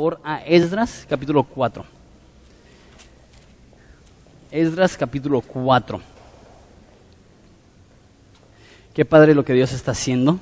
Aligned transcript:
favor 0.00 0.20
a 0.22 0.38
Esdras 0.46 1.04
capítulo 1.10 1.42
4. 1.42 1.84
Esdras 4.52 4.96
capítulo 4.96 5.40
4. 5.40 6.00
Qué 8.94 9.04
padre 9.04 9.34
lo 9.34 9.44
que 9.44 9.54
Dios 9.54 9.72
está 9.72 9.90
haciendo 9.90 10.38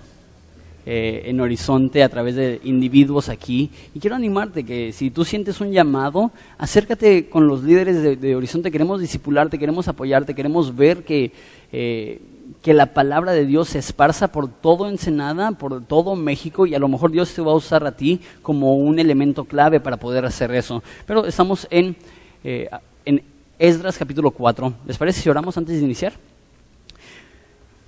eh, 0.89 1.23
en 1.25 1.41
Horizonte 1.41 2.05
a 2.05 2.09
través 2.09 2.37
de 2.37 2.61
individuos 2.63 3.29
aquí. 3.29 3.73
Y 3.93 3.99
quiero 3.99 4.15
animarte 4.15 4.63
que 4.63 4.93
si 4.93 5.11
tú 5.11 5.25
sientes 5.25 5.61
un 5.61 5.73
llamado, 5.73 6.31
acércate 6.59 7.29
con 7.29 7.49
los 7.49 7.65
líderes 7.65 8.21
de, 8.21 8.37
Horizonte. 8.37 8.71
Queremos 8.71 9.01
discipularte, 9.01 9.59
queremos 9.59 9.89
apoyarte, 9.89 10.33
queremos 10.33 10.77
ver 10.77 11.03
que, 11.03 11.33
eh, 11.73 12.21
que 12.63 12.73
la 12.73 12.95
palabra 12.95 13.33
de 13.33 13.47
Dios 13.47 13.71
se 13.71 13.81
esparza 13.81 14.29
por 14.29 14.47
todo 14.47 14.89
Ensenada, 14.89 15.51
por 15.51 15.85
todo 15.85 16.15
México, 16.15 16.67
y 16.67 16.77
a 16.77 16.79
lo 16.79 16.87
mejor 16.87 17.11
Dios 17.11 17.35
te 17.35 17.43
va 17.43 17.51
a 17.51 17.57
usar 17.57 17.85
a 17.85 17.97
ti 17.97 18.21
como 18.41 18.77
un 18.77 19.01
elemento 19.01 19.45
clave 19.45 19.81
para 19.81 19.97
poder 19.97 20.25
hacer 20.25 20.53
eso. 20.53 20.85
Pero 21.05 21.27
estamos 21.27 21.67
en, 21.69 21.97
eh, 22.45 22.71
en 23.05 23.25
Esdras 23.59 23.99
capítulo 23.99 24.31
4. 24.31 24.73
¿Les 24.87 24.97
parece 24.97 25.21
si 25.21 25.29
oramos 25.29 25.59
antes 25.59 25.81
de 25.81 25.85
iniciar? 25.85 26.13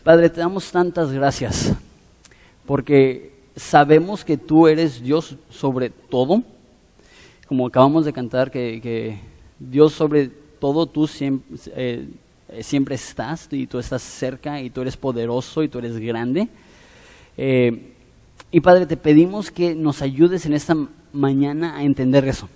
Padre, 0.03 0.31
te 0.31 0.41
damos 0.41 0.69
tantas 0.73 1.13
gracias 1.13 1.77
porque 2.69 3.33
sabemos 3.57 4.27
que 4.27 4.37
tú 4.37 4.69
eres 4.69 5.03
Dios 5.03 5.37
sobre 5.49 5.89
todo, 5.89 6.43
como 7.47 7.67
acabamos 7.67 8.05
de 8.05 8.13
cantar, 8.13 8.51
que, 8.51 9.19
Dios 9.59 9.95
sobre 9.95 10.29
todo 10.61 10.85
tú 10.85 11.07
siempre, 11.07 11.59
eh, 11.75 12.09
siempre, 12.61 12.97
estás 12.97 13.49
y 13.51 13.67
tú 13.67 13.79
estás 13.79 14.03
cerca 14.03 14.61
y 14.61 14.69
tú 14.69 14.83
eres 14.83 14.99
poderoso 14.99 15.63
y 15.63 15.69
tú 15.69 15.79
eres 15.79 15.97
grande. 15.97 16.49
Eh, 17.39 17.95
y 18.51 18.61
Padre, 18.61 18.85
te 18.85 18.99
pedimos 18.99 19.51
que 19.51 19.75
nos 19.75 20.03
ayudes 20.03 20.45
en 20.45 20.53
esta 20.53 20.77
mañana 21.15 21.79
a 21.79 21.85
entender 21.85 22.29
eso 22.29 22.51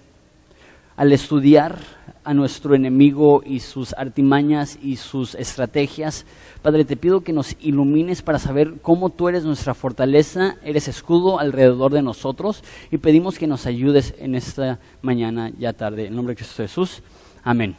al 0.94 1.10
estudiar 1.10 1.78
a 2.24 2.34
nuestro 2.34 2.74
enemigo 2.74 3.42
y 3.44 3.60
sus 3.60 3.92
artimañas 3.94 4.78
y 4.82 4.96
sus 4.96 5.34
estrategias. 5.34 6.24
Padre, 6.62 6.84
te 6.84 6.96
pido 6.96 7.22
que 7.22 7.32
nos 7.32 7.56
ilumines 7.60 8.22
para 8.22 8.38
saber 8.38 8.74
cómo 8.82 9.10
tú 9.10 9.28
eres 9.28 9.44
nuestra 9.44 9.74
fortaleza, 9.74 10.56
eres 10.64 10.88
escudo 10.88 11.40
alrededor 11.40 11.92
de 11.92 12.02
nosotros 12.02 12.62
y 12.90 12.98
pedimos 12.98 13.38
que 13.38 13.46
nos 13.46 13.66
ayudes 13.66 14.14
en 14.18 14.34
esta 14.34 14.78
mañana 15.02 15.50
ya 15.58 15.72
tarde. 15.72 16.06
En 16.06 16.16
nombre 16.16 16.32
de 16.32 16.38
Cristo 16.38 16.62
Jesús. 16.62 17.02
Amén. 17.42 17.74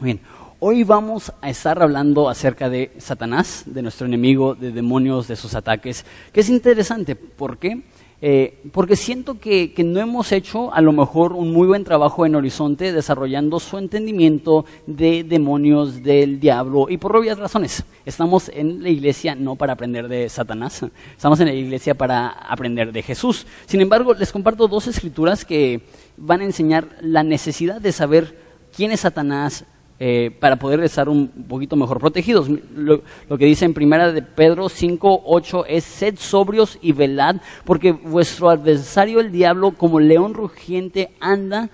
Bien. 0.00 0.20
Hoy 0.58 0.84
vamos 0.84 1.32
a 1.42 1.50
estar 1.50 1.82
hablando 1.82 2.30
acerca 2.30 2.70
de 2.70 2.92
Satanás, 2.96 3.64
de 3.66 3.82
nuestro 3.82 4.06
enemigo, 4.06 4.54
de 4.54 4.72
demonios, 4.72 5.28
de 5.28 5.36
sus 5.36 5.54
ataques, 5.54 6.06
que 6.32 6.40
es 6.40 6.48
interesante. 6.48 7.14
¿Por 7.14 7.58
qué? 7.58 7.82
Eh, 8.22 8.62
porque 8.72 8.96
siento 8.96 9.38
que, 9.38 9.74
que, 9.74 9.84
no 9.84 10.00
hemos 10.00 10.32
hecho 10.32 10.72
a 10.72 10.80
lo 10.80 10.92
mejor 10.92 11.34
un 11.34 11.52
muy 11.52 11.66
buen 11.66 11.84
trabajo 11.84 12.24
en 12.24 12.34
Horizonte 12.34 12.90
desarrollando 12.92 13.60
su 13.60 13.76
entendimiento 13.76 14.64
de 14.86 15.22
demonios, 15.22 16.02
del 16.02 16.40
diablo, 16.40 16.86
y 16.88 16.96
por 16.96 17.14
obvias 17.14 17.38
razones. 17.38 17.84
Estamos 18.06 18.48
en 18.48 18.82
la 18.82 18.88
iglesia 18.88 19.34
no 19.34 19.56
para 19.56 19.74
aprender 19.74 20.08
de 20.08 20.30
Satanás, 20.30 20.82
estamos 21.14 21.40
en 21.40 21.48
la 21.48 21.52
iglesia 21.52 21.94
para 21.94 22.28
aprender 22.28 22.90
de 22.90 23.02
Jesús. 23.02 23.46
Sin 23.66 23.82
embargo, 23.82 24.14
les 24.14 24.32
comparto 24.32 24.66
dos 24.66 24.86
escrituras 24.86 25.44
que 25.44 25.82
van 26.16 26.40
a 26.40 26.44
enseñar 26.44 26.96
la 27.02 27.22
necesidad 27.22 27.82
de 27.82 27.92
saber 27.92 28.38
quién 28.74 28.92
es 28.92 29.00
Satanás, 29.00 29.66
eh, 29.98 30.30
para 30.40 30.56
poder 30.56 30.80
estar 30.80 31.08
un 31.08 31.28
poquito 31.28 31.76
mejor 31.76 31.98
protegidos. 31.98 32.48
Lo, 32.48 33.02
lo, 33.28 33.38
que 33.38 33.46
dice 33.46 33.64
en 33.64 33.74
primera 33.74 34.12
de 34.12 34.22
Pedro 34.22 34.68
5, 34.68 35.22
8 35.24 35.66
es 35.66 35.84
sed 35.84 36.16
sobrios 36.18 36.78
y 36.82 36.92
velad, 36.92 37.36
porque 37.64 37.92
vuestro 37.92 38.50
adversario 38.50 39.20
el 39.20 39.32
diablo 39.32 39.72
como 39.72 40.00
león 40.00 40.34
rugiente 40.34 41.10
anda 41.20 41.70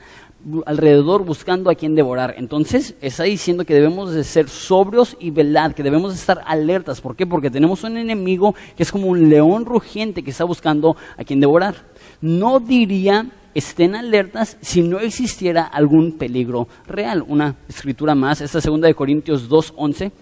alrededor 0.67 1.25
buscando 1.25 1.71
a 1.71 1.75
quien 1.75 1.95
devorar. 1.95 2.35
Entonces 2.37 2.95
está 3.01 3.25
diciendo 3.25 3.65
que 3.65 3.75
debemos 3.75 4.13
de 4.13 4.25
ser 4.25 4.49
sobrios 4.49 5.17
y 5.21 5.31
velad, 5.31 5.73
que 5.73 5.83
debemos 5.83 6.13
de 6.13 6.19
estar 6.19 6.43
alertas. 6.47 7.01
¿Por 7.01 7.17
qué? 7.17 7.27
Porque 7.27 7.51
tenemos 7.51 7.85
un 7.85 7.97
enemigo 7.97 8.55
que 8.77 8.83
es 8.83 8.93
como 8.93 9.07
un 9.07 9.29
león 9.29 9.65
rugiente 9.65 10.23
que 10.23 10.31
está 10.31 10.45
buscando 10.45 10.97
a 11.17 11.25
quien 11.25 11.41
devorar. 11.41 11.75
No 12.21 12.61
diría 12.61 13.27
estén 13.55 13.95
alertas 13.95 14.57
si 14.61 14.83
no 14.83 14.99
existiera 15.01 15.65
algún 15.65 16.19
peligro 16.19 16.69
real. 16.87 17.25
Una 17.27 17.57
escritura 17.69 18.15
más, 18.15 18.41
esta 18.41 18.61
segunda 18.61 18.89
de 18.89 18.95
Corintios 18.95 19.49
2.11, 19.49 20.13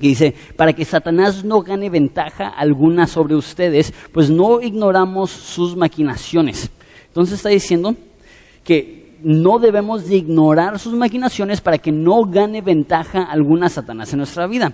que 0.00 0.06
dice, 0.06 0.34
para 0.56 0.72
que 0.72 0.84
Satanás 0.84 1.44
no 1.44 1.62
gane 1.62 1.90
ventaja 1.90 2.48
alguna 2.48 3.06
sobre 3.06 3.34
ustedes, 3.34 3.92
pues 4.12 4.30
no 4.30 4.60
ignoramos 4.60 5.30
sus 5.30 5.76
maquinaciones. 5.76 6.70
Entonces 7.08 7.36
está 7.36 7.48
diciendo 7.48 7.96
que 8.64 9.16
no 9.22 9.58
debemos 9.58 10.08
de 10.08 10.16
ignorar 10.16 10.78
sus 10.78 10.94
maquinaciones 10.94 11.60
para 11.60 11.78
que 11.78 11.90
no 11.90 12.22
gane 12.24 12.60
ventaja 12.60 13.24
alguna 13.24 13.68
Satanás 13.68 14.12
en 14.12 14.18
nuestra 14.18 14.46
vida. 14.46 14.72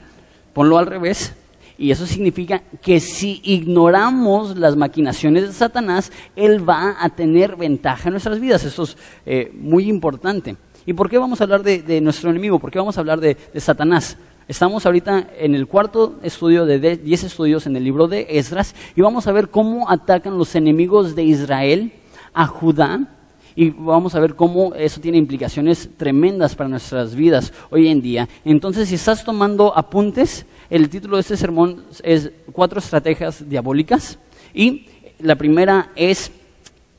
Ponlo 0.53 0.79
al 0.79 0.87
revés, 0.87 1.35
y 1.77 1.91
eso 1.91 2.07
significa 2.07 2.63
que 2.81 3.01
si 3.01 3.41
ignoramos 3.45 4.57
las 4.57 4.77
maquinaciones 4.77 5.45
de 5.45 5.53
Satanás, 5.53 6.13
Él 6.37 6.69
va 6.69 6.97
a 7.01 7.11
tener 7.11 7.57
ventaja 7.57 8.09
en 8.09 8.13
nuestras 8.13 8.39
vidas. 8.41 8.65
Eso 8.65 8.85
es 8.85 8.97
eh, 9.27 9.53
muy 9.55 9.89
importante. 9.89 10.57
¿Y 10.87 10.93
por 10.93 11.11
qué 11.11 11.19
vamos 11.19 11.41
a 11.41 11.45
hablar 11.45 11.63
de, 11.63 11.83
de, 11.83 12.01
nuestro 12.01 12.31
enemigo? 12.31 12.59
¿Por 12.59 12.71
qué 12.71 12.79
vamos 12.79 12.97
a 12.97 13.01
hablar 13.01 13.19
de, 13.19 13.37
de 13.53 13.61
Satanás? 13.61 14.17
Estamos 14.47 14.85
ahorita 14.85 15.31
en 15.39 15.55
el 15.55 15.67
cuarto 15.67 16.19
estudio 16.23 16.67
de 16.67 16.97
10 16.99 17.25
estudios 17.25 17.67
en 17.67 17.77
el 17.77 17.83
libro 17.85 18.09
de 18.09 18.27
Esdras 18.29 18.75
y 18.95 19.01
vamos 19.01 19.27
a 19.27 19.33
ver 19.33 19.49
cómo 19.49 19.91
atacan 19.91 20.37
los 20.37 20.55
enemigos 20.55 21.15
de 21.15 21.25
Israel 21.25 21.93
a 22.35 22.47
Judá 22.47 23.09
y 23.57 23.71
vamos 23.71 24.15
a 24.15 24.21
ver 24.21 24.35
cómo 24.35 24.75
eso 24.75 25.01
tiene 25.01 25.17
implicaciones 25.17 25.89
tremendas 25.97 26.55
para 26.55 26.69
nuestras 26.69 27.15
vidas 27.15 27.53
hoy 27.71 27.89
en 27.89 28.03
día. 28.03 28.29
Entonces, 28.45 28.89
si 28.89 28.97
estás 28.97 29.25
tomando 29.25 29.77
apuntes, 29.77 30.45
el 30.71 30.89
título 30.89 31.17
de 31.17 31.23
este 31.23 31.37
sermón 31.37 31.85
es 32.03 32.31
Cuatro 32.53 32.79
estrategias 32.79 33.49
diabólicas 33.49 34.19
y 34.53 34.87
la 35.19 35.37
primera 35.37 35.91
es 35.97 36.31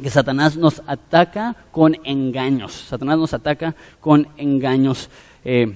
que 0.01 0.09
Satanás 0.09 0.57
nos 0.57 0.81
ataca 0.87 1.55
con 1.71 1.95
engaños. 2.03 2.73
Satanás 2.73 3.17
nos 3.17 3.33
ataca 3.33 3.75
con 3.99 4.27
engaños. 4.37 5.09
Eh, 5.43 5.73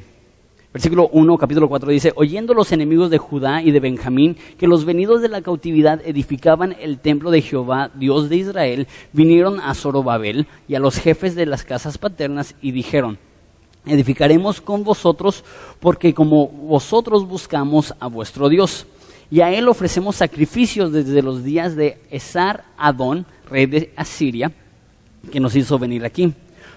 Versículo 0.72 1.10
1, 1.12 1.38
capítulo 1.40 1.68
4 1.68 1.90
dice, 1.90 2.14
oyendo 2.16 2.54
los 2.54 2.72
enemigos 2.72 3.10
de 3.10 3.18
Judá 3.18 3.64
y 3.64 3.72
de 3.72 3.80
Benjamín 3.80 4.38
que 4.60 4.68
los 4.68 4.86
venidos 4.86 5.20
de 5.20 5.28
la 5.28 5.42
cautividad 5.42 6.00
edificaban 6.06 6.76
el 6.80 7.00
templo 7.00 7.32
de 7.32 7.42
Jehová, 7.42 7.90
Dios 7.96 8.30
de 8.30 8.36
Israel, 8.36 8.88
vinieron 9.12 9.60
a 9.60 9.74
Zorobabel 9.74 10.46
y 10.68 10.76
a 10.76 10.80
los 10.80 10.98
jefes 10.98 11.34
de 11.34 11.48
las 11.48 11.64
casas 11.64 11.98
paternas 11.98 12.54
y 12.62 12.72
dijeron, 12.72 13.18
edificaremos 13.90 14.62
con 14.62 14.84
vosotros 14.84 15.44
porque 15.80 16.14
como 16.14 16.48
vosotros 16.48 17.28
buscamos 17.28 17.94
a 18.00 18.08
vuestro 18.08 18.50
Dios. 18.50 18.86
Y 19.32 19.42
a 19.42 19.52
él 19.52 19.68
ofrecemos 19.68 20.16
sacrificios 20.16 20.92
desde 20.92 21.22
los 21.22 21.44
días 21.44 21.76
de 21.76 22.00
Esar 22.10 22.64
Adón, 22.78 23.26
rey 23.50 23.66
de 23.66 23.94
Asiria, 23.96 24.52
que 25.32 25.40
nos 25.40 25.56
hizo 25.56 25.78
venir 25.78 26.04
aquí. 26.06 26.34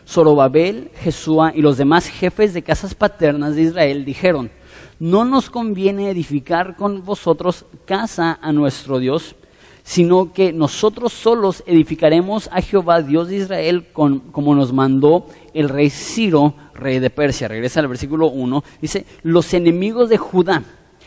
Zorobabel, 0.06 0.90
Jesúa 0.96 1.52
y 1.54 1.62
los 1.62 1.78
demás 1.78 2.08
jefes 2.08 2.52
de 2.52 2.62
casas 2.62 2.94
paternas 2.94 3.54
de 3.54 3.62
Israel 3.62 4.04
dijeron, 4.04 4.50
no 4.98 5.24
nos 5.24 5.50
conviene 5.50 6.10
edificar 6.10 6.76
con 6.76 7.04
vosotros 7.04 7.64
casa 7.86 8.38
a 8.40 8.52
nuestro 8.52 8.98
Dios, 8.98 9.34
sino 9.82 10.32
que 10.32 10.52
nosotros 10.52 11.12
solos 11.12 11.62
edificaremos 11.66 12.48
a 12.52 12.62
Jehová, 12.62 13.02
Dios 13.02 13.28
de 13.28 13.36
Israel, 13.36 13.86
con, 13.92 14.20
como 14.20 14.54
nos 14.54 14.72
mandó 14.72 15.26
el 15.54 15.68
rey 15.68 15.90
Ciro, 15.90 16.54
rey 16.74 16.98
de 16.98 17.10
Persia. 17.10 17.48
Regresa 17.48 17.80
al 17.80 17.88
versículo 17.88 18.28
1, 18.28 18.64
dice, 18.80 19.06
los 19.22 19.52
enemigos 19.54 20.08
de 20.08 20.18
Judá 20.18 20.62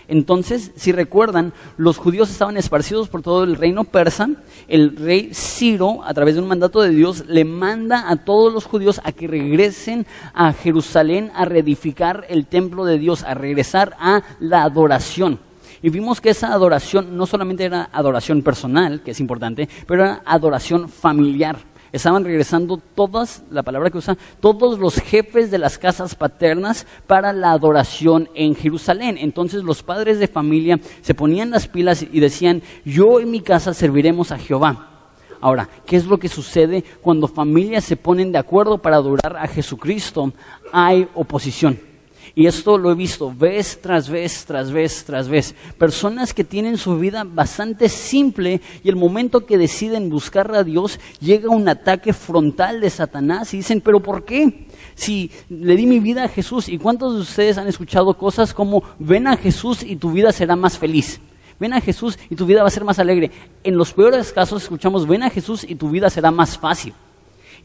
entonces, 0.07 0.71
si 0.75 0.91
recuerdan, 0.91 1.53
los 1.77 1.97
judíos 1.97 2.29
estaban 2.29 2.57
esparcidos 2.57 3.09
por 3.09 3.21
todo 3.21 3.43
el 3.43 3.55
reino 3.55 3.83
persa. 3.85 4.29
El 4.67 4.95
rey 4.95 5.31
Ciro, 5.33 6.03
a 6.03 6.13
través 6.13 6.35
de 6.35 6.41
un 6.41 6.47
mandato 6.47 6.81
de 6.81 6.89
Dios, 6.89 7.25
le 7.27 7.43
manda 7.43 8.09
a 8.09 8.17
todos 8.17 8.53
los 8.53 8.65
judíos 8.65 9.01
a 9.03 9.11
que 9.11 9.27
regresen 9.27 10.05
a 10.33 10.53
Jerusalén 10.53 11.31
a 11.33 11.45
reedificar 11.45 12.25
el 12.29 12.45
templo 12.45 12.85
de 12.85 12.99
Dios, 12.99 13.23
a 13.23 13.33
regresar 13.33 13.95
a 13.99 14.21
la 14.39 14.63
adoración. 14.63 15.39
Y 15.85 15.91
vimos 15.91 16.19
que 16.19 16.31
esa 16.31 16.51
adoración 16.51 17.15
no 17.15 17.27
solamente 17.27 17.63
era 17.63 17.91
adoración 17.93 18.41
personal, 18.41 19.03
que 19.03 19.11
es 19.11 19.19
importante, 19.19 19.69
pero 19.85 20.01
era 20.01 20.21
adoración 20.25 20.89
familiar 20.89 21.59
estaban 21.91 22.25
regresando 22.25 22.77
todas, 22.77 23.43
la 23.51 23.61
palabra 23.63 23.91
que 23.91 23.99
usa, 23.99 24.17
todos 24.41 24.79
los 24.79 24.95
jefes 24.95 25.49
de 25.49 25.59
las 25.59 25.77
casas 25.77 26.15
paternas 26.15 26.85
para 27.07 27.31
la 27.31 27.51
adoración 27.51 28.27
en 28.33 28.55
Jerusalén. 28.55 29.17
Entonces 29.17 29.63
los 29.63 29.81
padres 29.81 30.19
de 30.19 30.27
familia 30.27 30.77
se 31.01 31.13
ponían 31.13 31.51
las 31.51 31.67
pilas 31.69 32.01
y 32.01 32.19
decían, 32.19 32.63
yo 32.83 33.21
en 33.21 33.31
mi 33.31 33.39
casa 33.39 33.73
serviremos 33.73 34.33
a 34.33 34.39
Jehová. 34.39 35.13
Ahora, 35.39 35.69
¿qué 35.85 35.95
es 35.95 36.05
lo 36.05 36.17
que 36.17 36.27
sucede 36.27 36.83
cuando 37.01 37.27
familias 37.27 37.85
se 37.85 37.95
ponen 37.95 38.31
de 38.31 38.39
acuerdo 38.39 38.79
para 38.79 38.97
adorar 38.97 39.37
a 39.37 39.47
Jesucristo? 39.47 40.33
Hay 40.73 41.07
oposición. 41.13 41.94
Y 42.37 42.47
esto 42.47 42.77
lo 42.77 42.91
he 42.91 42.95
visto 42.95 43.33
vez 43.33 43.79
tras 43.81 44.09
vez, 44.09 44.43
tras 44.45 44.69
vez, 44.69 45.05
tras 45.05 45.29
vez. 45.29 45.55
Personas 45.77 46.33
que 46.33 46.43
tienen 46.43 46.77
su 46.77 46.99
vida 46.99 47.23
bastante 47.23 47.87
simple 47.87 48.59
y 48.83 48.89
el 48.89 48.97
momento 48.97 49.45
que 49.45 49.57
deciden 49.57 50.09
buscar 50.09 50.53
a 50.53 50.65
Dios 50.65 50.99
llega 51.21 51.49
un 51.49 51.69
ataque 51.69 52.11
frontal 52.11 52.81
de 52.81 52.89
Satanás 52.89 53.53
y 53.53 53.57
dicen, 53.57 53.79
pero 53.79 54.01
¿por 54.01 54.25
qué? 54.25 54.67
Si 54.95 55.31
le 55.47 55.77
di 55.77 55.87
mi 55.87 56.01
vida 56.01 56.25
a 56.25 56.27
Jesús 56.27 56.67
y 56.67 56.77
cuántos 56.77 57.15
de 57.15 57.21
ustedes 57.21 57.57
han 57.57 57.69
escuchado 57.69 58.17
cosas 58.17 58.53
como, 58.53 58.83
ven 58.99 59.27
a 59.27 59.37
Jesús 59.37 59.81
y 59.81 59.95
tu 59.95 60.11
vida 60.11 60.33
será 60.33 60.57
más 60.57 60.77
feliz. 60.77 61.21
Ven 61.57 61.71
a 61.71 61.79
Jesús 61.79 62.19
y 62.29 62.35
tu 62.35 62.45
vida 62.45 62.63
va 62.63 62.67
a 62.67 62.71
ser 62.71 62.83
más 62.83 62.99
alegre. 62.99 63.31
En 63.63 63.77
los 63.77 63.93
peores 63.93 64.33
casos 64.33 64.63
escuchamos, 64.63 65.07
ven 65.07 65.23
a 65.23 65.29
Jesús 65.29 65.63
y 65.63 65.75
tu 65.75 65.89
vida 65.89 66.09
será 66.09 66.31
más 66.31 66.57
fácil 66.57 66.93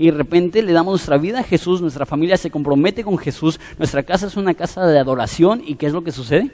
y 0.00 0.06
de 0.06 0.12
repente 0.12 0.62
le 0.62 0.72
damos 0.72 0.92
nuestra 0.92 1.18
vida 1.18 1.40
a 1.40 1.42
Jesús, 1.42 1.82
nuestra 1.82 2.06
familia 2.06 2.38
se 2.38 2.50
compromete 2.50 3.04
con 3.04 3.18
Jesús, 3.18 3.60
nuestra 3.76 4.02
casa 4.02 4.28
es 4.28 4.36
una 4.38 4.54
casa 4.54 4.86
de 4.86 4.98
adoración 4.98 5.62
y 5.66 5.74
¿qué 5.74 5.84
es 5.84 5.92
lo 5.92 6.02
que 6.02 6.10
sucede? 6.10 6.50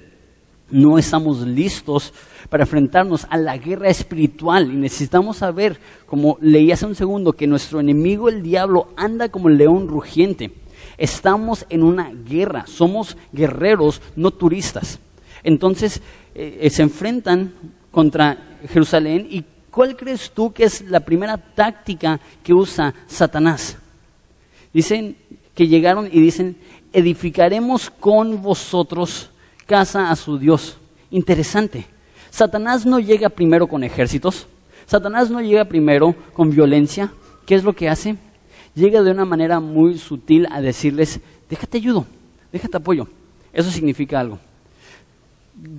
No 0.69 0.99
estamos 0.99 1.43
listos 1.43 2.13
para 2.49 2.65
enfrentarnos 2.65 3.25
a 3.31 3.37
la 3.37 3.57
guerra 3.57 3.89
espiritual 3.89 4.73
y 4.73 4.75
necesitamos 4.75 5.37
saber, 5.37 5.79
como 6.07 6.39
leí 6.41 6.73
hace 6.73 6.87
un 6.87 6.97
segundo, 6.97 7.35
que 7.35 7.47
nuestro 7.47 7.79
enemigo 7.79 8.29
el 8.29 8.43
diablo 8.43 8.89
anda 8.97 9.29
como 9.29 9.49
el 9.49 9.59
león 9.59 9.87
rugiente. 9.87 10.51
Estamos 10.99 11.67
en 11.69 11.85
una 11.85 12.11
guerra, 12.13 12.67
somos 12.67 13.17
guerreros, 13.33 14.03
no 14.17 14.33
turistas. 14.33 14.99
Entonces 15.45 16.03
eh, 16.35 16.69
se 16.69 16.83
enfrentan 16.83 17.53
contra 17.93 18.59
Jerusalén 18.69 19.29
y 19.31 19.45
¿Cuál 19.77 19.95
crees 19.95 20.31
tú 20.31 20.55
que 20.55 20.65
es 20.65 20.81
la 20.89 21.01
primera 21.01 21.37
táctica 21.37 22.19
que 22.43 22.55
usa 22.55 22.95
Satanás? 23.07 23.77
Dicen 24.73 25.19
que 25.55 25.69
llegaron 25.69 26.09
y 26.11 26.19
dicen, 26.19 26.57
edificaremos 26.95 27.91
con 27.91 28.41
vosotros 28.41 29.29
casa 29.67 30.11
a 30.11 30.17
su 30.17 30.39
Dios. 30.39 30.79
Interesante. 31.11 31.85
Satanás 32.31 32.87
no 32.87 33.01
llega 33.01 33.29
primero 33.29 33.67
con 33.67 33.85
ejércitos. 33.85 34.47
Satanás 34.87 35.31
no 35.31 35.43
llega 35.43 35.67
primero 35.67 36.15
con 36.33 36.49
violencia. 36.49 37.13
¿Qué 37.45 37.55
es 37.55 37.63
lo 37.63 37.75
que 37.75 37.91
hace? 37.91 38.17
Llega 38.75 39.03
de 39.03 39.11
una 39.11 39.27
manera 39.27 39.61
muy 39.61 39.99
sutil 39.99 40.49
a 40.51 40.63
decirles, 40.63 41.21
déjate 41.51 41.77
ayudo, 41.77 42.07
déjate 42.51 42.79
apoyo. 42.79 43.09
Eso 43.53 43.71
significa 43.71 44.21
algo. 44.21 44.39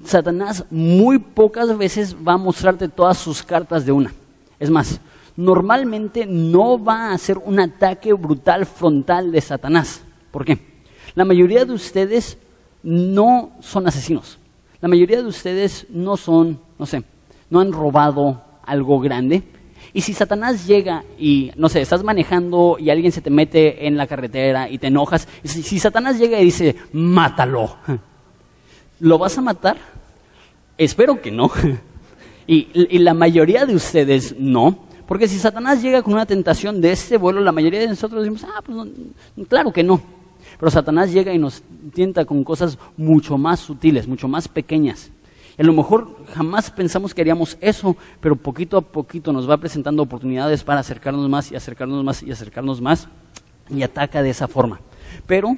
Satanás 0.04 0.66
muy 0.70 1.20
pocas 1.20 1.78
veces 1.78 2.16
va 2.16 2.34
a 2.34 2.38
mostrarte 2.38 2.88
todas 2.88 3.18
sus 3.18 3.44
cartas 3.44 3.86
de 3.86 3.92
una. 3.92 4.14
Es 4.60 4.70
más, 4.70 5.00
normalmente 5.36 6.26
no 6.26 6.84
va 6.84 7.10
a 7.10 7.14
hacer 7.14 7.38
un 7.38 7.60
ataque 7.60 8.14
brutal 8.14 8.66
frontal 8.66 9.32
de 9.32 9.42
Satanás. 9.42 10.02
¿Por 10.32 10.46
qué? 10.46 10.60
La 11.16 11.26
mayoría 11.26 11.66
de 11.66 11.74
ustedes 11.74 12.38
no 12.84 13.52
son 13.60 13.88
asesinos. 13.88 14.40
La 14.82 14.88
mayoría 14.88 15.22
de 15.22 15.28
ustedes 15.28 15.88
no 15.90 16.18
son, 16.18 16.60
no 16.78 16.86
sé, 16.86 17.04
no 17.50 17.60
han 17.60 17.72
robado 17.72 18.42
algo 18.64 19.00
grande. 19.00 19.44
Y 19.94 20.02
si 20.02 20.14
Satanás 20.14 20.68
llega 20.68 21.04
y, 21.18 21.52
no 21.56 21.70
sé, 21.70 21.82
estás 21.82 22.04
manejando 22.04 22.78
y 22.80 22.90
alguien 22.90 23.12
se 23.12 23.22
te 23.22 23.30
mete 23.30 23.88
en 23.88 23.98
la 23.98 24.06
carretera 24.06 24.70
y 24.70 24.78
te 24.78 24.88
enojas, 24.88 25.28
si, 25.44 25.80
Satanás 25.80 26.20
llega 26.20 26.40
y 26.40 26.46
dice, 26.46 26.76
mátalo, 26.94 27.78
¿Lo 29.00 29.18
vas 29.18 29.38
a 29.38 29.42
matar? 29.42 29.78
Espero 30.78 31.22
que 31.22 31.32
no. 31.32 31.52
Y, 32.50 33.00
la 33.00 33.14
mayoría 33.14 33.66
de 33.66 33.76
ustedes 33.76 34.34
no. 34.40 34.88
Porque 35.06 35.28
si 35.28 35.38
Satanás 35.38 35.82
llega 35.82 36.02
con 36.02 36.14
una 36.14 36.26
tentación 36.26 36.80
de 36.80 36.94
este 36.94 37.18
vuelo, 37.18 37.42
la 37.42 37.52
mayoría 37.52 37.82
de 37.82 37.90
nosotros 37.90 38.24
decimos, 38.24 38.46
ah, 38.46 38.62
pues 38.62 38.88
claro 39.50 39.74
que 39.74 39.84
no. 39.84 40.00
Pero 40.58 40.72
Satanás 40.72 41.12
llega 41.12 41.34
y 41.34 41.40
nos 41.40 41.62
tienta 41.94 42.24
con 42.24 42.46
cosas 42.46 42.78
mucho 42.96 43.38
más 43.38 43.60
sutiles, 43.60 44.08
mucho 44.08 44.30
más 44.30 44.48
pequeñas. 44.48 45.12
A 45.58 45.64
lo 45.64 45.74
mejor 45.74 46.16
jamás 46.34 46.72
pensamos 46.72 47.14
que 47.14 47.20
haríamos 47.20 47.58
eso, 47.60 47.98
pero 48.22 48.38
poquito 48.38 48.78
a 48.78 48.82
poquito 48.82 49.34
nos 49.34 49.50
va 49.50 49.58
presentando 49.58 50.04
oportunidades 50.04 50.64
para 50.64 50.80
acercarnos 50.80 51.28
más 51.28 51.52
y 51.52 51.56
acercarnos 51.58 52.02
más 52.04 52.24
y 52.24 52.32
acercarnos 52.32 52.80
más 52.80 53.10
y 53.70 53.84
ataca 53.84 54.24
de 54.24 54.30
esa 54.30 54.48
forma. 54.48 54.80
Pero 55.26 55.58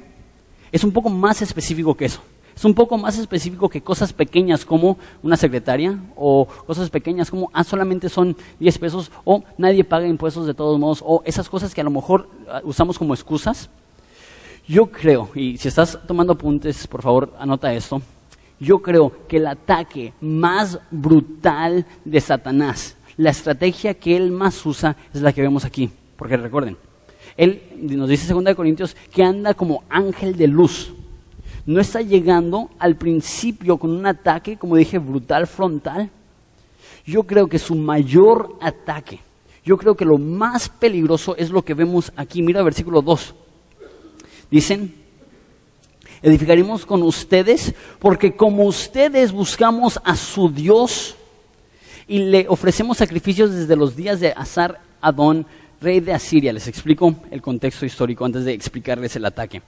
es 0.72 0.82
un 0.82 0.90
poco 0.90 1.08
más 1.08 1.40
específico 1.40 1.94
que 1.94 2.06
eso. 2.06 2.20
Es 2.60 2.64
un 2.66 2.74
poco 2.74 2.98
más 2.98 3.16
específico 3.16 3.70
que 3.70 3.80
cosas 3.80 4.12
pequeñas 4.12 4.66
como 4.66 4.98
una 5.22 5.38
secretaria 5.38 5.98
o 6.14 6.46
cosas 6.66 6.90
pequeñas 6.90 7.30
como, 7.30 7.48
ah, 7.54 7.64
solamente 7.64 8.10
son 8.10 8.36
10 8.58 8.78
pesos 8.78 9.10
o 9.24 9.42
nadie 9.56 9.82
paga 9.82 10.06
impuestos 10.06 10.46
de 10.46 10.52
todos 10.52 10.78
modos 10.78 11.02
o 11.02 11.22
esas 11.24 11.48
cosas 11.48 11.74
que 11.74 11.80
a 11.80 11.84
lo 11.84 11.90
mejor 11.90 12.28
ah, 12.50 12.60
usamos 12.62 12.98
como 12.98 13.14
excusas. 13.14 13.70
Yo 14.68 14.90
creo, 14.90 15.30
y 15.34 15.56
si 15.56 15.68
estás 15.68 15.98
tomando 16.06 16.34
apuntes, 16.34 16.86
por 16.86 17.00
favor, 17.00 17.32
anota 17.38 17.72
esto. 17.72 18.02
Yo 18.58 18.82
creo 18.82 19.26
que 19.26 19.38
el 19.38 19.46
ataque 19.46 20.12
más 20.20 20.78
brutal 20.90 21.86
de 22.04 22.20
Satanás, 22.20 22.94
la 23.16 23.30
estrategia 23.30 23.94
que 23.94 24.18
él 24.18 24.32
más 24.32 24.66
usa 24.66 24.98
es 25.14 25.22
la 25.22 25.32
que 25.32 25.40
vemos 25.40 25.64
aquí. 25.64 25.88
Porque 26.14 26.36
recuerden, 26.36 26.76
él 27.38 27.62
nos 27.80 28.10
dice 28.10 28.30
2 28.30 28.54
Corintios 28.54 28.94
que 29.10 29.24
anda 29.24 29.54
como 29.54 29.82
ángel 29.88 30.36
de 30.36 30.46
luz 30.46 30.92
no 31.66 31.80
está 31.80 32.00
llegando 32.00 32.70
al 32.78 32.96
principio 32.96 33.76
con 33.78 33.90
un 33.90 34.06
ataque, 34.06 34.56
como 34.56 34.76
dije, 34.76 34.98
brutal, 34.98 35.46
frontal. 35.46 36.10
Yo 37.04 37.24
creo 37.24 37.46
que 37.48 37.58
su 37.58 37.74
mayor 37.74 38.56
ataque, 38.60 39.20
yo 39.64 39.76
creo 39.76 39.96
que 39.96 40.04
lo 40.04 40.18
más 40.18 40.68
peligroso 40.68 41.36
es 41.36 41.50
lo 41.50 41.64
que 41.64 41.74
vemos 41.74 42.12
aquí. 42.16 42.42
Mira 42.42 42.62
versículo 42.62 43.02
2. 43.02 43.34
Dicen, 44.50 44.94
edificaremos 46.22 46.84
con 46.84 47.02
ustedes, 47.02 47.74
porque 47.98 48.34
como 48.34 48.64
ustedes 48.64 49.32
buscamos 49.32 50.00
a 50.04 50.16
su 50.16 50.50
Dios 50.50 51.16
y 52.08 52.18
le 52.18 52.46
ofrecemos 52.48 52.98
sacrificios 52.98 53.54
desde 53.54 53.76
los 53.76 53.94
días 53.94 54.20
de 54.20 54.32
Azar 54.32 54.80
Adón, 55.00 55.46
rey 55.80 56.00
de 56.00 56.12
Asiria. 56.12 56.52
Les 56.52 56.66
explico 56.66 57.14
el 57.30 57.40
contexto 57.40 57.86
histórico 57.86 58.24
antes 58.24 58.44
de 58.44 58.52
explicarles 58.52 59.16
el 59.16 59.24
ataque. 59.24 59.62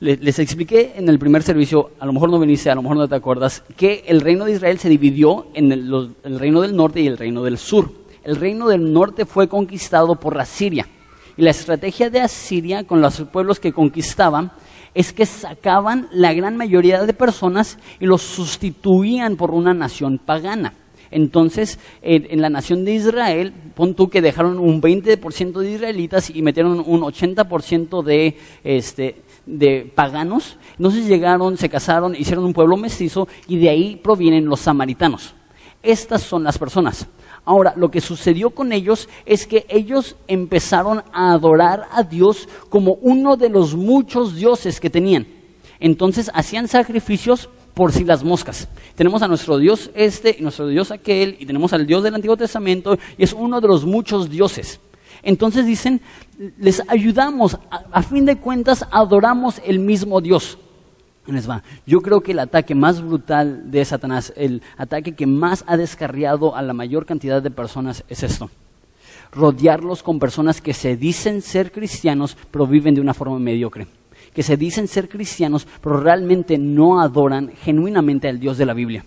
Les, 0.00 0.38
expliqué 0.38 0.92
en 0.96 1.08
el 1.08 1.18
primer 1.18 1.42
servicio, 1.42 1.90
a 1.98 2.06
lo 2.06 2.12
mejor 2.12 2.30
no 2.30 2.38
viniste, 2.38 2.70
a 2.70 2.74
lo 2.76 2.82
mejor 2.82 2.96
no 2.96 3.08
te 3.08 3.16
acuerdas, 3.16 3.64
que 3.76 4.04
el 4.06 4.20
reino 4.20 4.44
de 4.44 4.52
Israel 4.52 4.78
se 4.78 4.88
dividió 4.88 5.48
en 5.54 5.72
el, 5.72 6.14
reino 6.38 6.60
del 6.60 6.76
norte 6.76 7.00
y 7.00 7.08
el 7.08 7.18
reino 7.18 7.42
del 7.42 7.58
sur. 7.58 7.90
El 8.22 8.36
reino 8.36 8.68
del 8.68 8.92
norte 8.92 9.26
fue 9.26 9.48
conquistado 9.48 10.14
por 10.14 10.36
la 10.36 10.44
Siria. 10.44 10.86
Y 11.36 11.42
la 11.42 11.50
estrategia 11.50 12.10
de 12.10 12.20
Asiria 12.20 12.84
con 12.84 13.00
los 13.00 13.20
pueblos 13.32 13.58
que 13.58 13.72
conquistaban 13.72 14.52
es 14.94 15.12
que 15.12 15.26
sacaban 15.26 16.08
la 16.12 16.32
gran 16.32 16.56
mayoría 16.56 17.02
de 17.02 17.12
personas 17.12 17.78
y 17.98 18.06
los 18.06 18.22
sustituían 18.22 19.36
por 19.36 19.50
una 19.50 19.74
nación 19.74 20.18
pagana. 20.18 20.74
Entonces, 21.10 21.78
en, 22.02 22.40
la 22.40 22.50
nación 22.50 22.84
de 22.84 22.92
Israel, 22.92 23.52
pon 23.74 23.94
tú 23.94 24.10
que 24.10 24.20
dejaron 24.20 24.58
un 24.58 24.80
20% 24.82 25.58
de 25.60 25.70
israelitas 25.70 26.30
y 26.30 26.42
metieron 26.42 26.84
un 26.86 27.00
80% 27.00 28.02
de, 28.02 28.36
este, 28.62 29.16
de 29.48 29.90
paganos. 29.94 30.56
Entonces 30.76 31.06
llegaron, 31.06 31.56
se 31.56 31.68
casaron, 31.68 32.14
hicieron 32.14 32.44
un 32.44 32.52
pueblo 32.52 32.76
mestizo 32.76 33.26
y 33.46 33.58
de 33.58 33.70
ahí 33.70 33.96
provienen 33.96 34.46
los 34.46 34.60
samaritanos. 34.60 35.34
Estas 35.82 36.22
son 36.22 36.44
las 36.44 36.58
personas. 36.58 37.06
Ahora, 37.44 37.72
lo 37.76 37.90
que 37.90 38.00
sucedió 38.00 38.50
con 38.50 38.72
ellos 38.72 39.08
es 39.24 39.46
que 39.46 39.64
ellos 39.68 40.16
empezaron 40.26 41.02
a 41.12 41.32
adorar 41.32 41.86
a 41.92 42.02
Dios 42.02 42.48
como 42.68 42.94
uno 43.00 43.36
de 43.36 43.48
los 43.48 43.74
muchos 43.74 44.36
dioses 44.36 44.80
que 44.80 44.90
tenían. 44.90 45.26
Entonces 45.80 46.30
hacían 46.34 46.68
sacrificios 46.68 47.48
por 47.72 47.92
si 47.92 48.04
las 48.04 48.24
moscas. 48.24 48.68
Tenemos 48.96 49.22
a 49.22 49.28
nuestro 49.28 49.56
Dios 49.56 49.90
este 49.94 50.36
y 50.38 50.42
nuestro 50.42 50.66
Dios 50.66 50.90
aquel 50.90 51.36
y 51.38 51.46
tenemos 51.46 51.72
al 51.72 51.86
Dios 51.86 52.02
del 52.02 52.16
Antiguo 52.16 52.36
Testamento 52.36 52.98
y 53.16 53.22
es 53.22 53.32
uno 53.32 53.60
de 53.60 53.68
los 53.68 53.86
muchos 53.86 54.28
dioses. 54.28 54.80
Entonces 55.22 55.66
dicen, 55.66 56.00
les 56.58 56.82
ayudamos, 56.88 57.58
a, 57.70 58.02
fin 58.02 58.24
de 58.24 58.36
cuentas 58.36 58.86
adoramos 58.90 59.60
el 59.64 59.78
mismo 59.78 60.20
Dios. 60.20 60.58
Yo 61.86 62.00
creo 62.00 62.22
que 62.22 62.32
el 62.32 62.38
ataque 62.38 62.74
más 62.74 63.02
brutal 63.02 63.70
de 63.70 63.84
Satanás, 63.84 64.32
el 64.34 64.62
ataque 64.78 65.14
que 65.14 65.26
más 65.26 65.62
ha 65.66 65.76
descarriado 65.76 66.56
a 66.56 66.62
la 66.62 66.72
mayor 66.72 67.04
cantidad 67.04 67.42
de 67.42 67.50
personas 67.50 68.02
es 68.08 68.22
esto. 68.22 68.48
Rodearlos 69.32 70.02
con 70.02 70.18
personas 70.18 70.62
que 70.62 70.72
se 70.72 70.96
dicen 70.96 71.42
ser 71.42 71.70
cristianos, 71.70 72.34
pero 72.50 72.66
viven 72.66 72.94
de 72.94 73.02
una 73.02 73.12
forma 73.12 73.38
mediocre. 73.38 73.86
Que 74.32 74.42
se 74.42 74.56
dicen 74.56 74.88
ser 74.88 75.08
cristianos, 75.10 75.66
pero 75.82 76.00
realmente 76.00 76.56
no 76.56 77.00
adoran 77.00 77.52
genuinamente 77.62 78.28
al 78.28 78.40
Dios 78.40 78.56
de 78.56 78.66
la 78.66 78.72
Biblia. 78.72 79.04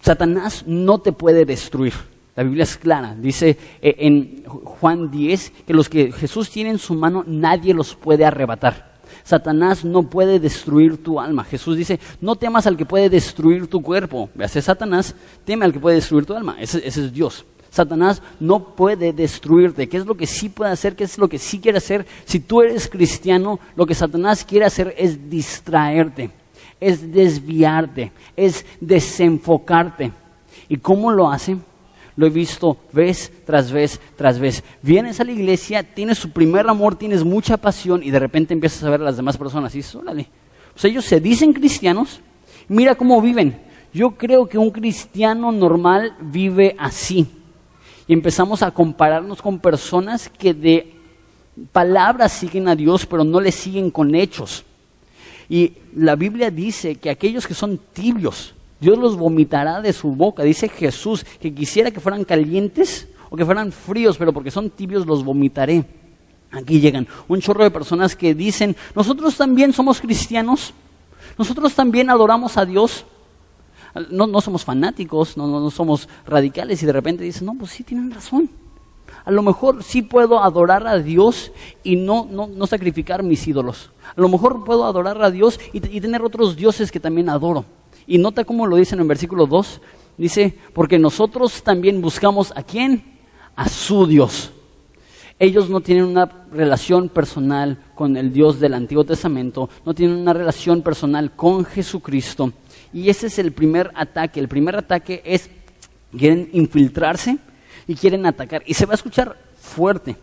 Satanás 0.00 0.64
no 0.66 0.98
te 0.98 1.12
puede 1.12 1.44
destruir. 1.44 1.94
La 2.38 2.44
Biblia 2.44 2.62
es 2.62 2.76
clara. 2.76 3.16
Dice 3.20 3.58
eh, 3.82 3.96
en 3.98 4.44
Juan 4.44 5.10
10 5.10 5.52
que 5.66 5.74
los 5.74 5.88
que 5.88 6.12
Jesús 6.12 6.48
tiene 6.48 6.70
en 6.70 6.78
su 6.78 6.94
mano 6.94 7.24
nadie 7.26 7.74
los 7.74 7.96
puede 7.96 8.24
arrebatar. 8.24 9.00
Satanás 9.24 9.84
no 9.84 10.04
puede 10.04 10.38
destruir 10.38 11.02
tu 11.02 11.18
alma. 11.18 11.42
Jesús 11.42 11.76
dice, 11.76 11.98
no 12.20 12.36
temas 12.36 12.68
al 12.68 12.76
que 12.76 12.86
puede 12.86 13.10
destruir 13.10 13.66
tu 13.66 13.82
cuerpo. 13.82 14.30
Veas, 14.36 14.52
Satanás, 14.52 15.16
teme 15.44 15.64
al 15.64 15.72
que 15.72 15.80
puede 15.80 15.96
destruir 15.96 16.26
tu 16.26 16.34
alma. 16.34 16.54
Ese, 16.60 16.78
ese 16.86 17.06
es 17.06 17.12
Dios. 17.12 17.44
Satanás 17.70 18.22
no 18.38 18.76
puede 18.76 19.12
destruirte. 19.12 19.88
¿Qué 19.88 19.96
es 19.96 20.06
lo 20.06 20.14
que 20.14 20.28
sí 20.28 20.48
puede 20.48 20.70
hacer? 20.70 20.94
¿Qué 20.94 21.02
es 21.02 21.18
lo 21.18 21.28
que 21.28 21.38
sí 21.40 21.58
quiere 21.58 21.78
hacer? 21.78 22.06
Si 22.24 22.38
tú 22.38 22.62
eres 22.62 22.86
cristiano, 22.86 23.58
lo 23.74 23.84
que 23.84 23.96
Satanás 23.96 24.44
quiere 24.44 24.64
hacer 24.64 24.94
es 24.96 25.28
distraerte, 25.28 26.30
es 26.78 27.12
desviarte, 27.12 28.12
es 28.36 28.64
desenfocarte. 28.80 30.12
¿Y 30.68 30.76
cómo 30.76 31.10
lo 31.10 31.32
hace? 31.32 31.56
Lo 32.18 32.26
he 32.26 32.30
visto 32.30 32.76
vez 32.92 33.30
tras 33.46 33.70
vez 33.70 34.00
tras 34.16 34.40
vez. 34.40 34.64
Vienes 34.82 35.20
a 35.20 35.24
la 35.24 35.30
iglesia, 35.30 35.84
tienes 35.84 36.18
su 36.18 36.30
primer 36.32 36.68
amor, 36.68 36.96
tienes 36.96 37.22
mucha 37.22 37.56
pasión 37.56 38.02
y 38.02 38.10
de 38.10 38.18
repente 38.18 38.52
empiezas 38.52 38.82
a 38.82 38.90
ver 38.90 39.00
a 39.02 39.04
las 39.04 39.16
demás 39.16 39.36
personas 39.36 39.72
y 39.72 39.78
dices, 39.78 39.94
órale. 39.94 40.26
Sea, 40.74 40.90
ellos 40.90 41.04
se 41.04 41.20
dicen 41.20 41.52
cristianos, 41.52 42.20
mira 42.66 42.96
cómo 42.96 43.22
viven. 43.22 43.62
Yo 43.94 44.16
creo 44.16 44.48
que 44.48 44.58
un 44.58 44.72
cristiano 44.72 45.52
normal 45.52 46.16
vive 46.20 46.74
así. 46.76 47.24
Y 48.08 48.14
empezamos 48.14 48.64
a 48.64 48.72
compararnos 48.72 49.40
con 49.40 49.60
personas 49.60 50.28
que 50.28 50.54
de 50.54 50.96
palabras 51.70 52.32
siguen 52.32 52.66
a 52.66 52.74
Dios, 52.74 53.06
pero 53.06 53.22
no 53.22 53.40
le 53.40 53.52
siguen 53.52 53.92
con 53.92 54.16
hechos. 54.16 54.64
Y 55.48 55.74
la 55.94 56.16
Biblia 56.16 56.50
dice 56.50 56.96
que 56.96 57.10
aquellos 57.10 57.46
que 57.46 57.54
son 57.54 57.78
tibios, 57.92 58.56
Dios 58.80 58.98
los 58.98 59.16
vomitará 59.16 59.80
de 59.80 59.92
su 59.92 60.12
boca. 60.12 60.42
Dice 60.42 60.68
Jesús 60.68 61.24
que 61.40 61.52
quisiera 61.52 61.90
que 61.90 62.00
fueran 62.00 62.24
calientes 62.24 63.08
o 63.30 63.36
que 63.36 63.44
fueran 63.44 63.72
fríos, 63.72 64.16
pero 64.16 64.32
porque 64.32 64.50
son 64.50 64.70
tibios 64.70 65.06
los 65.06 65.24
vomitaré. 65.24 65.84
Aquí 66.50 66.80
llegan 66.80 67.06
un 67.26 67.40
chorro 67.40 67.64
de 67.64 67.70
personas 67.70 68.16
que 68.16 68.34
dicen, 68.34 68.74
nosotros 68.94 69.36
también 69.36 69.72
somos 69.72 70.00
cristianos, 70.00 70.72
nosotros 71.36 71.74
también 71.74 72.08
adoramos 72.08 72.56
a 72.56 72.64
Dios. 72.64 73.04
No, 74.10 74.26
no 74.26 74.40
somos 74.40 74.64
fanáticos, 74.64 75.36
no, 75.36 75.46
no, 75.46 75.70
somos 75.70 76.08
radicales 76.26 76.82
y 76.82 76.86
de 76.86 76.92
repente 76.92 77.24
dicen, 77.24 77.46
no, 77.46 77.54
pues 77.54 77.72
sí, 77.72 77.82
tienen 77.82 78.10
razón. 78.10 78.48
A 79.24 79.30
lo 79.30 79.42
mejor 79.42 79.82
sí 79.82 80.02
puedo 80.02 80.42
adorar 80.42 80.86
a 80.86 80.98
Dios 80.98 81.52
y 81.82 81.96
no, 81.96 82.26
no, 82.30 82.46
no 82.46 82.66
sacrificar 82.66 83.22
mis 83.22 83.46
ídolos. 83.46 83.90
A 84.16 84.20
lo 84.20 84.28
mejor 84.28 84.64
puedo 84.64 84.84
adorar 84.84 85.20
a 85.22 85.30
Dios 85.30 85.58
y, 85.72 85.78
y 85.96 86.00
tener 86.00 86.22
otros 86.22 86.56
dioses 86.56 86.92
que 86.92 87.00
también 87.00 87.28
adoro. 87.28 87.64
Y 88.08 88.16
nota 88.16 88.44
cómo 88.44 88.66
lo 88.66 88.76
dicen 88.76 88.98
en 89.00 89.06
versículo 89.06 89.46
2. 89.46 89.80
Dice, 90.16 90.58
porque 90.72 90.98
nosotros 90.98 91.62
también 91.62 92.00
buscamos 92.00 92.52
a 92.56 92.62
quién? 92.62 93.18
A 93.54 93.68
su 93.68 94.06
Dios. 94.06 94.50
Ellos 95.38 95.68
no 95.68 95.80
tienen 95.80 96.04
una 96.04 96.24
relación 96.50 97.10
personal 97.10 97.78
con 97.94 98.16
el 98.16 98.32
Dios 98.32 98.58
del 98.58 98.74
Antiguo 98.74 99.04
Testamento, 99.04 99.70
no 99.84 99.94
tienen 99.94 100.16
una 100.16 100.32
relación 100.32 100.82
personal 100.82 101.36
con 101.36 101.64
Jesucristo. 101.64 102.52
Y 102.92 103.10
ese 103.10 103.28
es 103.28 103.38
el 103.38 103.52
primer 103.52 103.92
ataque. 103.94 104.40
El 104.40 104.48
primer 104.48 104.74
ataque 104.74 105.22
es, 105.24 105.50
quieren 106.10 106.48
infiltrarse 106.52 107.38
y 107.86 107.94
quieren 107.94 108.26
atacar. 108.26 108.62
Y 108.66 108.74
se 108.74 108.86
va 108.86 108.92
a 108.92 108.96
escuchar 108.96 109.36
fuerte. 109.54 110.16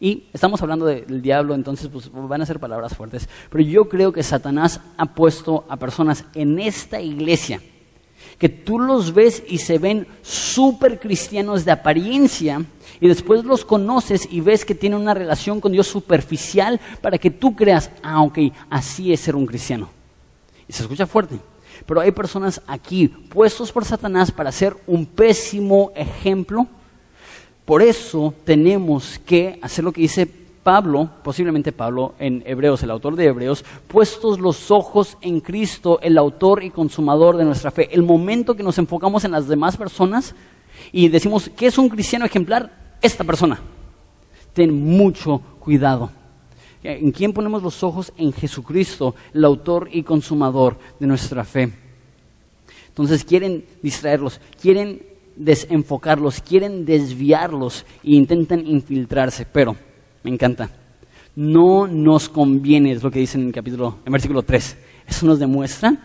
Y 0.00 0.24
estamos 0.32 0.62
hablando 0.62 0.86
del 0.86 1.20
diablo, 1.20 1.54
entonces 1.54 1.88
pues, 1.88 2.10
van 2.10 2.40
a 2.40 2.46
ser 2.46 2.58
palabras 2.58 2.96
fuertes. 2.96 3.28
Pero 3.50 3.62
yo 3.62 3.88
creo 3.88 4.12
que 4.12 4.22
Satanás 4.22 4.80
ha 4.96 5.14
puesto 5.14 5.66
a 5.68 5.76
personas 5.76 6.24
en 6.34 6.58
esta 6.58 7.00
iglesia 7.02 7.60
que 8.38 8.48
tú 8.48 8.78
los 8.78 9.12
ves 9.12 9.42
y 9.46 9.58
se 9.58 9.78
ven 9.78 10.06
súper 10.22 10.98
cristianos 10.98 11.66
de 11.66 11.72
apariencia 11.72 12.64
y 12.98 13.06
después 13.06 13.44
los 13.44 13.66
conoces 13.66 14.26
y 14.30 14.40
ves 14.40 14.64
que 14.64 14.74
tienen 14.74 14.98
una 14.98 15.12
relación 15.12 15.60
con 15.60 15.72
Dios 15.72 15.86
superficial 15.86 16.80
para 17.02 17.18
que 17.18 17.30
tú 17.30 17.54
creas, 17.54 17.90
ah, 18.02 18.22
ok, 18.22 18.38
así 18.70 19.12
es 19.12 19.20
ser 19.20 19.36
un 19.36 19.44
cristiano. 19.44 19.90
Y 20.66 20.72
se 20.72 20.82
escucha 20.82 21.06
fuerte. 21.06 21.38
Pero 21.84 22.00
hay 22.00 22.12
personas 22.12 22.62
aquí 22.66 23.08
puestos 23.08 23.70
por 23.70 23.84
Satanás 23.84 24.30
para 24.30 24.52
ser 24.52 24.74
un 24.86 25.04
pésimo 25.04 25.92
ejemplo 25.94 26.66
por 27.70 27.82
eso 27.82 28.34
tenemos 28.42 29.20
que 29.24 29.60
hacer 29.62 29.84
lo 29.84 29.92
que 29.92 30.00
dice 30.00 30.26
Pablo, 30.26 31.08
posiblemente 31.22 31.70
Pablo 31.70 32.14
en 32.18 32.42
Hebreos, 32.44 32.82
el 32.82 32.90
autor 32.90 33.14
de 33.14 33.26
Hebreos, 33.26 33.64
puestos 33.86 34.40
los 34.40 34.72
ojos 34.72 35.16
en 35.20 35.38
Cristo, 35.38 36.00
el 36.02 36.18
autor 36.18 36.64
y 36.64 36.70
consumador 36.70 37.36
de 37.36 37.44
nuestra 37.44 37.70
fe. 37.70 37.88
El 37.92 38.02
momento 38.02 38.56
que 38.56 38.64
nos 38.64 38.76
enfocamos 38.78 39.24
en 39.24 39.30
las 39.30 39.46
demás 39.46 39.76
personas 39.76 40.34
y 40.90 41.06
decimos, 41.10 41.48
¿qué 41.56 41.68
es 41.68 41.78
un 41.78 41.88
cristiano 41.88 42.24
ejemplar? 42.24 42.96
Esta 43.00 43.22
persona. 43.22 43.60
Ten 44.52 44.74
mucho 44.74 45.40
cuidado. 45.60 46.10
¿En 46.82 47.12
quién 47.12 47.32
ponemos 47.32 47.62
los 47.62 47.84
ojos? 47.84 48.12
En 48.16 48.32
Jesucristo, 48.32 49.14
el 49.32 49.44
autor 49.44 49.88
y 49.92 50.02
consumador 50.02 50.76
de 50.98 51.06
nuestra 51.06 51.44
fe. 51.44 51.72
Entonces 52.88 53.24
quieren 53.24 53.64
distraerlos, 53.80 54.40
quieren 54.60 55.09
desenfocarlos, 55.40 56.42
quieren 56.42 56.84
desviarlos 56.84 57.86
e 58.04 58.14
intentan 58.14 58.66
infiltrarse, 58.66 59.46
pero 59.46 59.74
me 60.22 60.30
encanta. 60.30 60.70
No 61.34 61.86
nos 61.86 62.28
conviene, 62.28 62.92
es 62.92 63.02
lo 63.02 63.10
que 63.10 63.20
dicen 63.20 63.42
en 63.42 63.46
el 63.48 63.52
capítulo, 63.52 63.98
en 64.04 64.12
versículo 64.12 64.42
3. 64.42 64.76
Eso 65.08 65.26
nos 65.26 65.38
demuestra 65.38 65.96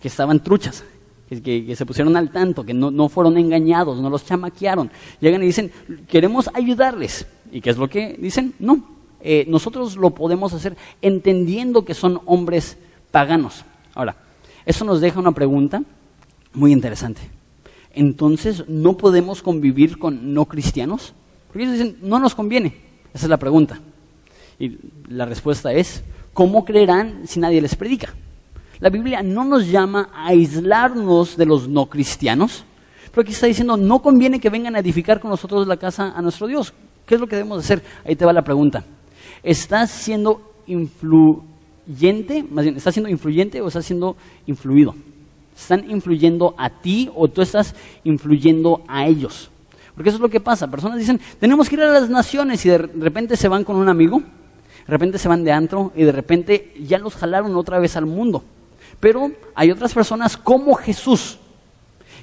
que 0.00 0.08
estaban 0.08 0.42
truchas, 0.42 0.84
que, 1.28 1.74
se 1.74 1.86
pusieron 1.86 2.16
al 2.16 2.30
tanto, 2.30 2.64
que 2.64 2.72
no, 2.72 3.08
fueron 3.08 3.36
engañados, 3.36 4.00
no 4.00 4.08
los 4.08 4.24
chamaquearon. 4.24 4.90
Llegan 5.20 5.42
y 5.42 5.46
dicen, 5.46 5.72
queremos 6.06 6.48
ayudarles. 6.54 7.26
¿Y 7.50 7.60
qué 7.60 7.70
es 7.70 7.76
lo 7.76 7.88
que 7.88 8.16
dicen? 8.18 8.54
No, 8.60 8.84
eh, 9.20 9.44
nosotros 9.48 9.96
lo 9.96 10.10
podemos 10.10 10.52
hacer 10.52 10.76
entendiendo 11.02 11.84
que 11.84 11.94
son 11.94 12.20
hombres 12.26 12.78
paganos. 13.10 13.64
Ahora, 13.94 14.16
eso 14.64 14.84
nos 14.84 15.00
deja 15.00 15.18
una 15.18 15.32
pregunta 15.32 15.82
muy 16.52 16.72
interesante 16.72 17.33
entonces 17.94 18.64
no 18.68 18.96
podemos 18.96 19.42
convivir 19.42 19.98
con 19.98 20.34
no 20.34 20.46
cristianos? 20.46 21.14
Porque 21.48 21.62
ellos 21.62 21.78
dicen, 21.78 21.98
no 22.02 22.18
nos 22.18 22.34
conviene. 22.34 22.74
Esa 23.12 23.26
es 23.26 23.30
la 23.30 23.38
pregunta. 23.38 23.80
Y 24.58 24.78
la 25.08 25.24
respuesta 25.24 25.72
es, 25.72 26.02
¿cómo 26.32 26.64
creerán 26.64 27.26
si 27.26 27.40
nadie 27.40 27.60
les 27.60 27.74
predica? 27.74 28.14
La 28.80 28.90
Biblia 28.90 29.22
no 29.22 29.44
nos 29.44 29.68
llama 29.68 30.10
a 30.12 30.28
aislarnos 30.28 31.36
de 31.36 31.46
los 31.46 31.68
no 31.68 31.86
cristianos, 31.86 32.64
pero 33.10 33.22
aquí 33.22 33.32
está 33.32 33.46
diciendo, 33.46 33.76
no 33.76 34.02
conviene 34.02 34.40
que 34.40 34.50
vengan 34.50 34.74
a 34.74 34.80
edificar 34.80 35.20
con 35.20 35.30
nosotros 35.30 35.66
la 35.66 35.76
casa 35.76 36.12
a 36.16 36.20
nuestro 36.20 36.48
Dios. 36.48 36.72
¿Qué 37.06 37.14
es 37.14 37.20
lo 37.20 37.28
que 37.28 37.36
debemos 37.36 37.58
hacer? 37.60 37.82
Ahí 38.04 38.16
te 38.16 38.24
va 38.24 38.32
la 38.32 38.42
pregunta. 38.42 38.84
¿Estás 39.42 39.90
siendo 39.90 40.54
influyente, 40.66 42.44
¿estás 42.76 42.94
siendo 42.94 43.08
influyente 43.08 43.60
o 43.60 43.68
estás 43.68 43.86
siendo 43.86 44.16
influido? 44.46 44.94
Están 45.56 45.88
influyendo 45.90 46.54
a 46.58 46.70
ti 46.70 47.10
o 47.14 47.28
tú 47.28 47.42
estás 47.42 47.74
influyendo 48.02 48.82
a 48.88 49.06
ellos. 49.06 49.50
Porque 49.94 50.08
eso 50.08 50.16
es 50.16 50.22
lo 50.22 50.28
que 50.28 50.40
pasa. 50.40 50.70
Personas 50.70 50.98
dicen, 50.98 51.20
tenemos 51.38 51.68
que 51.68 51.76
ir 51.76 51.82
a 51.82 51.92
las 51.92 52.10
naciones 52.10 52.64
y 52.66 52.68
de 52.68 52.78
repente 52.78 53.36
se 53.36 53.48
van 53.48 53.64
con 53.64 53.76
un 53.76 53.88
amigo, 53.88 54.18
de 54.18 54.90
repente 54.90 55.18
se 55.18 55.28
van 55.28 55.44
de 55.44 55.52
antro 55.52 55.92
y 55.94 56.02
de 56.02 56.12
repente 56.12 56.74
ya 56.80 56.98
los 56.98 57.14
jalaron 57.14 57.54
otra 57.56 57.78
vez 57.78 57.96
al 57.96 58.06
mundo. 58.06 58.42
Pero 58.98 59.30
hay 59.54 59.70
otras 59.70 59.94
personas 59.94 60.36
como 60.36 60.74
Jesús, 60.74 61.38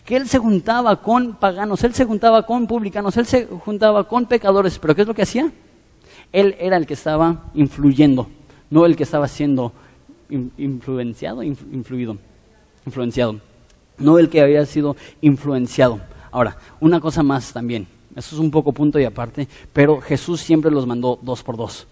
que 0.06 0.18
él 0.18 0.28
se 0.28 0.40
juntaba 0.40 1.02
con 1.02 1.36
paganos, 1.36 1.84
él 1.84 1.94
se 1.94 2.06
juntaba 2.06 2.46
con 2.46 2.68
publicanos, 2.68 3.16
él 3.18 3.26
se 3.26 3.46
juntaba 3.46 4.08
con 4.08 4.26
pecadores, 4.26 4.80
pero 4.80 4.96
¿qué 4.96 5.04
es 5.04 5.08
lo 5.08 5.14
que 5.14 5.22
hacía? 5.22 5.52
Él 6.34 6.56
era 6.60 6.78
el 6.78 6.88
que 6.88 6.96
estaba 6.96 7.46
influyendo, 7.54 8.28
no 8.70 8.86
el 8.86 8.96
que 8.96 9.04
estaba 9.04 9.28
siendo 9.28 9.74
influenciado, 10.58 11.44
influido 11.44 12.18
influenciado, 12.86 13.40
no 13.98 14.18
el 14.18 14.30
que 14.30 14.42
había 14.42 14.66
sido 14.66 14.96
influenciado. 15.22 16.02
Ahora, 16.32 16.58
una 16.80 17.00
cosa 17.00 17.24
más 17.24 17.54
también, 17.54 17.88
eso 18.16 18.36
es 18.36 18.40
un 18.40 18.52
poco 18.52 18.74
punto 18.74 19.00
y 19.00 19.06
aparte, 19.06 19.48
pero 19.74 20.02
Jesús 20.02 20.42
siempre 20.42 20.72
los 20.72 20.88
mandó 20.88 21.20
dos 21.22 21.44
por 21.44 21.58
dos. 21.58 21.88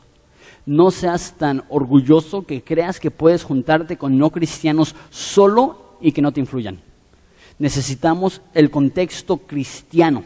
No 0.65 0.91
seas 0.91 1.33
tan 1.37 1.63
orgulloso 1.69 2.45
que 2.45 2.63
creas 2.63 2.99
que 2.99 3.11
puedes 3.11 3.43
juntarte 3.43 3.97
con 3.97 4.17
no 4.17 4.29
cristianos 4.29 4.95
solo 5.09 5.95
y 6.01 6.11
que 6.11 6.21
no 6.21 6.31
te 6.31 6.41
influyan. 6.41 6.79
Necesitamos 7.57 8.41
el 8.53 8.69
contexto 8.69 9.37
cristiano. 9.37 10.23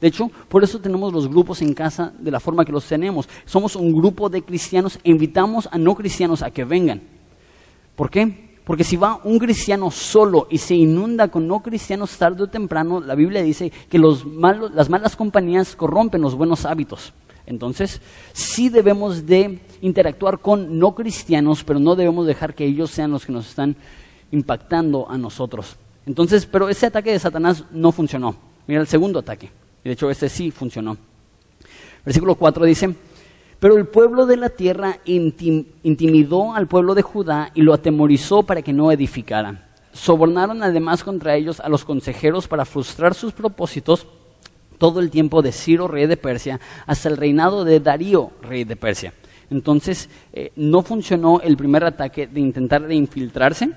De 0.00 0.08
hecho, 0.08 0.30
por 0.48 0.62
eso 0.62 0.80
tenemos 0.80 1.12
los 1.12 1.28
grupos 1.28 1.62
en 1.62 1.72
casa 1.72 2.12
de 2.18 2.30
la 2.30 2.40
forma 2.40 2.64
que 2.64 2.72
los 2.72 2.86
tenemos. 2.86 3.28
Somos 3.44 3.74
un 3.76 3.94
grupo 3.94 4.28
de 4.28 4.42
cristianos 4.42 4.98
e 5.02 5.10
invitamos 5.10 5.68
a 5.72 5.78
no 5.78 5.94
cristianos 5.94 6.42
a 6.42 6.50
que 6.50 6.64
vengan. 6.64 7.00
¿Por 7.94 8.10
qué? 8.10 8.45
Porque 8.66 8.82
si 8.82 8.96
va 8.96 9.20
un 9.22 9.38
cristiano 9.38 9.92
solo 9.92 10.48
y 10.50 10.58
se 10.58 10.74
inunda 10.74 11.28
con 11.28 11.46
no 11.46 11.62
cristianos 11.62 12.18
tarde 12.18 12.42
o 12.42 12.48
temprano, 12.48 13.00
la 13.00 13.14
Biblia 13.14 13.40
dice 13.40 13.70
que 13.88 13.96
las 13.96 14.90
malas 14.90 15.14
compañías 15.14 15.76
corrompen 15.76 16.20
los 16.20 16.34
buenos 16.34 16.66
hábitos. 16.66 17.12
Entonces, 17.46 18.00
sí 18.32 18.68
debemos 18.68 19.24
de 19.24 19.60
interactuar 19.82 20.40
con 20.40 20.80
no 20.80 20.96
cristianos, 20.96 21.62
pero 21.62 21.78
no 21.78 21.94
debemos 21.94 22.26
dejar 22.26 22.56
que 22.56 22.64
ellos 22.64 22.90
sean 22.90 23.12
los 23.12 23.24
que 23.24 23.30
nos 23.30 23.48
están 23.48 23.76
impactando 24.32 25.08
a 25.08 25.16
nosotros. 25.16 25.76
Entonces, 26.04 26.44
pero 26.44 26.68
ese 26.68 26.86
ataque 26.86 27.12
de 27.12 27.20
Satanás 27.20 27.62
no 27.70 27.92
funcionó. 27.92 28.34
Mira 28.66 28.80
el 28.80 28.88
segundo 28.88 29.20
ataque. 29.20 29.48
De 29.84 29.92
hecho, 29.92 30.10
este 30.10 30.28
sí 30.28 30.50
funcionó. 30.50 30.96
Versículo 32.04 32.34
4 32.34 32.64
dice, 32.64 32.92
pero 33.66 33.78
el 33.78 33.88
pueblo 33.88 34.26
de 34.26 34.36
la 34.36 34.50
tierra 34.50 35.00
intimidó 35.04 36.54
al 36.54 36.68
pueblo 36.68 36.94
de 36.94 37.02
Judá 37.02 37.50
y 37.52 37.62
lo 37.62 37.74
atemorizó 37.74 38.44
para 38.44 38.62
que 38.62 38.72
no 38.72 38.92
edificara. 38.92 39.66
Sobornaron 39.92 40.62
además 40.62 41.02
contra 41.02 41.34
ellos 41.34 41.58
a 41.58 41.68
los 41.68 41.84
consejeros 41.84 42.46
para 42.46 42.64
frustrar 42.64 43.14
sus 43.14 43.32
propósitos, 43.32 44.06
todo 44.78 45.00
el 45.00 45.10
tiempo 45.10 45.42
de 45.42 45.50
Ciro, 45.50 45.88
rey 45.88 46.06
de 46.06 46.16
Persia, 46.16 46.60
hasta 46.86 47.08
el 47.08 47.16
reinado 47.16 47.64
de 47.64 47.80
Darío, 47.80 48.30
rey 48.40 48.62
de 48.62 48.76
Persia. 48.76 49.12
Entonces, 49.50 50.08
eh, 50.32 50.52
no 50.54 50.82
funcionó 50.82 51.40
el 51.40 51.56
primer 51.56 51.82
ataque 51.82 52.28
de 52.28 52.38
intentar 52.38 52.86
de 52.86 52.94
infiltrarse, 52.94 53.70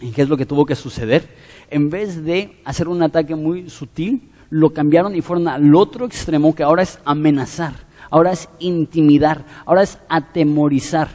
¿y 0.00 0.10
qué 0.10 0.22
es 0.22 0.28
lo 0.28 0.36
que 0.36 0.46
tuvo 0.46 0.66
que 0.66 0.74
suceder? 0.74 1.28
En 1.70 1.90
vez 1.90 2.24
de 2.24 2.60
hacer 2.64 2.88
un 2.88 3.00
ataque 3.04 3.36
muy 3.36 3.70
sutil, 3.70 4.32
lo 4.50 4.70
cambiaron 4.70 5.14
y 5.14 5.20
fueron 5.20 5.46
al 5.46 5.72
otro 5.76 6.06
extremo 6.06 6.56
que 6.56 6.64
ahora 6.64 6.82
es 6.82 6.98
amenazar, 7.04 7.91
ahora 8.12 8.32
es 8.32 8.48
intimidar, 8.60 9.44
ahora 9.64 9.82
es 9.82 9.98
atemorizar. 10.08 11.08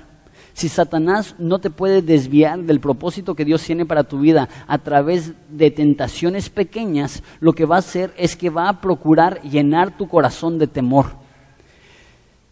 Si 0.53 0.67
Satanás 0.67 1.35
no 1.37 1.59
te 1.59 1.69
puede 1.69 2.01
desviar 2.01 2.59
del 2.59 2.79
propósito 2.79 3.35
que 3.35 3.45
Dios 3.45 3.63
tiene 3.63 3.85
para 3.85 4.05
tu 4.05 4.19
vida 4.19 4.49
a 4.65 4.79
través 4.79 5.33
de 5.51 5.69
tentaciones 5.69 6.49
pequeñas, 6.49 7.21
lo 7.39 7.53
que 7.53 7.65
va 7.65 7.75
a 7.75 7.79
hacer 7.79 8.11
es 8.17 8.35
que 8.35 8.49
va 8.49 8.67
a 8.67 8.81
procurar 8.81 9.39
llenar 9.43 9.95
tu 9.95 10.07
corazón 10.07 10.57
de 10.57 10.65
temor. 10.65 11.05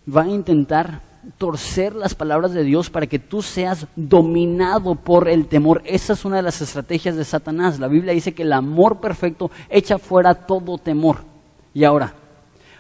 Va 0.07 0.21
a 0.21 0.29
intentar 0.29 1.01
torcer 1.39 1.95
las 1.95 2.13
palabras 2.13 2.53
de 2.53 2.63
Dios 2.63 2.91
para 2.91 3.07
que 3.07 3.17
tú 3.17 3.41
seas 3.41 3.87
dominado 3.95 4.93
por 4.93 5.27
el 5.27 5.47
temor. 5.47 5.81
Esa 5.85 6.13
es 6.13 6.23
una 6.23 6.35
de 6.35 6.43
las 6.43 6.61
estrategias 6.61 7.15
de 7.15 7.25
Satanás. 7.25 7.79
La 7.79 7.87
Biblia 7.87 8.13
dice 8.13 8.35
que 8.35 8.43
el 8.43 8.53
amor 8.53 8.99
perfecto 8.99 9.49
echa 9.71 9.97
fuera 9.97 10.35
todo 10.35 10.77
temor. 10.77 11.23
Y 11.73 11.83
ahora, 11.83 12.13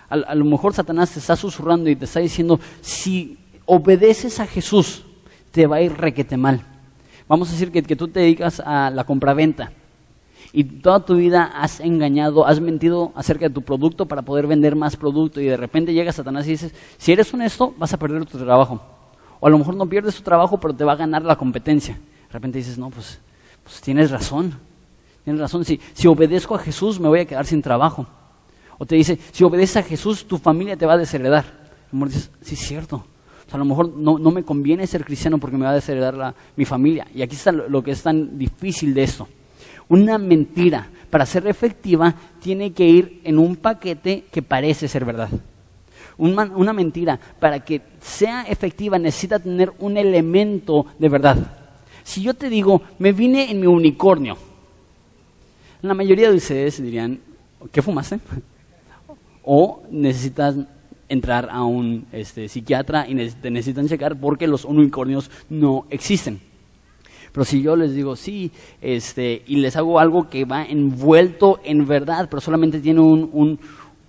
a, 0.09 0.35
lo 0.35 0.45
mejor 0.45 0.73
Satanás 0.73 1.11
te 1.11 1.19
está 1.19 1.35
susurrando 1.35 1.89
y 1.89 1.95
te 1.95 2.05
está 2.05 2.19
diciendo, 2.19 2.59
si 2.81 3.37
obedeces 3.65 4.39
a 4.39 4.47
Jesús, 4.47 5.03
te 5.51 5.67
va 5.67 5.77
a 5.77 5.81
ir 5.81 5.93
requete 5.93 6.37
mal. 6.37 6.61
Vamos 7.27 7.49
a 7.49 7.51
decir 7.53 7.71
que, 7.71 7.81
que 7.81 7.95
tú 7.95 8.07
te 8.07 8.19
dedicas 8.19 8.59
a 8.59 8.89
la 8.91 9.03
compraventa 9.03 9.71
y 10.57 10.63
toda 10.63 11.03
tu 11.03 11.15
vida 11.15 11.51
has 11.53 11.81
engañado, 11.81 12.47
has 12.47 12.61
mentido 12.61 13.11
acerca 13.15 13.49
de 13.49 13.53
tu 13.53 13.61
producto 13.61 14.05
para 14.05 14.21
poder 14.21 14.47
vender 14.47 14.73
más 14.73 14.95
producto 14.95 15.41
y 15.41 15.45
de 15.45 15.57
repente 15.57 15.93
llega 15.93 16.13
Satanás 16.13 16.47
y 16.47 16.51
dices, 16.51 16.73
si 16.97 17.11
eres 17.11 17.33
honesto 17.33 17.73
vas 17.77 17.91
a 17.91 17.97
perder 17.97 18.25
tu 18.25 18.37
trabajo. 18.37 18.81
O 19.41 19.47
a 19.47 19.49
lo 19.49 19.57
mejor 19.57 19.75
no 19.75 19.85
pierdes 19.85 20.15
tu 20.15 20.21
trabajo, 20.21 20.57
pero 20.57 20.73
te 20.73 20.85
va 20.85 20.93
a 20.93 20.95
ganar 20.95 21.23
la 21.23 21.35
competencia. 21.35 21.95
De 21.95 22.31
repente 22.31 22.57
dices, 22.57 22.77
no, 22.77 22.89
pues, 22.89 23.19
pues 23.63 23.81
tienes 23.81 24.11
razón. 24.11 24.57
Tienes 25.25 25.41
razón, 25.41 25.65
si, 25.65 25.81
si 25.93 26.07
obedezco 26.07 26.55
a 26.55 26.59
Jesús 26.59 27.01
me 27.01 27.09
voy 27.09 27.19
a 27.19 27.25
quedar 27.25 27.45
sin 27.45 27.61
trabajo. 27.61 28.07
O 28.77 28.85
te 28.85 28.95
dice, 28.95 29.17
si 29.31 29.43
obedeces 29.43 29.77
a 29.77 29.83
Jesús 29.83 30.25
tu 30.27 30.37
familia 30.37 30.75
te 30.75 30.85
va 30.85 30.93
a 30.93 30.97
desheredar. 30.97 31.45
Y 31.91 32.05
dices, 32.05 32.31
sí 32.41 32.55
es 32.55 32.61
cierto 32.61 33.05
a 33.51 33.57
lo 33.57 33.65
mejor 33.65 33.89
no, 33.95 34.31
me 34.31 34.43
conviene 34.43 34.87
ser 34.87 35.05
cristiano 35.05 35.37
porque 35.37 35.57
me 35.57 35.65
va 35.65 35.71
a 35.71 35.75
desheredar 35.75 36.35
mi 36.55 36.65
familia. 36.65 37.07
Y 37.13 37.21
aquí 37.21 37.35
está 37.35 37.51
lo, 37.51 37.83
que 37.83 37.91
es 37.91 38.01
tan 38.01 38.37
difícil 38.37 38.93
de 38.93 39.03
esto. 39.03 39.27
Una 39.87 40.17
mentira, 40.17 40.89
para 41.09 41.25
ser 41.25 41.47
efectiva, 41.47 42.13
tiene 42.41 42.73
que 42.73 42.85
ir 42.85 43.21
en 43.23 43.37
un 43.37 43.55
paquete 43.55 44.25
que 44.31 44.41
parece 44.41 44.87
ser 44.87 45.05
verdad. 45.05 45.29
una 46.17 46.73
mentira, 46.73 47.19
para 47.39 47.59
que 47.59 47.81
sea 48.01 48.43
efectiva, 48.43 48.97
necesita 48.97 49.39
tener 49.39 49.71
un 49.79 49.97
elemento 49.97 50.87
de 50.97 51.09
verdad. 51.09 51.37
Si 52.03 52.21
yo 52.21 52.33
te 52.33 52.49
digo, 52.49 52.81
me 52.99 53.11
vine 53.13 53.51
en 53.51 53.61
mi 53.61 53.67
unicornio, 53.67 54.37
la 55.81 55.93
mayoría 55.93 56.29
de 56.29 56.37
ustedes 56.37 56.81
dirían, 56.81 57.19
¿qué 57.71 57.81
fumaste? 57.81 58.19
O 59.45 59.83
necesitas 59.91 60.55
entrar 61.07 61.49
a 61.51 61.63
un 61.63 62.07
este, 62.11 62.49
psiquiatra 62.49 63.07
y 63.07 63.15
te 63.29 63.51
necesitan 63.51 63.87
checar 63.87 64.19
porque 64.19 64.47
los 64.47 64.65
unicornios 64.65 65.29
no 65.49 65.85
existen. 65.89 66.39
Pero 67.31 67.45
si 67.45 67.61
yo 67.61 67.75
les 67.75 67.93
digo 67.93 68.15
sí, 68.15 68.51
este, 68.81 69.43
y 69.45 69.57
les 69.57 69.75
hago 69.75 69.99
algo 69.99 70.29
que 70.29 70.45
va 70.45 70.63
envuelto 70.63 71.59
en 71.63 71.85
verdad, 71.85 72.27
pero 72.29 72.39
solamente 72.39 72.79
tiene 72.79 73.01
un, 73.01 73.59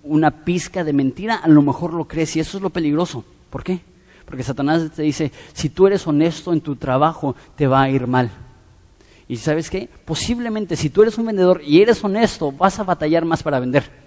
una 0.03 0.31
pizca 0.45 0.83
de 0.83 0.93
mentira, 0.93 1.35
a 1.35 1.49
lo 1.49 1.61
mejor 1.61 1.93
lo 1.93 2.07
crees 2.07 2.35
y 2.35 2.39
eso 2.39 2.57
es 2.57 2.63
lo 2.63 2.69
peligroso. 2.69 3.25
¿Por 3.49 3.63
qué? 3.63 3.81
Porque 4.25 4.43
Satanás 4.43 4.91
te 4.91 5.03
dice, 5.03 5.31
si 5.53 5.69
tú 5.69 5.87
eres 5.87 6.07
honesto 6.07 6.53
en 6.53 6.61
tu 6.61 6.77
trabajo, 6.77 7.35
te 7.55 7.67
va 7.67 7.81
a 7.81 7.89
ir 7.89 8.07
mal. 8.07 8.31
Y 9.27 9.35
sabes 9.35 9.69
qué? 9.69 9.89
Posiblemente 10.05 10.77
si 10.77 10.89
tú 10.89 11.01
eres 11.01 11.17
un 11.17 11.25
vendedor 11.25 11.61
y 11.65 11.81
eres 11.81 12.01
honesto, 12.03 12.53
vas 12.53 12.79
a 12.79 12.83
batallar 12.83 13.25
más 13.25 13.43
para 13.43 13.59
vender. 13.59 14.06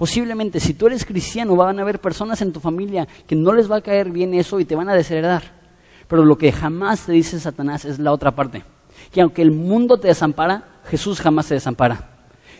Posiblemente 0.00 0.60
si 0.60 0.72
tú 0.72 0.86
eres 0.86 1.04
cristiano 1.04 1.54
van 1.56 1.78
a 1.78 1.82
haber 1.82 2.00
personas 2.00 2.40
en 2.40 2.54
tu 2.54 2.58
familia 2.58 3.06
que 3.26 3.36
no 3.36 3.52
les 3.52 3.70
va 3.70 3.76
a 3.76 3.80
caer 3.82 4.10
bien 4.10 4.32
eso 4.32 4.58
y 4.58 4.64
te 4.64 4.74
van 4.74 4.88
a 4.88 4.94
desheredar. 4.94 5.42
Pero 6.08 6.24
lo 6.24 6.38
que 6.38 6.52
jamás 6.52 7.04
te 7.04 7.12
dice 7.12 7.38
Satanás 7.38 7.84
es 7.84 7.98
la 7.98 8.10
otra 8.10 8.34
parte. 8.34 8.64
Que 9.12 9.20
aunque 9.20 9.42
el 9.42 9.50
mundo 9.50 9.98
te 9.98 10.08
desampara, 10.08 10.80
Jesús 10.86 11.20
jamás 11.20 11.48
te 11.48 11.54
desampara. 11.56 12.12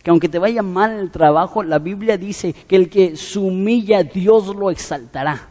Que 0.03 0.11
aunque 0.11 0.29
te 0.29 0.39
vaya 0.39 0.61
mal 0.61 0.91
el 0.99 1.11
trabajo, 1.11 1.63
la 1.63 1.79
Biblia 1.79 2.19
dice 2.19 2.53
que 2.53 2.77
el 2.77 2.91
que 2.91 3.17
se 3.17 3.39
humilla, 3.39 4.03
Dios 4.03 4.55
lo 4.55 4.71
exaltará. 4.71 5.49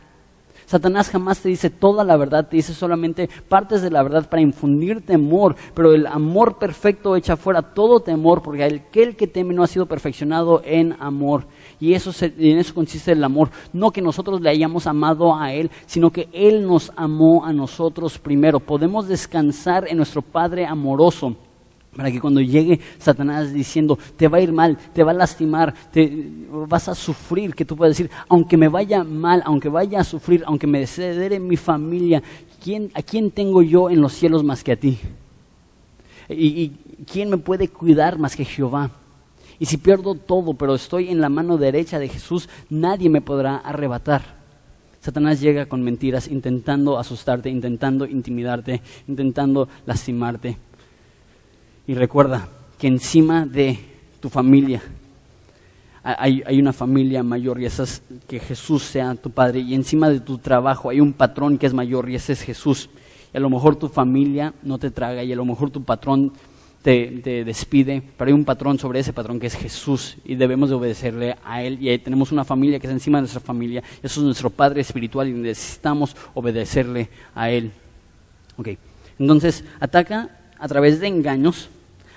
Satanás 0.69 1.09
jamás 1.09 1.39
te 1.39 1.49
dice 1.49 1.71
toda 1.71 2.03
la 2.03 2.15
verdad, 2.17 2.47
te 2.47 2.57
dice 2.57 2.75
solamente 2.75 3.27
partes 3.47 3.81
de 3.81 3.89
la 3.89 4.03
verdad 4.03 4.29
para 4.29 4.43
infundir 4.43 5.03
temor, 5.03 5.55
pero 5.73 5.93
el 5.93 6.05
amor 6.05 6.59
perfecto 6.59 7.15
echa 7.15 7.35
fuera 7.35 7.63
todo 7.63 8.01
temor, 8.01 8.43
porque 8.43 8.63
aquel 8.63 9.15
que 9.15 9.25
teme 9.25 9.55
no 9.55 9.63
ha 9.63 9.67
sido 9.67 9.87
perfeccionado 9.87 10.61
en 10.63 10.95
amor. 10.99 11.47
Y 11.79 11.93
eso 11.93 12.11
en 12.21 12.57
eso 12.57 12.73
consiste 12.73 13.13
el 13.13 13.23
amor. 13.23 13.49
No 13.71 13.91
que 13.91 14.01
nosotros 14.01 14.41
le 14.41 14.49
hayamos 14.49 14.85
amado 14.85 15.35
a 15.35 15.53
Él, 15.53 15.71
sino 15.85 16.09
que 16.09 16.27
Él 16.33 16.65
nos 16.65 16.91
amó 16.95 17.45
a 17.45 17.53
nosotros 17.53 18.19
primero. 18.19 18.59
Podemos 18.59 19.07
descansar 19.07 19.87
en 19.87 19.97
nuestro 19.97 20.21
Padre 20.21 20.65
amoroso. 20.65 21.35
Para 21.95 22.11
que 22.11 22.19
cuando 22.19 22.39
llegue 22.39 22.79
Satanás 22.99 23.51
diciendo, 23.51 23.97
te 24.15 24.27
va 24.27 24.37
a 24.37 24.41
ir 24.41 24.51
mal, 24.51 24.77
te 24.93 25.03
va 25.03 25.11
a 25.11 25.15
lastimar, 25.15 25.73
te, 25.91 26.29
vas 26.67 26.87
a 26.87 26.93
sufrir, 26.93 27.55
que 27.55 27.65
tú 27.65 27.75
puedas 27.75 27.97
decir, 27.97 28.11
aunque 28.27 28.57
me 28.57 28.67
vaya 28.67 29.03
mal, 29.03 29.41
aunque 29.43 29.69
vaya 29.69 30.01
a 30.01 30.03
sufrir, 30.03 30.43
aunque 30.45 30.67
me 30.67 30.79
descedere 30.79 31.39
mi 31.39 31.57
familia, 31.57 32.21
¿quién, 32.63 32.91
¿a 32.93 33.01
quién 33.01 33.31
tengo 33.31 33.63
yo 33.63 33.89
en 33.89 34.01
los 34.01 34.13
cielos 34.13 34.43
más 34.43 34.63
que 34.63 34.73
a 34.73 34.75
ti? 34.75 34.99
¿Y, 36.29 36.45
¿Y 36.45 36.71
quién 37.11 37.29
me 37.29 37.37
puede 37.37 37.69
cuidar 37.69 38.19
más 38.19 38.35
que 38.35 38.45
Jehová? 38.45 38.91
Y 39.59 39.65
si 39.65 39.77
pierdo 39.77 40.15
todo, 40.15 40.53
pero 40.53 40.75
estoy 40.75 41.09
en 41.09 41.21
la 41.21 41.29
mano 41.29 41.57
derecha 41.57 41.99
de 41.99 42.07
Jesús, 42.07 42.47
nadie 42.69 43.09
me 43.09 43.21
podrá 43.21 43.57
arrebatar. 43.57 44.39
Satanás 45.01 45.41
llega 45.41 45.67
con 45.67 45.83
mentiras, 45.83 46.27
intentando 46.27 46.97
asustarte, 46.97 47.49
intentando 47.49 48.05
intimidarte, 48.05 48.81
intentando 49.07 49.67
lastimarte. 49.85 50.57
Y 51.87 51.93
recuerda 51.93 52.47
que 52.77 52.87
encima 52.87 53.45
de 53.45 53.79
tu 54.19 54.29
familia 54.29 54.81
hay, 56.03 56.59
una 56.59 56.73
familia 56.73 57.23
mayor 57.23 57.59
y 57.59 57.65
esa 57.65 57.83
es 57.83 58.01
que 58.27 58.39
Jesús 58.39 58.83
sea 58.83 59.15
tu 59.15 59.31
padre. 59.31 59.59
Y 59.59 59.73
encima 59.73 60.09
de 60.09 60.19
tu 60.19 60.37
trabajo 60.37 60.89
hay 60.89 61.01
un 61.01 61.13
patrón 61.13 61.57
que 61.57 61.65
es 61.65 61.73
mayor 61.73 62.09
y 62.09 62.15
ese 62.15 62.33
es 62.33 62.41
Jesús. 62.41 62.89
Y 63.33 63.37
a 63.37 63.39
lo 63.39 63.49
mejor 63.49 63.75
tu 63.75 63.89
familia 63.89 64.53
no 64.63 64.77
te 64.77 64.91
traga 64.91 65.23
y 65.23 65.31
a 65.31 65.35
lo 65.35 65.45
mejor 65.45 65.69
tu 65.69 65.83
patrón 65.83 66.31
te, 66.81 67.43
despide, 67.43 68.01
pero 68.17 68.29
hay 68.29 68.33
un 68.33 68.45
patrón 68.45 68.79
sobre 68.79 68.99
ese 68.99 69.13
patrón 69.13 69.39
que 69.39 69.47
es 69.47 69.55
Jesús 69.55 70.17
y 70.23 70.35
debemos 70.35 70.69
de 70.69 70.75
obedecerle 70.75 71.35
a 71.43 71.61
Él. 71.61 71.81
Y 71.81 71.89
ahí 71.89 71.99
tenemos 71.99 72.31
una 72.31 72.45
familia 72.45 72.79
que 72.79 72.87
es 72.87 72.93
encima 72.93 73.17
de 73.17 73.23
nuestra 73.23 73.41
familia, 73.41 73.83
eso 74.01 74.19
es 74.21 74.25
nuestro 74.25 74.49
Padre 74.49 74.81
espiritual 74.81 75.27
y 75.27 75.33
necesitamos 75.33 76.15
obedecerle 76.33 77.09
a 77.35 77.49
Él. 77.49 77.71
Okay. 78.57 78.77
Entonces, 79.17 79.63
ataca 79.79 80.37
a 80.57 80.67
través 80.67 80.99
de 80.99 81.07
engaños, 81.07 81.69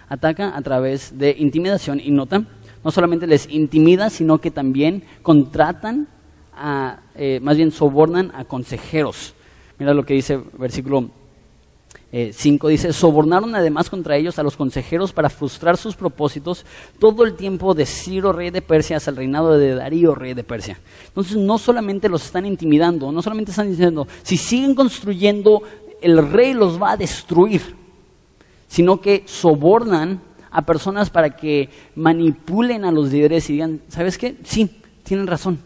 ataca 0.09 0.57
a 0.57 0.62
través 0.62 1.18
de 1.18 1.35
intimidación 1.38 2.01
y 2.01 2.11
nota, 2.11 2.44
no 2.85 2.90
solamente 2.90 3.27
les 3.27 3.48
intimida, 3.48 4.11
sino 4.11 4.40
que 4.40 4.51
también 4.51 5.05
contratan, 5.22 6.09
a, 6.55 7.01
eh, 7.14 7.40
más 7.42 7.57
bien 7.57 7.72
sobornan 7.72 8.31
a 8.35 8.44
consejeros. 8.44 9.35
Mira 9.79 9.94
lo 9.94 10.05
que 10.05 10.14
dice 10.14 10.38
versículo 10.59 11.11
5 12.12 12.68
eh, 12.68 12.72
dice, 12.72 12.92
sobornaron 12.92 13.55
además 13.55 13.88
contra 13.88 14.16
ellos 14.16 14.38
a 14.38 14.42
los 14.42 14.57
consejeros 14.57 15.12
para 15.12 15.31
frustrar 15.31 15.79
sus 15.79 15.96
propósitos 15.96 16.66
todo 16.98 17.25
el 17.25 17.35
tiempo 17.35 17.72
de 17.72 17.87
Ciro, 17.87 18.33
rey 18.35 18.51
de 18.51 18.61
Persia, 18.61 18.98
hasta 18.98 19.11
el 19.11 19.16
reinado 19.16 19.57
de 19.57 19.75
Darío, 19.75 20.14
rey 20.14 20.35
de 20.35 20.44
Persia. 20.44 20.79
Entonces 21.07 21.38
no 21.38 21.57
solamente 21.57 22.11
los 22.11 22.27
están 22.27 22.44
intimidando, 22.44 23.11
no 23.12 23.22
solamente 23.22 23.51
están 23.51 23.70
diciendo, 23.70 24.07
si 24.22 24.37
siguen 24.37 24.75
construyendo, 24.75 25.62
el 26.03 26.31
rey 26.31 26.53
los 26.53 26.81
va 26.81 26.92
a 26.92 26.96
destruir, 26.98 27.62
sino 28.68 29.01
que 29.01 29.22
sobornan 29.25 30.20
a 30.51 30.66
personas 30.66 31.09
para 31.09 31.35
que 31.35 31.70
manipulen 31.94 32.85
a 32.85 32.92
los 32.92 33.11
líderes 33.11 33.48
y 33.48 33.55
digan, 33.55 33.81
¿sabes 33.88 34.18
qué? 34.18 34.37
Sí, 34.44 34.70
tienen 35.03 35.27
razón. 35.27 35.59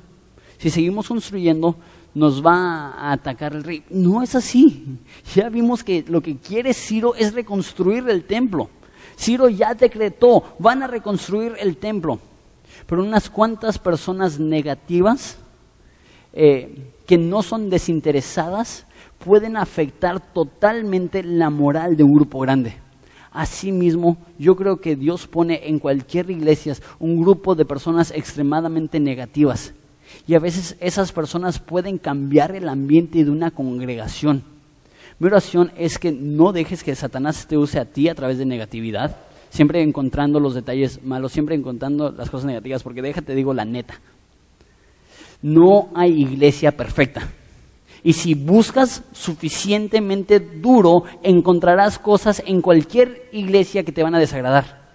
Si 0.58 0.70
seguimos 0.70 1.08
construyendo, 1.08 1.76
nos 2.16 2.44
va 2.44 2.92
a 2.92 3.12
atacar 3.12 3.52
el 3.52 3.62
rey. 3.62 3.84
No 3.90 4.22
es 4.22 4.34
así. 4.34 4.98
Ya 5.34 5.50
vimos 5.50 5.84
que 5.84 6.02
lo 6.08 6.22
que 6.22 6.38
quiere 6.38 6.72
Ciro 6.72 7.14
es 7.14 7.34
reconstruir 7.34 8.08
el 8.08 8.24
templo. 8.24 8.70
Ciro 9.18 9.50
ya 9.50 9.74
decretó, 9.74 10.42
van 10.58 10.82
a 10.82 10.86
reconstruir 10.86 11.56
el 11.60 11.76
templo. 11.76 12.18
Pero 12.86 13.02
unas 13.02 13.28
cuantas 13.28 13.78
personas 13.78 14.40
negativas 14.40 15.36
eh, 16.32 16.90
que 17.06 17.18
no 17.18 17.42
son 17.42 17.68
desinteresadas 17.68 18.86
pueden 19.18 19.58
afectar 19.58 20.18
totalmente 20.32 21.22
la 21.22 21.50
moral 21.50 21.98
de 21.98 22.04
un 22.04 22.14
grupo 22.14 22.40
grande. 22.40 22.76
Asimismo, 23.30 24.16
yo 24.38 24.56
creo 24.56 24.80
que 24.80 24.96
Dios 24.96 25.26
pone 25.26 25.68
en 25.68 25.78
cualquier 25.78 26.30
iglesia 26.30 26.76
un 26.98 27.20
grupo 27.20 27.54
de 27.54 27.66
personas 27.66 28.10
extremadamente 28.10 29.00
negativas. 29.00 29.74
Y 30.26 30.34
a 30.34 30.40
veces 30.40 30.76
esas 30.80 31.12
personas 31.12 31.58
pueden 31.58 31.98
cambiar 31.98 32.54
el 32.56 32.68
ambiente 32.68 33.24
de 33.24 33.30
una 33.30 33.50
congregación. 33.52 34.42
Mi 35.18 35.28
oración 35.28 35.72
es 35.76 35.98
que 35.98 36.12
no 36.12 36.52
dejes 36.52 36.82
que 36.82 36.94
Satanás 36.94 37.46
te 37.46 37.56
use 37.56 37.78
a 37.78 37.84
ti 37.84 38.08
a 38.08 38.14
través 38.14 38.38
de 38.38 38.44
negatividad, 38.44 39.16
siempre 39.50 39.82
encontrando 39.82 40.40
los 40.40 40.54
detalles 40.54 41.02
malos, 41.02 41.32
siempre 41.32 41.54
encontrando 41.54 42.10
las 42.10 42.28
cosas 42.28 42.46
negativas, 42.46 42.82
porque 42.82 43.02
déjate 43.02 43.34
digo 43.34 43.54
la 43.54 43.64
neta. 43.64 44.00
No 45.42 45.90
hay 45.94 46.20
iglesia 46.20 46.72
perfecta. 46.72 47.28
Y 48.02 48.12
si 48.12 48.34
buscas 48.34 49.02
suficientemente 49.12 50.38
duro, 50.38 51.04
encontrarás 51.22 51.98
cosas 51.98 52.42
en 52.46 52.60
cualquier 52.60 53.28
iglesia 53.32 53.84
que 53.84 53.92
te 53.92 54.02
van 54.02 54.14
a 54.14 54.20
desagradar. 54.20 54.86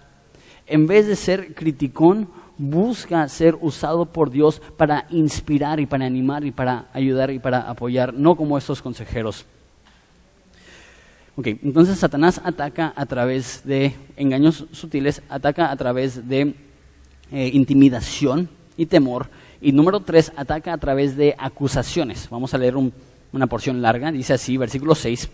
En 0.66 0.86
vez 0.86 1.06
de 1.06 1.16
ser 1.16 1.54
criticón, 1.54 2.28
busca 2.58 3.28
ser 3.28 3.56
usado 3.60 4.06
por 4.06 4.30
Dios 4.30 4.60
para 4.76 5.06
inspirar 5.10 5.80
y 5.80 5.86
para 5.86 6.06
animar 6.06 6.44
y 6.44 6.50
para 6.50 6.86
ayudar 6.92 7.30
y 7.30 7.38
para 7.38 7.68
apoyar, 7.68 8.14
no 8.14 8.36
como 8.36 8.58
estos 8.58 8.82
consejeros. 8.82 9.46
Ok, 11.34 11.46
entonces 11.62 11.98
Satanás 11.98 12.40
ataca 12.44 12.92
a 12.94 13.06
través 13.06 13.64
de 13.64 13.94
engaños 14.16 14.66
sutiles, 14.72 15.22
ataca 15.30 15.70
a 15.70 15.76
través 15.76 16.28
de 16.28 16.54
eh, 17.30 17.50
intimidación 17.54 18.50
y 18.76 18.84
temor, 18.84 19.28
y 19.60 19.72
número 19.72 20.00
tres, 20.00 20.32
ataca 20.36 20.74
a 20.74 20.78
través 20.78 21.16
de 21.16 21.34
acusaciones. 21.38 22.28
Vamos 22.28 22.52
a 22.52 22.58
leer 22.58 22.76
una 22.76 23.46
porción 23.46 23.80
larga, 23.80 24.12
dice 24.12 24.34
así, 24.34 24.58
versículo 24.58 24.94
6. 24.94 25.30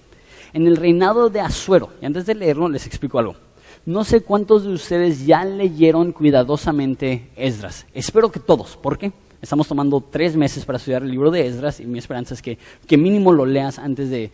En 0.52 0.66
el 0.66 0.76
reinado 0.76 1.30
de 1.30 1.40
Asuero, 1.40 1.90
y 2.00 2.06
antes 2.06 2.26
de 2.26 2.34
leerlo 2.34 2.68
les 2.68 2.86
explico 2.86 3.18
algo. 3.18 3.47
No 3.88 4.04
sé 4.04 4.20
cuántos 4.20 4.64
de 4.64 4.74
ustedes 4.74 5.24
ya 5.24 5.46
leyeron 5.46 6.12
cuidadosamente 6.12 7.30
Esdras. 7.36 7.86
Espero 7.94 8.30
que 8.30 8.38
todos. 8.38 8.76
¿Por 8.76 8.98
qué? 8.98 9.12
Estamos 9.40 9.66
tomando 9.66 10.02
tres 10.02 10.36
meses 10.36 10.66
para 10.66 10.76
estudiar 10.76 11.02
el 11.02 11.10
libro 11.10 11.30
de 11.30 11.46
Esdras 11.46 11.80
y 11.80 11.86
mi 11.86 11.98
esperanza 11.98 12.34
es 12.34 12.42
que, 12.42 12.58
que 12.86 12.98
mínimo 12.98 13.32
lo 13.32 13.46
leas 13.46 13.78
antes 13.78 14.10
de, 14.10 14.30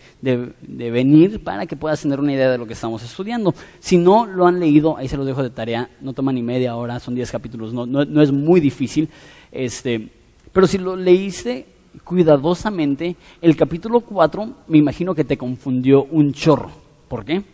venir 0.61 1.45
para 1.45 1.67
que 1.67 1.77
puedas 1.77 2.03
tener 2.03 2.19
una 2.19 2.33
idea 2.33 2.51
de 2.51 2.59
lo 2.59 2.67
que 2.67 2.73
estamos 2.73 3.05
estudiando. 3.05 3.55
Si 3.79 3.97
no 3.97 4.27
lo 4.27 4.49
han 4.49 4.59
leído, 4.59 4.97
ahí 4.97 5.07
se 5.07 5.17
los 5.17 5.25
dejo 5.25 5.45
de 5.45 5.51
tarea, 5.51 5.89
no 6.01 6.15
toma 6.15 6.33
ni 6.33 6.43
media 6.43 6.75
hora, 6.75 6.99
son 6.99 7.15
diez 7.15 7.31
capítulos, 7.31 7.73
no, 7.73 7.87
no 7.87 8.23
es 8.23 8.33
muy 8.33 8.59
difícil. 8.59 9.09
Este, 9.53 10.09
pero 10.53 10.67
si 10.67 10.79
lo 10.79 10.97
leíste 10.97 11.65
cuidadosamente, 12.03 13.15
el 13.41 13.55
capítulo 13.55 14.01
4 14.01 14.53
me 14.67 14.79
imagino 14.79 15.15
que 15.15 15.23
te 15.23 15.39
confundió 15.39 16.03
un 16.11 16.33
chorro. 16.33 16.73
¿Por 17.07 17.25
qué? 17.25 17.54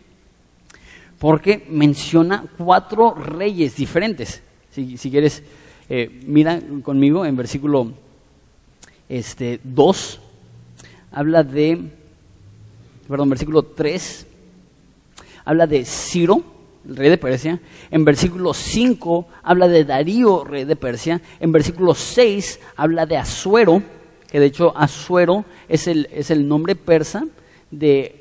Porque 1.21 1.67
menciona 1.69 2.43
cuatro 2.57 3.13
reyes 3.13 3.75
diferentes. 3.75 4.41
Si, 4.71 4.97
quieres, 5.11 5.43
eh, 5.87 6.09
mira 6.25 6.59
conmigo 6.81 7.27
en 7.27 7.35
versículo 7.35 7.91
este, 9.07 9.59
2, 9.63 10.19
habla 11.11 11.43
de, 11.43 11.77
perdón, 13.07 13.29
versículo 13.29 13.61
3, 13.61 14.25
habla 15.45 15.67
de 15.67 15.85
Ciro, 15.85 16.43
el 16.89 16.95
rey 16.95 17.11
de 17.11 17.19
Persia. 17.19 17.59
En 17.91 18.03
versículo 18.03 18.55
5 18.55 19.27
habla 19.43 19.67
de 19.67 19.85
Darío, 19.85 20.43
rey 20.43 20.63
de 20.63 20.75
Persia. 20.75 21.21
En 21.39 21.51
versículo 21.51 21.93
6 21.93 22.59
habla 22.75 23.05
de 23.05 23.17
Asuero, 23.17 23.83
que 24.27 24.39
de 24.39 24.47
hecho 24.47 24.75
Asuero 24.75 25.45
es 25.69 25.85
el, 25.85 26.09
es 26.11 26.31
el 26.31 26.47
nombre 26.47 26.75
persa 26.75 27.27
de 27.69 28.20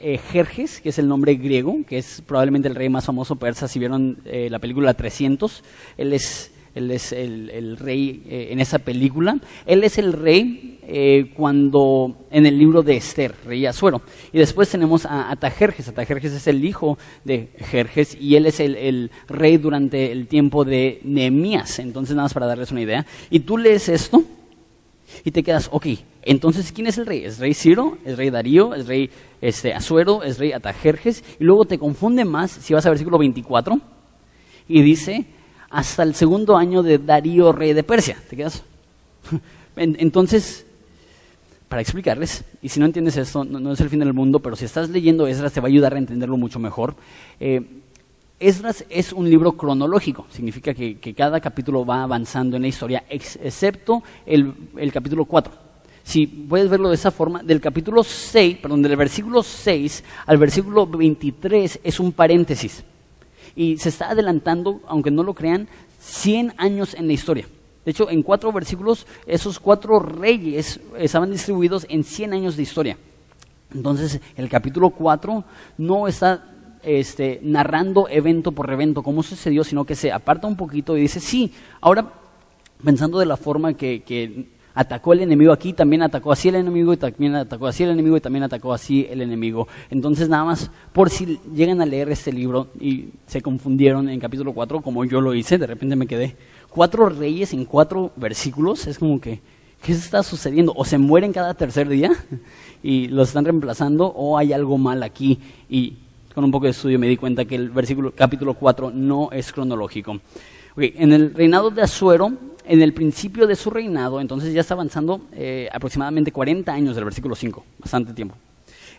eh, 0.00 0.18
Jerjes, 0.18 0.80
que 0.80 0.90
es 0.90 0.98
el 0.98 1.08
nombre 1.08 1.34
griego, 1.34 1.78
que 1.86 1.98
es 1.98 2.22
probablemente 2.26 2.68
el 2.68 2.74
rey 2.74 2.88
más 2.88 3.04
famoso 3.04 3.36
persa. 3.36 3.68
Si 3.68 3.78
vieron 3.78 4.18
eh, 4.24 4.48
la 4.50 4.58
película 4.58 4.94
300, 4.94 5.62
él 5.96 6.12
es 6.12 6.52
él 6.78 6.90
es 6.92 7.12
el, 7.12 7.76
rey 7.76 8.22
eh, 8.28 8.48
en 8.50 8.60
esa 8.60 8.78
película. 8.78 9.38
Él 9.66 9.82
es 9.82 9.98
el 9.98 10.12
rey 10.12 10.78
eh, 10.86 11.32
cuando 11.36 12.26
en 12.30 12.46
el 12.46 12.56
libro 12.56 12.82
de 12.82 12.96
Esther, 12.96 13.34
rey 13.44 13.66
Azuero. 13.66 14.02
Y 14.32 14.38
después 14.38 14.70
tenemos 14.70 15.04
a 15.04 15.30
Atajerjes. 15.30 15.88
Atajerjes 15.88 16.32
es 16.32 16.46
el 16.46 16.64
hijo 16.64 16.96
de 17.24 17.50
Jerjes 17.58 18.16
y 18.20 18.36
él 18.36 18.46
es 18.46 18.60
el, 18.60 19.10
rey 19.26 19.56
durante 19.56 20.12
el 20.12 20.28
tiempo 20.28 20.64
de 20.64 21.00
Nehemías. 21.02 21.80
Entonces, 21.80 22.14
nada 22.14 22.26
más 22.26 22.34
para 22.34 22.46
darles 22.46 22.70
una 22.70 22.82
idea. 22.82 23.04
Y 23.28 23.40
tú 23.40 23.58
lees 23.58 23.88
esto 23.88 24.22
y 25.24 25.30
te 25.30 25.42
quedas, 25.42 25.68
ok, 25.72 25.86
entonces, 26.22 26.72
¿quién 26.72 26.86
es 26.86 26.98
el 26.98 27.06
rey? 27.06 27.24
¿Es 27.24 27.38
rey 27.38 27.54
Ciro? 27.54 27.96
¿Es 28.04 28.16
rey 28.16 28.30
Darío? 28.30 28.74
¿Es 28.74 28.86
rey 28.86 29.10
este, 29.40 29.72
Azuero? 29.72 30.22
¿Es 30.22 30.38
rey 30.38 30.52
Atajerjes? 30.52 31.24
Y 31.40 31.44
luego 31.44 31.64
te 31.64 31.78
confunde 31.78 32.24
más 32.24 32.50
si 32.50 32.74
vas 32.74 32.84
al 32.84 32.92
versículo 32.92 33.18
24 33.18 33.80
y 34.68 34.82
dice 34.82 35.24
hasta 35.70 36.02
el 36.02 36.14
segundo 36.14 36.56
año 36.56 36.82
de 36.82 36.98
Darío, 36.98 37.52
rey 37.52 37.72
de 37.72 37.82
Persia. 37.82 38.16
¿Te 38.28 38.36
quedas? 38.36 38.62
Entonces, 39.76 40.66
para 41.68 41.82
explicarles, 41.82 42.44
y 42.62 42.68
si 42.68 42.80
no 42.80 42.86
entiendes 42.86 43.16
esto, 43.16 43.44
no, 43.44 43.72
es 43.72 43.80
el 43.80 43.90
fin 43.90 44.00
del 44.00 44.14
mundo, 44.14 44.40
pero 44.40 44.56
si 44.56 44.64
estás 44.64 44.88
leyendo 44.90 45.26
Esdras 45.26 45.52
te 45.52 45.60
va 45.60 45.66
a 45.66 45.70
ayudar 45.70 45.94
a 45.94 45.98
entenderlo 45.98 46.36
mucho 46.36 46.58
mejor. 46.58 46.94
Eh, 47.40 47.62
Esdras 48.40 48.84
es 48.88 49.12
un 49.12 49.28
libro 49.28 49.52
cronológico, 49.52 50.26
significa 50.30 50.72
que, 50.72 51.14
cada 51.16 51.40
capítulo 51.40 51.84
va 51.84 52.04
avanzando 52.04 52.54
en 52.54 52.62
la 52.62 52.68
historia, 52.68 53.04
excepto 53.08 54.04
el, 54.24 54.54
capítulo 54.92 55.24
4. 55.24 55.52
Si 56.04 56.26
puedes 56.26 56.70
verlo 56.70 56.88
de 56.88 56.94
esa 56.94 57.10
forma, 57.10 57.42
del 57.42 57.60
capítulo 57.60 58.04
6, 58.04 58.58
perdón, 58.58 58.82
del 58.82 58.96
versículo 58.96 59.42
6 59.42 60.04
al 60.26 60.38
versículo 60.38 60.86
23 60.86 61.80
es 61.82 62.00
un 62.00 62.12
paréntesis 62.12 62.84
y 63.56 63.76
se 63.76 63.88
está 63.88 64.10
adelantando, 64.10 64.80
aunque 64.86 65.10
no 65.10 65.24
lo 65.24 65.34
crean, 65.34 65.68
100 65.98 66.54
años 66.58 66.94
en 66.94 67.08
la 67.08 67.12
historia. 67.14 67.46
De 67.84 67.90
hecho, 67.90 68.08
en 68.08 68.22
cuatro 68.22 68.52
versículos, 68.52 69.06
esos 69.26 69.58
cuatro 69.58 69.98
reyes 69.98 70.78
estaban 70.96 71.32
distribuidos 71.32 71.86
en 71.88 72.04
100 72.04 72.34
años 72.34 72.56
de 72.56 72.62
historia. 72.62 72.98
Entonces, 73.74 74.20
el 74.36 74.48
capítulo 74.48 74.90
4 74.90 75.44
no 75.78 76.06
está 76.06 76.54
este, 76.82 77.40
narrando 77.42 78.08
evento 78.08 78.52
por 78.52 78.70
evento 78.70 79.02
cómo 79.02 79.22
sucedió, 79.22 79.64
sino 79.64 79.84
que 79.84 79.94
se 79.94 80.12
aparta 80.12 80.46
un 80.46 80.56
poquito 80.56 80.96
y 80.96 81.02
dice, 81.02 81.20
sí, 81.20 81.52
ahora 81.80 82.12
pensando 82.84 83.18
de 83.18 83.26
la 83.26 83.36
forma 83.36 83.74
que, 83.74 84.02
que 84.02 84.46
atacó 84.78 85.12
el 85.12 85.22
enemigo 85.22 85.52
aquí, 85.52 85.72
también 85.72 86.02
atacó 86.02 86.30
así 86.30 86.50
el 86.50 86.54
enemigo 86.54 86.92
y 86.92 86.96
también 86.96 87.34
atacó 87.34 87.66
así 87.66 87.82
el 87.82 87.90
enemigo 87.90 88.16
y 88.16 88.20
también 88.20 88.44
atacó 88.44 88.72
así 88.72 89.08
el 89.10 89.22
enemigo. 89.22 89.66
Entonces 89.90 90.28
nada 90.28 90.44
más, 90.44 90.70
por 90.92 91.10
si 91.10 91.40
llegan 91.52 91.80
a 91.80 91.86
leer 91.86 92.08
este 92.10 92.32
libro 92.32 92.68
y 92.78 93.08
se 93.26 93.42
confundieron 93.42 94.08
en 94.08 94.20
capítulo 94.20 94.52
4, 94.52 94.80
como 94.80 95.04
yo 95.04 95.20
lo 95.20 95.34
hice, 95.34 95.58
de 95.58 95.66
repente 95.66 95.96
me 95.96 96.06
quedé, 96.06 96.36
cuatro 96.68 97.08
reyes 97.08 97.52
en 97.52 97.64
cuatro 97.64 98.12
versículos, 98.14 98.86
es 98.86 99.00
como 99.00 99.20
que, 99.20 99.40
¿qué 99.82 99.90
está 99.90 100.22
sucediendo? 100.22 100.72
O 100.76 100.84
se 100.84 100.96
mueren 100.96 101.32
cada 101.32 101.54
tercer 101.54 101.88
día 101.88 102.12
y 102.82 103.08
los 103.08 103.28
están 103.28 103.46
reemplazando 103.46 104.06
o 104.06 104.38
hay 104.38 104.52
algo 104.52 104.78
mal 104.78 105.02
aquí 105.02 105.40
y 105.68 105.96
con 106.38 106.44
un 106.44 106.52
poco 106.52 106.66
de 106.66 106.70
estudio 106.70 107.00
me 107.00 107.08
di 107.08 107.16
cuenta 107.16 107.44
que 107.46 107.56
el 107.56 107.68
versículo 107.68 108.12
capítulo 108.14 108.54
4 108.54 108.92
no 108.94 109.28
es 109.32 109.52
cronológico. 109.52 110.20
en 110.76 111.12
el 111.12 111.34
reinado 111.34 111.68
de 111.68 111.82
Azuero 111.82 112.32
en 112.64 112.80
el 112.80 112.94
principio 112.94 113.48
de 113.48 113.56
su 113.56 113.70
reinado, 113.70 114.20
entonces 114.20 114.54
ya 114.54 114.60
está 114.60 114.74
avanzando 114.74 115.20
eh, 115.32 115.68
aproximadamente 115.72 116.30
40 116.30 116.72
años 116.72 116.94
del 116.94 117.06
versículo 117.06 117.34
5, 117.34 117.64
bastante 117.80 118.12
tiempo. 118.12 118.36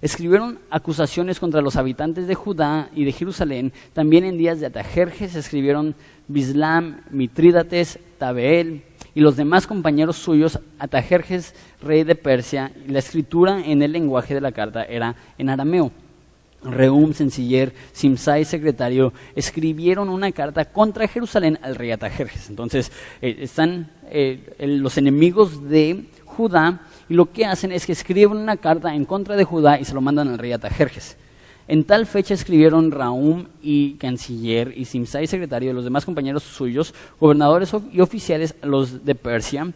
Escribieron 0.01 0.59
acusaciones 0.69 1.39
contra 1.39 1.61
los 1.61 1.77
habitantes 1.77 2.27
de 2.27 2.35
Judá 2.35 2.89
y 2.93 3.05
de 3.05 3.13
Jerusalén. 3.13 3.71
También 3.93 4.25
en 4.25 4.37
días 4.37 4.59
de 4.59 4.65
Atajerjes 4.65 5.33
escribieron 5.33 5.95
Bislam, 6.27 7.03
Mitrídates, 7.09 7.99
Tabeel 8.17 8.83
y 9.15 9.21
los 9.21 9.37
demás 9.37 9.65
compañeros 9.65 10.17
suyos, 10.17 10.59
Atajerjes, 10.77 11.55
rey 11.81 12.03
de 12.03 12.15
Persia. 12.15 12.73
La 12.85 12.99
escritura 12.99 13.65
en 13.65 13.81
el 13.81 13.93
lenguaje 13.93 14.33
de 14.33 14.41
la 14.41 14.51
carta 14.51 14.83
era 14.83 15.15
en 15.37 15.49
arameo. 15.49 15.93
Reum, 16.63 17.13
Senciller, 17.13 17.73
Simsai, 17.93 18.45
secretario, 18.45 19.13
escribieron 19.35 20.09
una 20.09 20.31
carta 20.31 20.65
contra 20.65 21.07
Jerusalén 21.07 21.57
al 21.61 21.75
rey 21.75 21.91
Atajerjes. 21.91 22.49
Entonces, 22.49 22.91
eh, 23.21 23.37
están 23.41 23.91
eh, 24.09 24.55
los 24.59 24.97
enemigos 24.97 25.69
de 25.69 26.05
Judá 26.25 26.81
y 27.07 27.13
lo 27.13 27.31
que 27.31 27.45
hacen 27.45 27.71
es 27.71 27.85
que 27.85 27.93
escriben 27.93 28.37
una 28.37 28.57
carta 28.57 28.93
en 28.93 29.05
contra 29.05 29.35
de 29.35 29.43
Judá 29.43 29.79
y 29.79 29.85
se 29.85 29.93
lo 29.93 30.01
mandan 30.01 30.27
al 30.27 30.37
rey 30.37 30.51
Atajerjes. 30.51 31.17
En 31.67 31.83
tal 31.83 32.07
fecha 32.07 32.33
escribieron 32.33 32.91
Raum 32.91 33.45
y 33.61 33.93
canciller 33.93 34.73
y 34.75 34.85
Simsai, 34.85 35.27
secretario, 35.27 35.69
y 35.69 35.73
los 35.73 35.83
demás 35.83 36.03
compañeros 36.03 36.43
suyos, 36.43 36.95
gobernadores 37.19 37.71
y 37.91 38.01
oficiales, 38.01 38.55
los 38.63 39.05
de 39.05 39.13
Persia, 39.13 39.71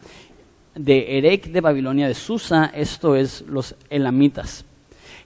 de 0.73 1.19
Erech 1.19 1.51
de 1.51 1.61
Babilonia, 1.61 2.07
de 2.07 2.15
Susa, 2.15 2.71
esto 2.73 3.15
es 3.15 3.41
los 3.41 3.75
elamitas 3.91 4.65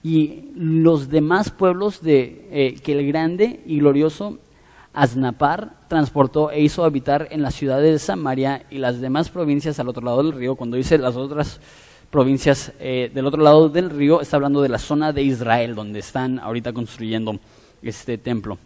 y 0.02 0.50
los 0.54 1.08
demás 1.08 1.50
pueblos 1.50 2.02
de, 2.02 2.48
eh, 2.50 2.74
que 2.82 2.92
el 2.92 3.06
grande 3.06 3.60
y 3.66 3.78
glorioso 3.78 4.38
Aznapar 4.92 5.86
transportó 5.88 6.50
e 6.50 6.60
hizo 6.60 6.84
habitar 6.84 7.28
en 7.30 7.42
las 7.42 7.54
ciudades 7.54 7.92
de 7.92 7.98
Samaria 7.98 8.66
y 8.70 8.78
las 8.78 9.00
demás 9.00 9.28
provincias 9.28 9.78
al 9.78 9.88
otro 9.88 10.04
lado 10.04 10.22
del 10.22 10.32
río. 10.32 10.56
Cuando 10.56 10.76
dice 10.76 10.98
las 10.98 11.16
otras 11.16 11.60
provincias 12.10 12.72
eh, 12.80 13.10
del 13.14 13.26
otro 13.26 13.42
lado 13.42 13.68
del 13.68 13.90
río, 13.90 14.20
está 14.20 14.36
hablando 14.36 14.60
de 14.62 14.70
la 14.70 14.78
zona 14.78 15.12
de 15.12 15.22
Israel, 15.22 15.74
donde 15.74 16.00
están 16.00 16.38
ahorita 16.38 16.72
construyendo 16.72 17.38
este 17.82 18.18
templo. 18.18 18.58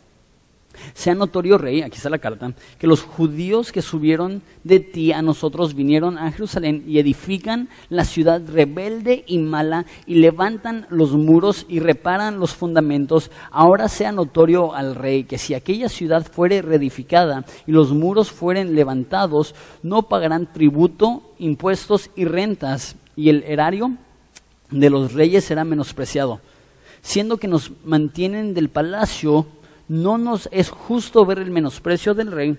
Sea 0.95 1.15
notorio, 1.15 1.59
rey, 1.59 1.83
aquí 1.83 1.97
está 1.97 2.11
la 2.11 2.19
carta, 2.19 2.53
que 2.79 2.87
los 2.87 3.03
judíos 3.03 3.73
que 3.73 3.83
subieron 3.83 4.43
de 4.65 4.81
ti 4.81 5.13
a 5.13 5.23
nosotros 5.23 5.75
vinieron 5.75 6.19
a 6.19 6.31
Jerusalén 6.33 6.85
y 6.87 6.99
edifican 6.99 7.69
la 7.89 8.05
ciudad 8.05 8.41
rebelde 8.47 9.25
y 9.27 9.39
mala 9.39 9.87
y 10.07 10.17
levantan 10.17 10.87
los 10.91 11.13
muros 11.13 11.67
y 11.69 11.81
reparan 11.81 12.39
los 12.39 12.55
fundamentos. 12.55 13.31
Ahora 13.51 13.89
sea 13.89 14.13
notorio 14.13 14.75
al 14.75 14.95
rey 14.95 15.25
que 15.25 15.39
si 15.39 15.55
aquella 15.55 15.89
ciudad 15.89 16.27
fuere 16.31 16.63
reedificada 16.63 17.45
y 17.67 17.73
los 17.73 17.93
muros 17.93 18.31
fueren 18.31 18.75
levantados, 18.75 19.55
no 19.83 20.03
pagarán 20.03 20.53
tributo, 20.53 21.23
impuestos 21.39 22.11
y 22.17 22.25
rentas, 22.25 22.97
y 23.17 23.29
el 23.29 23.45
erario 23.47 23.97
de 24.71 24.91
los 24.91 25.13
reyes 25.13 25.45
será 25.45 25.65
menospreciado, 25.65 26.41
siendo 27.03 27.37
que 27.37 27.49
nos 27.49 27.73
mantienen 27.85 28.55
del 28.55 28.69
palacio 28.69 29.47
no 29.89 30.19
nos 30.19 30.49
es 30.53 30.71
justo 30.71 31.27
ver 31.27 31.39
el 31.39 31.51
menosprecio 31.51 32.15
del 32.15 32.33
rey, 32.33 32.59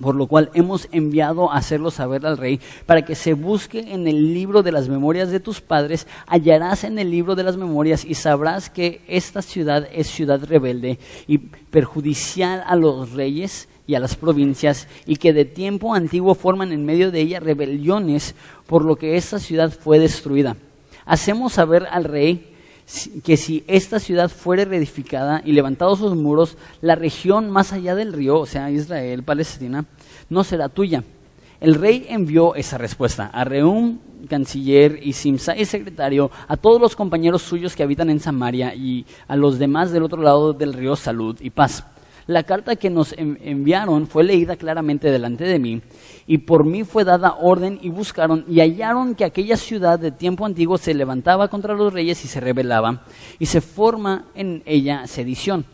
por 0.00 0.14
lo 0.14 0.26
cual 0.26 0.50
hemos 0.54 0.88
enviado 0.92 1.50
a 1.50 1.56
hacerlo 1.56 1.90
saber 1.90 2.24
al 2.26 2.38
rey, 2.38 2.60
para 2.86 3.02
que 3.02 3.14
se 3.14 3.34
busque 3.34 3.92
en 3.92 4.08
el 4.08 4.32
libro 4.32 4.62
de 4.62 4.72
las 4.72 4.88
memorias 4.88 5.30
de 5.30 5.40
tus 5.40 5.60
padres, 5.60 6.06
hallarás 6.26 6.84
en 6.84 6.98
el 6.98 7.10
libro 7.10 7.34
de 7.34 7.42
las 7.42 7.56
memorias 7.56 8.04
y 8.04 8.14
sabrás 8.14 8.70
que 8.70 9.02
esta 9.06 9.42
ciudad 9.42 9.86
es 9.92 10.06
ciudad 10.08 10.42
rebelde 10.44 10.98
y 11.26 11.38
perjudicial 11.38 12.62
a 12.66 12.76
los 12.76 13.12
reyes 13.12 13.68
y 13.86 13.94
a 13.94 14.00
las 14.00 14.16
provincias, 14.16 14.88
y 15.06 15.16
que 15.16 15.32
de 15.32 15.44
tiempo 15.44 15.94
antiguo 15.94 16.34
forman 16.34 16.72
en 16.72 16.86
medio 16.86 17.10
de 17.10 17.20
ella 17.20 17.40
rebeliones, 17.40 18.34
por 18.66 18.84
lo 18.84 18.96
que 18.96 19.16
esta 19.16 19.38
ciudad 19.38 19.72
fue 19.72 19.98
destruida. 19.98 20.56
Hacemos 21.04 21.54
saber 21.54 21.86
al 21.90 22.04
rey 22.04 22.51
que 23.24 23.36
si 23.36 23.64
esta 23.66 23.98
ciudad 23.98 24.28
fuere 24.28 24.64
reedificada 24.64 25.42
y 25.44 25.52
levantados 25.52 25.98
sus 25.98 26.14
muros, 26.14 26.56
la 26.80 26.94
región 26.94 27.50
más 27.50 27.72
allá 27.72 27.94
del 27.94 28.12
río, 28.12 28.38
o 28.38 28.46
sea, 28.46 28.70
Israel, 28.70 29.22
Palestina, 29.22 29.84
no 30.28 30.44
será 30.44 30.68
tuya. 30.68 31.04
El 31.60 31.76
rey 31.76 32.06
envió 32.08 32.56
esa 32.56 32.76
respuesta 32.76 33.26
a 33.26 33.44
Reum, 33.44 33.98
canciller, 34.28 34.98
y 35.00 35.12
Simsai, 35.12 35.64
secretario, 35.64 36.30
a 36.48 36.56
todos 36.56 36.80
los 36.80 36.96
compañeros 36.96 37.42
suyos 37.42 37.76
que 37.76 37.84
habitan 37.84 38.10
en 38.10 38.18
Samaria 38.18 38.74
y 38.74 39.06
a 39.28 39.36
los 39.36 39.58
demás 39.58 39.92
del 39.92 40.02
otro 40.02 40.22
lado 40.22 40.52
del 40.52 40.72
río 40.72 40.96
Salud 40.96 41.36
y 41.40 41.50
Paz. 41.50 41.84
La 42.26 42.44
carta 42.44 42.76
que 42.76 42.90
nos 42.90 43.14
enviaron 43.16 44.06
fue 44.06 44.22
leída 44.22 44.56
claramente 44.56 45.10
delante 45.10 45.44
de 45.44 45.58
mí, 45.58 45.82
y 46.26 46.38
por 46.38 46.64
mí 46.64 46.84
fue 46.84 47.04
dada 47.04 47.36
orden 47.40 47.78
y 47.82 47.88
buscaron 47.88 48.44
y 48.48 48.60
hallaron 48.60 49.14
que 49.14 49.24
aquella 49.24 49.56
ciudad 49.56 49.98
de 49.98 50.12
tiempo 50.12 50.46
antiguo 50.46 50.78
se 50.78 50.94
levantaba 50.94 51.48
contra 51.48 51.74
los 51.74 51.92
reyes 51.92 52.24
y 52.24 52.28
se 52.28 52.40
rebelaba, 52.40 53.04
y 53.38 53.46
se 53.46 53.60
forma 53.60 54.26
en 54.34 54.62
ella 54.66 55.06
sedición. 55.06 55.64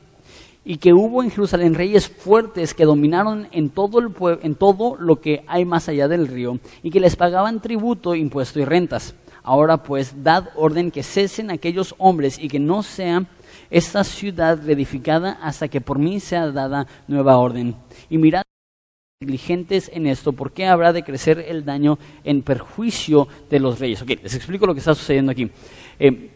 Y 0.64 0.76
que 0.76 0.92
hubo 0.92 1.22
en 1.22 1.30
Jerusalén 1.30 1.74
reyes 1.74 2.08
fuertes 2.08 2.74
que 2.74 2.84
dominaron 2.84 3.48
en 3.52 3.70
todo, 3.70 4.00
el 4.00 4.12
en 4.42 4.54
todo 4.54 4.96
lo 4.98 5.20
que 5.20 5.42
hay 5.46 5.64
más 5.64 5.88
allá 5.88 6.08
del 6.08 6.26
río, 6.26 6.58
y 6.82 6.90
que 6.90 7.00
les 7.00 7.16
pagaban 7.16 7.60
tributo, 7.60 8.14
impuesto 8.14 8.60
y 8.60 8.64
rentas. 8.64 9.14
Ahora 9.42 9.82
pues, 9.82 10.22
dad 10.22 10.50
orden 10.56 10.90
que 10.90 11.02
cesen 11.02 11.50
aquellos 11.50 11.94
hombres 11.96 12.38
y 12.38 12.48
que 12.48 12.58
no 12.58 12.82
sean 12.82 13.28
esta 13.70 14.04
ciudad 14.04 14.58
reedificada 14.64 15.38
hasta 15.42 15.68
que 15.68 15.80
por 15.80 15.98
mí 15.98 16.20
sea 16.20 16.50
dada 16.50 16.86
nueva 17.06 17.36
orden. 17.36 17.74
Y 18.08 18.18
mirad 18.18 18.42
negligentes 19.20 19.90
en 19.92 20.06
esto, 20.06 20.32
¿por 20.32 20.52
qué 20.52 20.66
habrá 20.66 20.92
de 20.92 21.02
crecer 21.02 21.44
el 21.48 21.64
daño 21.64 21.98
en 22.22 22.42
perjuicio 22.42 23.26
de 23.50 23.58
los 23.58 23.80
reyes? 23.80 24.00
Ok, 24.00 24.10
les 24.22 24.34
explico 24.34 24.66
lo 24.66 24.74
que 24.74 24.78
está 24.78 24.94
sucediendo 24.94 25.32
aquí. 25.32 25.50
Eh, 25.98 26.30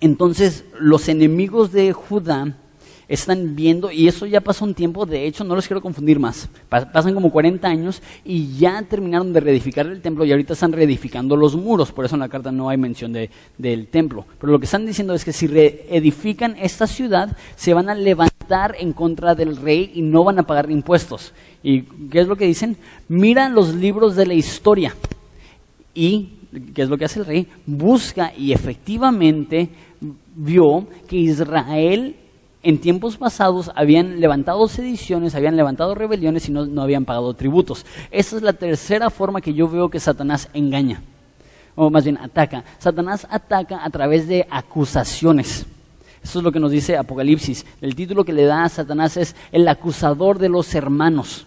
entonces, 0.00 0.64
los 0.78 1.08
enemigos 1.08 1.72
de 1.72 1.92
Judá 1.92 2.56
están 3.08 3.54
viendo, 3.54 3.90
y 3.90 4.08
eso 4.08 4.26
ya 4.26 4.40
pasó 4.40 4.64
un 4.64 4.74
tiempo, 4.74 5.06
de 5.06 5.26
hecho 5.26 5.44
no 5.44 5.54
los 5.54 5.66
quiero 5.66 5.80
confundir 5.80 6.18
más, 6.18 6.48
pasan 6.68 7.14
como 7.14 7.30
40 7.30 7.66
años 7.68 8.02
y 8.24 8.56
ya 8.56 8.82
terminaron 8.82 9.32
de 9.32 9.40
reedificar 9.40 9.86
el 9.86 10.00
templo 10.00 10.24
y 10.24 10.30
ahorita 10.30 10.54
están 10.54 10.72
reedificando 10.72 11.36
los 11.36 11.56
muros, 11.56 11.92
por 11.92 12.04
eso 12.04 12.16
en 12.16 12.20
la 12.20 12.28
carta 12.28 12.52
no 12.52 12.68
hay 12.68 12.76
mención 12.76 13.12
de, 13.12 13.30
del 13.58 13.88
templo. 13.88 14.24
Pero 14.38 14.52
lo 14.52 14.58
que 14.58 14.66
están 14.66 14.86
diciendo 14.86 15.14
es 15.14 15.24
que 15.24 15.32
si 15.32 15.46
reedifican 15.46 16.56
esta 16.60 16.86
ciudad, 16.86 17.36
se 17.56 17.74
van 17.74 17.88
a 17.88 17.94
levantar 17.94 18.76
en 18.78 18.92
contra 18.92 19.34
del 19.34 19.56
rey 19.56 19.92
y 19.94 20.02
no 20.02 20.24
van 20.24 20.38
a 20.38 20.44
pagar 20.44 20.70
impuestos. 20.70 21.32
¿Y 21.62 21.82
qué 21.82 22.20
es 22.20 22.28
lo 22.28 22.36
que 22.36 22.46
dicen? 22.46 22.76
Mira 23.08 23.48
los 23.48 23.74
libros 23.74 24.16
de 24.16 24.26
la 24.26 24.34
historia 24.34 24.94
y, 25.94 26.34
¿qué 26.74 26.82
es 26.82 26.88
lo 26.88 26.96
que 26.96 27.04
hace 27.04 27.20
el 27.20 27.26
rey? 27.26 27.48
Busca 27.66 28.32
y 28.36 28.52
efectivamente 28.52 29.70
vio 30.34 30.86
que 31.08 31.16
Israel 31.16 32.16
en 32.64 32.80
tiempos 32.80 33.18
pasados 33.18 33.70
habían 33.76 34.20
levantado 34.20 34.66
sediciones, 34.68 35.34
habían 35.34 35.56
levantado 35.56 35.94
rebeliones 35.94 36.48
y 36.48 36.52
no, 36.52 36.82
habían 36.82 37.04
pagado 37.04 37.34
tributos. 37.34 37.84
Esa 38.10 38.36
es 38.36 38.42
la 38.42 38.54
tercera 38.54 39.10
forma 39.10 39.42
que 39.42 39.52
yo 39.52 39.68
veo 39.68 39.90
que 39.90 40.00
Satanás 40.00 40.48
engaña, 40.54 41.02
o 41.76 41.90
más 41.90 42.04
bien 42.04 42.16
ataca. 42.16 42.64
Satanás 42.78 43.26
ataca 43.30 43.84
a 43.84 43.90
través 43.90 44.26
de 44.26 44.46
acusaciones. 44.50 45.66
Eso 46.22 46.38
es 46.38 46.42
lo 46.42 46.50
que 46.50 46.58
nos 46.58 46.70
dice 46.70 46.96
Apocalipsis. 46.96 47.66
El 47.82 47.94
título 47.94 48.24
que 48.24 48.32
le 48.32 48.46
da 48.46 48.64
a 48.64 48.68
Satanás 48.70 49.18
es 49.18 49.36
el 49.52 49.68
acusador 49.68 50.38
de 50.38 50.48
los 50.48 50.74
hermanos. 50.74 51.46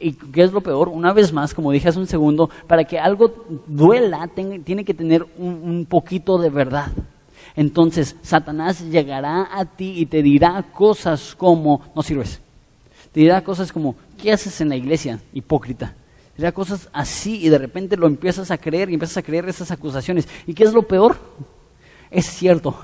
¿Y 0.00 0.14
qué 0.14 0.42
es 0.42 0.52
lo 0.52 0.60
peor? 0.60 0.88
Una 0.88 1.12
vez 1.12 1.32
más, 1.32 1.54
como 1.54 1.70
dije 1.70 1.88
hace 1.88 2.00
un 2.00 2.08
segundo, 2.08 2.50
para 2.66 2.82
que 2.82 2.98
algo 2.98 3.46
duela, 3.68 4.28
tiene 4.64 4.84
que 4.84 4.94
tener 4.94 5.24
un 5.38 5.86
poquito 5.88 6.38
de 6.38 6.50
verdad 6.50 6.88
entonces 7.56 8.16
Satanás 8.22 8.84
llegará 8.90 9.48
a 9.52 9.64
ti 9.64 9.94
y 9.96 10.06
te 10.06 10.22
dirá 10.22 10.62
cosas 10.72 11.34
como, 11.34 11.82
no 11.94 12.02
sirves. 12.02 12.40
Te 13.12 13.20
dirá 13.20 13.42
cosas 13.44 13.72
como, 13.72 13.94
¿qué 14.20 14.32
haces 14.32 14.60
en 14.60 14.68
la 14.68 14.76
iglesia? 14.76 15.20
Hipócrita. 15.32 15.94
Te 16.34 16.38
dirá 16.38 16.52
cosas 16.52 16.88
así 16.92 17.44
y 17.44 17.48
de 17.48 17.58
repente 17.58 17.96
lo 17.96 18.08
empiezas 18.08 18.50
a 18.50 18.58
creer 18.58 18.90
y 18.90 18.94
empiezas 18.94 19.18
a 19.18 19.22
creer 19.22 19.48
esas 19.48 19.70
acusaciones. 19.70 20.28
¿Y 20.46 20.54
qué 20.54 20.64
es 20.64 20.72
lo 20.72 20.82
peor? 20.82 21.16
Es 22.10 22.26
cierto. 22.26 22.76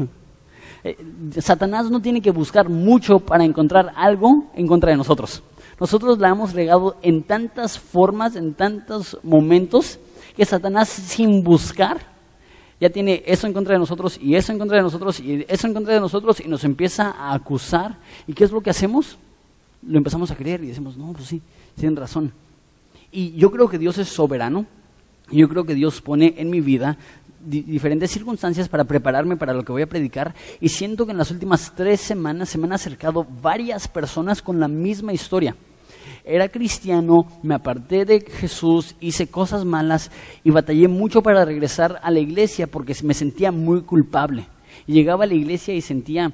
Eh, 0.83 0.97
Satanás 1.41 1.91
no 1.91 2.01
tiene 2.01 2.23
que 2.23 2.31
buscar 2.31 2.69
mucho 2.69 3.19
para 3.19 3.45
encontrar 3.45 3.93
algo 3.97 4.51
en 4.55 4.67
contra 4.67 4.91
de 4.91 4.97
nosotros. 4.97 5.43
Nosotros 5.79 6.19
la 6.19 6.29
hemos 6.29 6.53
regado 6.53 6.97
en 7.03 7.23
tantas 7.23 7.79
formas, 7.79 8.37
en 8.37 8.55
tantos 8.55 9.19
momentos, 9.23 9.99
que 10.37 10.45
Satanás 10.45 10.89
sin 10.89 11.43
buscar 11.43 12.10
ya 12.81 12.91
tiene 12.91 13.23
eso 13.27 13.47
en 13.47 13.53
contra 13.53 13.75
de 13.75 13.79
nosotros 13.79 14.19
y 14.21 14.35
eso 14.35 14.53
en 14.53 14.59
contra 14.59 14.79
de 14.79 14.83
nosotros 14.83 15.21
y 15.21 15.45
eso 15.49 15.67
en 15.67 15.75
contra 15.75 15.95
de 15.95 16.01
nosotros 16.01 16.41
y 16.41 16.49
nos 16.49 16.65
empieza 16.65 17.11
a 17.11 17.35
acusar. 17.35 17.99
¿Y 18.27 18.33
qué 18.33 18.45
es 18.45 18.53
lo 18.53 18.63
que 18.63 18.71
hacemos? 18.71 19.19
Lo 19.87 19.99
empezamos 19.99 20.31
a 20.31 20.37
creer 20.37 20.65
y 20.65 20.69
decimos, 20.69 20.97
no, 20.97 21.13
pues 21.13 21.29
sí, 21.29 21.43
tienen 21.77 21.97
razón. 21.97 22.33
Y 23.13 23.33
yo 23.33 23.51
creo 23.51 23.69
que 23.69 23.79
Dios 23.79 23.99
es 23.99 24.09
soberano. 24.09 24.67
Y 25.31 25.39
yo 25.39 25.49
creo 25.49 25.65
que 25.65 25.75
Dios 25.75 26.01
pone 26.01 26.35
en 26.39 26.51
mi 26.51 26.61
vida 26.61 26.97
diferentes 27.45 28.11
circunstancias 28.11 28.69
para 28.69 28.85
prepararme 28.85 29.37
para 29.37 29.55
lo 29.55 29.65
que 29.65 29.73
voy 29.73 29.83
a 29.83 29.89
predicar 29.89 30.35
y 30.61 30.69
siento 30.69 31.07
que 31.07 31.13
en 31.13 31.19
las 31.19 31.31
últimas 31.31 31.73
tres 31.75 32.01
semanas 32.01 32.51
se 32.51 32.59
me 32.59 32.67
han 32.67 32.73
acercado 32.75 33.27
varias 33.41 33.89
personas 33.89 34.43
con 34.43 34.61
la 34.61 34.69
misma 34.69 35.15
historia 35.15 35.57
era 36.25 36.49
cristiano, 36.49 37.27
me 37.43 37.55
aparté 37.55 38.05
de 38.05 38.21
Jesús, 38.21 38.95
hice 39.01 39.29
cosas 39.29 39.65
malas 39.65 40.11
y 40.45 40.51
batallé 40.51 40.89
mucho 40.89 41.23
para 41.23 41.45
regresar 41.45 42.01
a 42.03 42.11
la 42.11 42.21
iglesia 42.21 42.67
porque 42.67 42.95
me 43.03 43.15
sentía 43.15 43.51
muy 43.53 43.83
culpable. 43.83 44.47
Llegaba 44.87 45.25
a 45.25 45.27
la 45.27 45.35
iglesia 45.35 45.75
y 45.75 45.81
sentía, 45.81 46.33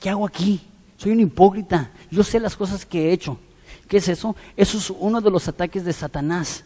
¿qué 0.00 0.10
hago 0.10 0.26
aquí? 0.26 0.60
Soy 0.96 1.12
un 1.12 1.20
hipócrita, 1.20 1.90
yo 2.10 2.22
sé 2.22 2.40
las 2.40 2.56
cosas 2.56 2.86
que 2.86 3.08
he 3.08 3.12
hecho. 3.12 3.38
¿Qué 3.88 3.98
es 3.98 4.08
eso? 4.08 4.34
Eso 4.56 4.78
es 4.78 4.90
uno 4.90 5.20
de 5.20 5.30
los 5.30 5.46
ataques 5.48 5.84
de 5.84 5.92
Satanás, 5.92 6.64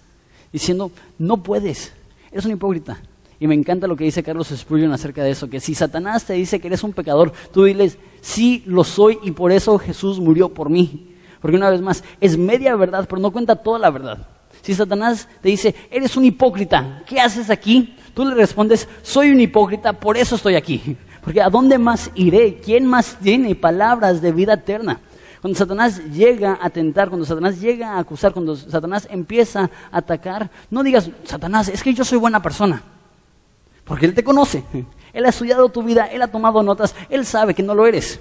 diciendo, 0.52 0.92
no 1.18 1.42
puedes, 1.42 1.92
eres 2.30 2.44
un 2.44 2.52
hipócrita. 2.52 3.00
Y 3.40 3.46
me 3.46 3.54
encanta 3.54 3.86
lo 3.86 3.96
que 3.96 4.04
dice 4.04 4.22
Carlos 4.22 4.48
Spurgeon 4.48 4.92
acerca 4.92 5.22
de 5.22 5.30
eso, 5.30 5.48
que 5.48 5.60
si 5.60 5.74
Satanás 5.74 6.24
te 6.24 6.32
dice 6.34 6.58
que 6.58 6.66
eres 6.66 6.82
un 6.82 6.92
pecador, 6.92 7.32
tú 7.52 7.64
diles, 7.64 7.98
sí, 8.20 8.64
lo 8.66 8.82
soy 8.82 9.18
y 9.22 9.30
por 9.30 9.52
eso 9.52 9.78
Jesús 9.78 10.18
murió 10.18 10.48
por 10.48 10.70
mí. 10.70 11.14
Porque 11.40 11.56
una 11.56 11.70
vez 11.70 11.80
más, 11.80 12.04
es 12.20 12.36
media 12.36 12.74
verdad, 12.76 13.06
pero 13.08 13.20
no 13.20 13.30
cuenta 13.30 13.56
toda 13.56 13.78
la 13.78 13.90
verdad. 13.90 14.18
Si 14.62 14.74
Satanás 14.74 15.28
te 15.40 15.48
dice, 15.48 15.74
eres 15.90 16.16
un 16.16 16.24
hipócrita, 16.24 17.02
¿qué 17.06 17.20
haces 17.20 17.50
aquí? 17.50 17.96
Tú 18.14 18.24
le 18.24 18.34
respondes, 18.34 18.88
soy 19.02 19.30
un 19.30 19.40
hipócrita, 19.40 19.92
por 19.92 20.16
eso 20.16 20.36
estoy 20.36 20.56
aquí. 20.56 20.96
Porque 21.22 21.40
¿a 21.40 21.50
dónde 21.50 21.78
más 21.78 22.10
iré? 22.14 22.60
¿Quién 22.64 22.86
más 22.86 23.18
tiene 23.20 23.54
palabras 23.54 24.20
de 24.20 24.32
vida 24.32 24.54
eterna? 24.54 25.00
Cuando 25.40 25.56
Satanás 25.56 26.02
llega 26.12 26.58
a 26.60 26.68
tentar, 26.70 27.08
cuando 27.08 27.24
Satanás 27.24 27.60
llega 27.60 27.92
a 27.92 27.98
acusar, 28.00 28.32
cuando 28.32 28.56
Satanás 28.56 29.06
empieza 29.10 29.70
a 29.92 29.98
atacar, 29.98 30.50
no 30.70 30.82
digas, 30.82 31.10
Satanás, 31.24 31.68
es 31.68 31.82
que 31.82 31.94
yo 31.94 32.04
soy 32.04 32.18
buena 32.18 32.42
persona. 32.42 32.82
Porque 33.84 34.06
Él 34.06 34.14
te 34.14 34.24
conoce. 34.24 34.64
Él 35.12 35.24
ha 35.24 35.28
estudiado 35.28 35.68
tu 35.68 35.82
vida, 35.82 36.06
Él 36.06 36.22
ha 36.22 36.28
tomado 36.28 36.62
notas, 36.62 36.94
Él 37.08 37.24
sabe 37.24 37.54
que 37.54 37.62
no 37.62 37.74
lo 37.74 37.86
eres. 37.86 38.20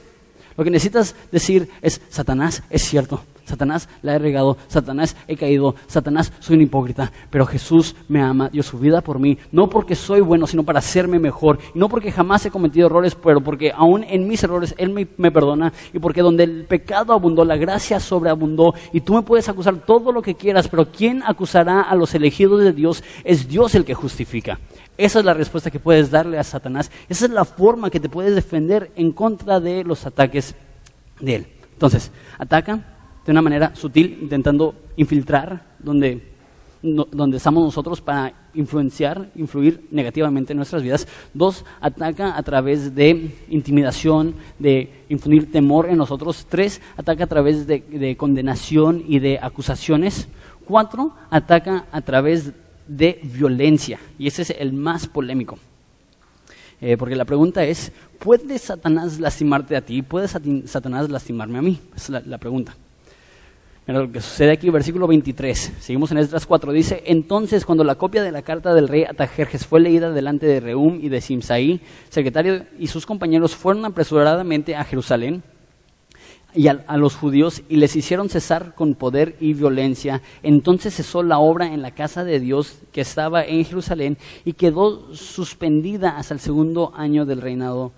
Lo 0.58 0.64
que 0.64 0.72
necesitas 0.72 1.16
decir 1.32 1.70
es, 1.82 2.02
Satanás, 2.10 2.64
es 2.70 2.84
cierto, 2.84 3.22
Satanás 3.48 3.88
la 4.02 4.16
he 4.16 4.20
regado, 4.20 4.58
Satanás 4.68 5.16
he 5.26 5.38
caído, 5.38 5.74
Satanás 5.88 6.34
soy 6.40 6.58
un 6.58 6.64
hipócrita, 6.64 7.14
pero 7.30 7.46
Jesús 7.46 7.96
me 8.10 8.22
ama, 8.22 8.50
dio 8.50 8.62
su 8.62 8.78
vida 8.78 9.00
por 9.00 9.20
mí, 9.20 9.38
no 9.54 9.70
porque 9.70 9.96
soy 9.96 10.20
bueno, 10.20 10.48
sino 10.48 10.64
para 10.64 10.80
hacerme 10.80 11.18
mejor, 11.18 11.58
no 11.74 11.88
porque 11.88 12.12
jamás 12.12 12.46
he 12.46 12.52
cometido 12.52 12.88
errores, 12.88 13.16
pero 13.16 13.40
porque 13.40 13.72
aún 13.74 14.04
en 14.04 14.28
mis 14.28 14.44
errores 14.44 14.76
Él 14.78 14.90
me, 14.90 15.08
me 15.16 15.32
perdona 15.32 15.72
y 15.94 16.00
porque 16.00 16.22
donde 16.22 16.44
el 16.44 16.66
pecado 16.66 17.14
abundó, 17.14 17.46
la 17.46 17.56
gracia 17.56 18.02
sobreabundó 18.02 18.74
y 18.92 19.00
tú 19.00 19.14
me 19.14 19.22
puedes 19.22 19.48
acusar 19.48 19.78
todo 19.86 20.12
lo 20.12 20.22
que 20.22 20.36
quieras, 20.36 20.68
pero 20.68 20.92
¿quién 20.92 21.24
acusará 21.24 21.84
a 21.84 21.96
los 21.96 22.14
elegidos 22.16 22.62
de 22.62 22.74
Dios? 22.74 23.02
Es 23.24 23.48
Dios 23.48 23.76
el 23.76 23.86
que 23.86 23.94
justifica. 23.94 24.60
Esa 24.98 25.20
es 25.20 25.26
la 25.26 25.34
respuesta 25.34 25.72
que 25.72 25.80
puedes 25.80 26.12
darle 26.12 26.38
a 26.38 26.44
Satanás. 26.44 26.92
Esa 27.08 27.26
es 27.26 27.32
la 27.32 27.46
forma 27.46 27.90
que 27.90 28.00
te 28.02 28.10
puedes 28.10 28.36
defender 28.36 28.92
en 28.98 29.14
contra 29.14 29.62
de 29.62 29.86
los 29.86 30.06
ataques 30.06 30.54
de 31.22 31.36
él. 31.36 31.48
Entonces, 31.74 32.12
ataca 32.40 32.97
de 33.28 33.32
una 33.32 33.44
manera 33.44 33.76
sutil, 33.76 34.18
intentando 34.22 34.74
infiltrar 34.96 35.76
donde, 35.78 36.24
donde 36.82 37.38
estamos 37.38 37.62
nosotros 37.62 38.02
para 38.02 38.34
influenciar, 38.56 39.30
influir 39.36 39.86
negativamente 39.92 40.54
en 40.54 40.58
nuestras 40.58 40.82
vidas. 40.82 41.08
Dos, 41.34 41.64
ataca 41.80 42.36
a 42.36 42.42
través 42.42 42.96
de 42.96 43.36
intimidación, 43.50 44.34
de 44.58 45.04
infundir 45.10 45.52
temor 45.52 45.90
en 45.90 45.98
nosotros. 45.98 46.48
Tres, 46.50 46.82
ataca 46.96 47.26
a 47.26 47.28
través 47.28 47.68
de, 47.68 47.82
de 47.82 48.18
condenación 48.18 49.04
y 49.06 49.20
de 49.20 49.38
acusaciones. 49.40 50.28
Cuatro, 50.66 51.14
ataca 51.30 51.86
a 51.92 52.02
través 52.02 52.54
de 52.88 53.20
violencia. 53.22 54.00
Y 54.18 54.28
ese 54.28 54.42
es 54.42 54.50
el 54.58 54.74
más 54.74 55.06
polémico. 55.06 55.60
Eh, 56.80 56.96
porque 56.96 57.16
la 57.16 57.26
pregunta 57.26 57.64
es, 57.64 57.92
¿puede 58.20 58.58
Satanás 58.60 59.20
lastimarte 59.20 59.76
a 59.76 59.82
ti? 59.82 60.02
¿Puede 60.02 60.28
Satanás 60.28 61.10
lastimarme 61.10 61.58
a 61.58 61.62
mí? 61.62 61.80
Esa 61.96 62.20
es 62.20 62.28
la, 62.28 62.38
pregunta. 62.38 62.76
Lo 63.88 64.12
que 64.12 64.20
sucede 64.20 64.52
aquí, 64.52 64.70
versículo 64.70 65.08
23. 65.08 65.76
Seguimos 65.80 66.12
en 66.12 66.18
Esdras 66.18 66.46
4. 66.46 66.74
Dice, 66.74 67.04
entonces 67.06 67.66
cuando 67.66 67.86
la 67.86 67.96
copia 67.96 68.22
de 68.22 68.34
la 68.34 68.42
carta 68.42 68.74
del 68.74 68.90
rey 68.90 69.06
Atajerjes 69.06 69.66
fue 69.66 69.80
leída 69.80 70.12
delante 70.12 70.46
de 70.46 70.60
Reum 70.60 71.00
y 71.02 71.08
de 71.08 71.22
Simsaí, 71.22 71.80
secretario 72.10 72.66
y 72.78 72.88
sus 72.88 73.06
compañeros 73.06 73.56
fueron 73.56 73.86
apresuradamente 73.86 74.76
a 74.76 74.84
Jerusalén 74.84 75.42
y 76.54 76.68
a, 76.68 76.98
los 76.98 77.16
judíos 77.16 77.64
y 77.70 77.78
les 77.78 77.96
hicieron 77.96 78.28
cesar 78.28 78.76
con 78.76 78.96
poder 78.96 79.38
y 79.40 79.54
violencia. 79.54 80.22
Entonces 80.44 80.94
cesó 80.94 81.24
la 81.24 81.40
obra 81.40 81.74
en 81.74 81.82
la 81.82 81.92
casa 81.92 82.26
de 82.26 82.42
Dios 82.42 82.82
que 82.92 83.00
estaba 83.00 83.46
en 83.46 83.64
Jerusalén 83.64 84.18
y 84.44 84.52
quedó 84.52 85.14
suspendida 85.16 86.18
hasta 86.18 86.34
el 86.34 86.42
segundo 86.42 86.92
año 86.94 87.26
del 87.26 87.42
reinado 87.42 87.94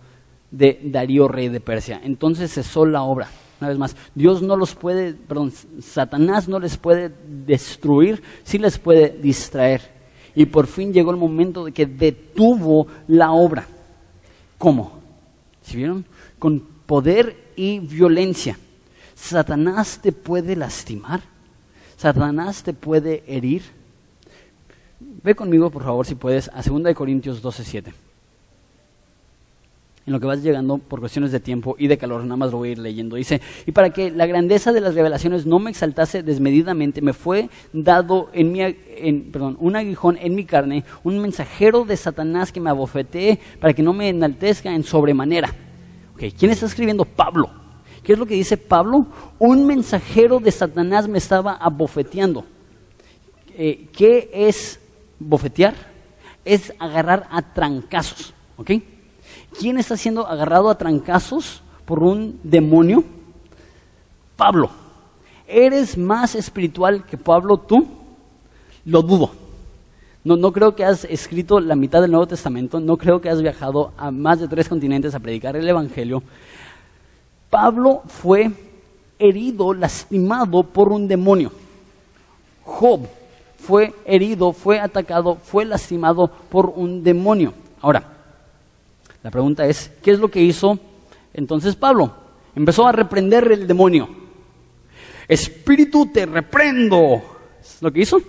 de 0.51 0.79
Darío, 0.83 1.27
rey 1.27 1.49
de 1.49 1.61
Persia. 1.61 1.99
Entonces 2.03 2.53
cesó 2.53 2.85
la 2.85 3.01
obra. 3.01 3.29
Una 3.59 3.69
vez 3.69 3.77
más, 3.77 3.95
Dios 4.15 4.41
no 4.41 4.55
los 4.55 4.73
puede, 4.73 5.13
perdón, 5.13 5.51
Satanás 5.81 6.47
no 6.47 6.59
les 6.59 6.77
puede 6.77 7.11
destruir, 7.45 8.21
sí 8.43 8.57
les 8.57 8.77
puede 8.77 9.09
distraer. 9.09 9.81
Y 10.33 10.45
por 10.45 10.67
fin 10.67 10.93
llegó 10.93 11.11
el 11.11 11.17
momento 11.17 11.65
de 11.65 11.73
que 11.73 11.85
detuvo 11.85 12.87
la 13.07 13.31
obra. 13.31 13.67
¿Cómo? 14.57 14.99
¿Sí 15.61 15.77
vieron? 15.77 16.05
Con 16.37 16.61
poder 16.85 17.51
y 17.55 17.79
violencia. 17.79 18.57
Satanás 19.13 19.99
te 20.01 20.13
puede 20.13 20.55
lastimar. 20.55 21.21
Satanás 21.97 22.63
te 22.63 22.73
puede 22.73 23.23
herir. 23.27 23.63
Ve 24.99 25.35
conmigo, 25.35 25.69
por 25.69 25.83
favor, 25.83 26.05
si 26.05 26.15
puedes, 26.15 26.49
a 26.53 26.61
2 26.61 26.93
Corintios 26.93 27.41
12:7. 27.43 27.93
En 30.09 30.13
lo 30.13 30.19
que 30.19 30.25
vas 30.25 30.41
llegando 30.41 30.79
por 30.79 31.01
cuestiones 31.01 31.31
de 31.31 31.39
tiempo 31.39 31.75
y 31.77 31.85
de 31.85 31.95
calor, 31.95 32.23
nada 32.23 32.35
más 32.35 32.51
lo 32.51 32.57
voy 32.57 32.69
a 32.69 32.71
ir 32.71 32.79
leyendo. 32.79 33.15
Dice, 33.15 33.41
y 33.67 33.71
para 33.71 33.91
que 33.91 34.09
la 34.09 34.25
grandeza 34.25 34.73
de 34.73 34.81
las 34.81 34.95
revelaciones 34.95 35.45
no 35.45 35.59
me 35.59 35.69
exaltase 35.69 36.23
desmedidamente, 36.23 36.99
me 36.99 37.13
fue 37.13 37.47
dado 37.73 38.31
en 38.33 38.51
mi, 38.51 38.73
perdón, 39.31 39.55
un 39.59 39.75
aguijón 39.75 40.17
en 40.19 40.33
mi 40.33 40.45
carne, 40.45 40.83
un 41.03 41.19
mensajero 41.19 41.85
de 41.85 41.95
Satanás 41.95 42.51
que 42.51 42.59
me 42.59 42.71
abofetee 42.71 43.37
para 43.61 43.71
que 43.71 43.83
no 43.83 43.93
me 43.93 44.09
enaltezca 44.09 44.73
en 44.73 44.83
sobremanera. 44.83 45.53
¿Quién 46.17 46.49
está 46.49 46.65
escribiendo? 46.65 47.05
Pablo. 47.05 47.47
¿Qué 48.01 48.13
es 48.13 48.17
lo 48.17 48.25
que 48.25 48.33
dice 48.33 48.57
Pablo? 48.57 49.05
Un 49.37 49.67
mensajero 49.67 50.39
de 50.39 50.49
Satanás 50.49 51.07
me 51.07 51.19
estaba 51.19 51.53
abofeteando. 51.53 52.45
Eh, 53.55 53.89
¿Qué 53.93 54.31
es 54.33 54.79
bofetear? 55.19 55.75
Es 56.43 56.73
agarrar 56.79 57.27
a 57.29 57.43
trancazos. 57.53 58.33
¿Ok? 58.57 58.71
¿Quién 59.57 59.77
está 59.77 59.97
siendo 59.97 60.27
agarrado 60.27 60.69
a 60.69 60.77
trancazos 60.77 61.61
por 61.85 62.03
un 62.03 62.39
demonio? 62.43 63.03
Pablo. 64.35 64.69
¿Eres 65.47 65.97
más 65.97 66.35
espiritual 66.35 67.05
que 67.05 67.17
Pablo 67.17 67.57
tú? 67.57 67.87
Lo 68.85 69.01
dudo. 69.01 69.31
No, 70.23 70.35
no 70.35 70.51
creo 70.51 70.75
que 70.75 70.85
has 70.85 71.05
escrito 71.05 71.59
la 71.59 71.75
mitad 71.75 72.01
del 72.01 72.11
Nuevo 72.11 72.27
Testamento, 72.27 72.79
no 72.79 72.97
creo 72.97 73.21
que 73.21 73.29
has 73.29 73.41
viajado 73.41 73.93
a 73.97 74.11
más 74.11 74.39
de 74.39 74.47
tres 74.47 74.67
continentes 74.67 75.15
a 75.15 75.19
predicar 75.19 75.55
el 75.55 75.67
Evangelio. 75.67 76.21
Pablo 77.49 78.03
fue 78.05 78.51
herido, 79.17 79.73
lastimado 79.73 80.63
por 80.63 80.91
un 80.91 81.07
demonio. 81.07 81.51
Job 82.63 83.07
fue 83.57 83.93
herido, 84.05 84.53
fue 84.53 84.79
atacado, 84.79 85.35
fue 85.35 85.65
lastimado 85.65 86.27
por 86.27 86.73
un 86.75 87.03
demonio. 87.03 87.53
Ahora, 87.81 88.18
la 89.23 89.31
pregunta 89.31 89.65
es, 89.65 89.91
¿qué 90.01 90.11
es 90.11 90.19
lo 90.19 90.29
que 90.29 90.41
hizo 90.41 90.79
entonces 91.33 91.75
Pablo? 91.75 92.13
Empezó 92.55 92.87
a 92.87 92.91
reprender 92.91 93.51
el 93.51 93.67
demonio. 93.67 94.09
Espíritu, 95.27 96.07
te 96.07 96.25
reprendo. 96.25 97.21
¿Es 97.61 97.81
lo 97.81 97.91
que 97.91 98.01
hizo? 98.01 98.21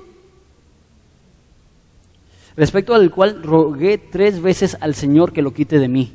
respecto 2.61 2.95
al 2.95 3.11
cual 3.11 3.43
rogué 3.43 3.97
tres 3.97 4.43
veces 4.43 4.77
al 4.83 4.95
Señor 4.95 5.33
que 5.33 5.41
lo 5.41 5.55
quite 5.55 5.79
de 5.79 5.89
mí. 5.89 6.13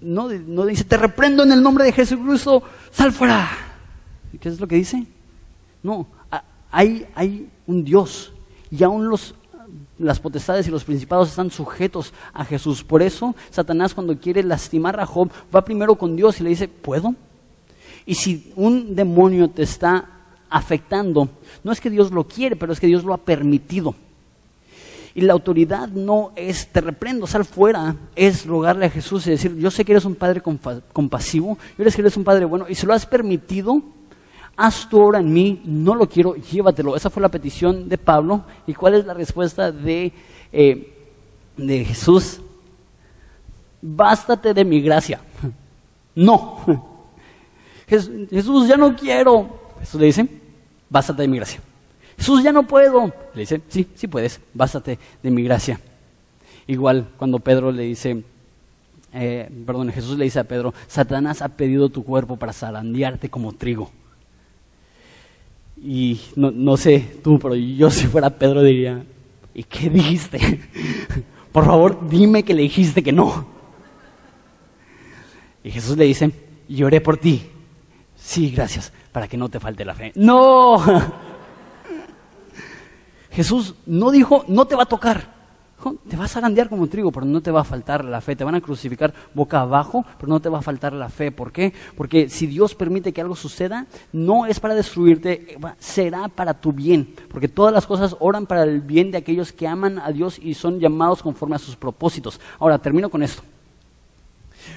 No, 0.00 0.28
no 0.28 0.66
dice, 0.66 0.82
te 0.82 0.96
reprendo 0.96 1.44
en 1.44 1.52
el 1.52 1.62
nombre 1.62 1.84
de 1.84 1.92
Jesucristo, 1.92 2.62
sal 2.90 3.12
fuera. 3.12 3.48
¿Qué 4.40 4.48
es 4.48 4.58
lo 4.58 4.66
que 4.66 4.74
dice? 4.74 5.06
No, 5.82 6.08
hay, 6.72 7.06
hay 7.14 7.48
un 7.68 7.84
Dios 7.84 8.32
y 8.68 8.82
aún 8.82 9.08
los, 9.08 9.34
las 10.00 10.18
potestades 10.18 10.66
y 10.66 10.70
los 10.70 10.84
principados 10.84 11.28
están 11.28 11.50
sujetos 11.50 12.12
a 12.32 12.44
Jesús. 12.44 12.82
Por 12.82 13.02
eso 13.02 13.34
Satanás 13.50 13.94
cuando 13.94 14.18
quiere 14.18 14.42
lastimar 14.42 14.98
a 14.98 15.06
Job 15.06 15.30
va 15.54 15.64
primero 15.64 15.94
con 15.94 16.16
Dios 16.16 16.40
y 16.40 16.44
le 16.44 16.50
dice, 16.50 16.68
¿puedo? 16.68 17.14
Y 18.06 18.14
si 18.14 18.52
un 18.56 18.96
demonio 18.96 19.50
te 19.50 19.62
está 19.62 20.08
afectando, 20.48 21.28
no 21.62 21.70
es 21.70 21.80
que 21.80 21.90
Dios 21.90 22.10
lo 22.10 22.24
quiere, 22.24 22.56
pero 22.56 22.72
es 22.72 22.80
que 22.80 22.86
Dios 22.86 23.04
lo 23.04 23.14
ha 23.14 23.18
permitido. 23.18 23.94
Y 25.14 25.22
la 25.22 25.32
autoridad 25.32 25.88
no 25.88 26.32
es 26.36 26.68
te 26.68 26.80
reprendo, 26.80 27.26
sal 27.26 27.44
fuera, 27.44 27.96
es 28.14 28.46
rogarle 28.46 28.86
a 28.86 28.90
Jesús 28.90 29.26
y 29.26 29.30
decir, 29.30 29.56
yo 29.56 29.70
sé 29.70 29.84
que 29.84 29.92
eres 29.92 30.04
un 30.04 30.14
padre 30.14 30.40
compasivo, 30.40 31.58
yo 31.76 31.84
sé 31.84 31.96
que 31.96 32.02
eres 32.02 32.16
un 32.16 32.24
padre 32.24 32.44
bueno, 32.44 32.66
y 32.68 32.74
si 32.74 32.86
lo 32.86 32.94
has 32.94 33.06
permitido, 33.06 33.82
haz 34.60 34.86
tu 34.88 35.00
obra 35.00 35.20
en 35.20 35.32
mí, 35.32 35.62
no 35.64 35.94
lo 35.94 36.06
quiero, 36.06 36.34
llévatelo. 36.34 36.94
Esa 36.94 37.08
fue 37.08 37.22
la 37.22 37.30
petición 37.30 37.88
de 37.88 37.96
Pablo. 37.96 38.44
¿Y 38.66 38.74
cuál 38.74 38.94
es 38.94 39.06
la 39.06 39.14
respuesta 39.14 39.72
de, 39.72 40.12
eh, 40.52 41.08
de 41.56 41.84
Jesús? 41.86 42.40
Bástate 43.80 44.52
de 44.54 44.64
mi 44.64 44.80
gracia. 44.80 45.20
No. 46.12 46.58
Jesús, 47.86 48.68
ya 48.68 48.76
no 48.76 48.94
quiero. 48.94 49.48
Jesús 49.78 50.00
le 50.00 50.06
dice, 50.06 50.28
bástate 50.90 51.22
de 51.22 51.28
mi 51.28 51.36
gracia. 51.36 51.60
Jesús, 52.18 52.42
ya 52.42 52.52
no 52.52 52.64
puedo. 52.64 53.12
Le 53.32 53.40
dice, 53.40 53.62
sí, 53.68 53.86
sí 53.94 54.08
puedes, 54.08 54.40
bástate 54.52 54.98
de 55.22 55.30
mi 55.30 55.44
gracia. 55.44 55.80
Igual 56.66 57.08
cuando 57.16 57.38
Pedro 57.38 57.70
le 57.70 57.84
dice, 57.84 58.22
eh, 59.14 59.48
perdón, 59.64 59.90
Jesús 59.92 60.18
le 60.18 60.24
dice 60.24 60.40
a 60.40 60.44
Pedro, 60.44 60.74
Satanás 60.88 61.42
ha 61.42 61.48
pedido 61.48 61.88
tu 61.88 62.04
cuerpo 62.04 62.36
para 62.36 62.52
zarandearte 62.52 63.30
como 63.30 63.52
trigo. 63.52 63.90
Y 65.82 66.20
no, 66.36 66.50
no 66.50 66.76
sé 66.76 67.20
tú, 67.22 67.38
pero 67.38 67.54
yo 67.54 67.90
si 67.90 68.06
fuera 68.06 68.30
Pedro 68.30 68.62
diría, 68.62 69.02
¿y 69.54 69.64
qué 69.64 69.88
dijiste? 69.88 70.38
Por 71.52 71.64
favor, 71.64 72.08
dime 72.08 72.42
que 72.42 72.54
le 72.54 72.62
dijiste 72.62 73.02
que 73.02 73.12
no. 73.12 73.46
Y 75.64 75.70
Jesús 75.70 75.96
le 75.96 76.04
dice, 76.04 76.30
lloré 76.68 77.00
por 77.00 77.16
ti. 77.16 77.42
Sí, 78.16 78.50
gracias, 78.50 78.92
para 79.12 79.26
que 79.26 79.36
no 79.36 79.48
te 79.48 79.60
falte 79.60 79.84
la 79.84 79.94
fe. 79.94 80.12
No. 80.14 80.80
Jesús 83.30 83.74
no 83.86 84.10
dijo, 84.10 84.44
no 84.48 84.66
te 84.66 84.76
va 84.76 84.84
a 84.84 84.86
tocar. 84.86 85.39
Te 86.08 86.16
vas 86.16 86.36
a 86.36 86.40
arandear 86.40 86.68
como 86.68 86.86
trigo, 86.88 87.10
pero 87.10 87.24
no 87.24 87.40
te 87.40 87.50
va 87.50 87.62
a 87.62 87.64
faltar 87.64 88.04
la 88.04 88.20
fe. 88.20 88.36
Te 88.36 88.44
van 88.44 88.54
a 88.54 88.60
crucificar 88.60 89.14
boca 89.34 89.60
abajo, 89.60 90.04
pero 90.18 90.28
no 90.28 90.40
te 90.40 90.48
va 90.48 90.58
a 90.58 90.62
faltar 90.62 90.92
la 90.92 91.08
fe. 91.08 91.32
¿Por 91.32 91.52
qué? 91.52 91.72
Porque 91.96 92.28
si 92.28 92.46
Dios 92.46 92.74
permite 92.74 93.12
que 93.12 93.20
algo 93.20 93.36
suceda, 93.36 93.86
no 94.12 94.46
es 94.46 94.60
para 94.60 94.74
destruirte, 94.74 95.58
será 95.78 96.28
para 96.28 96.54
tu 96.54 96.72
bien. 96.72 97.14
Porque 97.30 97.48
todas 97.48 97.72
las 97.72 97.86
cosas 97.86 98.16
oran 98.20 98.46
para 98.46 98.64
el 98.64 98.80
bien 98.80 99.10
de 99.10 99.18
aquellos 99.18 99.52
que 99.52 99.66
aman 99.66 99.98
a 99.98 100.12
Dios 100.12 100.38
y 100.38 100.54
son 100.54 100.80
llamados 100.80 101.22
conforme 101.22 101.56
a 101.56 101.58
sus 101.58 101.76
propósitos. 101.76 102.40
Ahora, 102.58 102.78
termino 102.78 103.08
con 103.08 103.22
esto. 103.22 103.42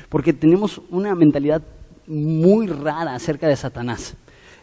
Porque 0.10 0.32
tenemos 0.32 0.82
una 0.90 1.14
mentalidad 1.16 1.62
muy 2.08 2.68
rara 2.68 3.16
acerca 3.16 3.48
de 3.48 3.56
Satanás. 3.56 4.16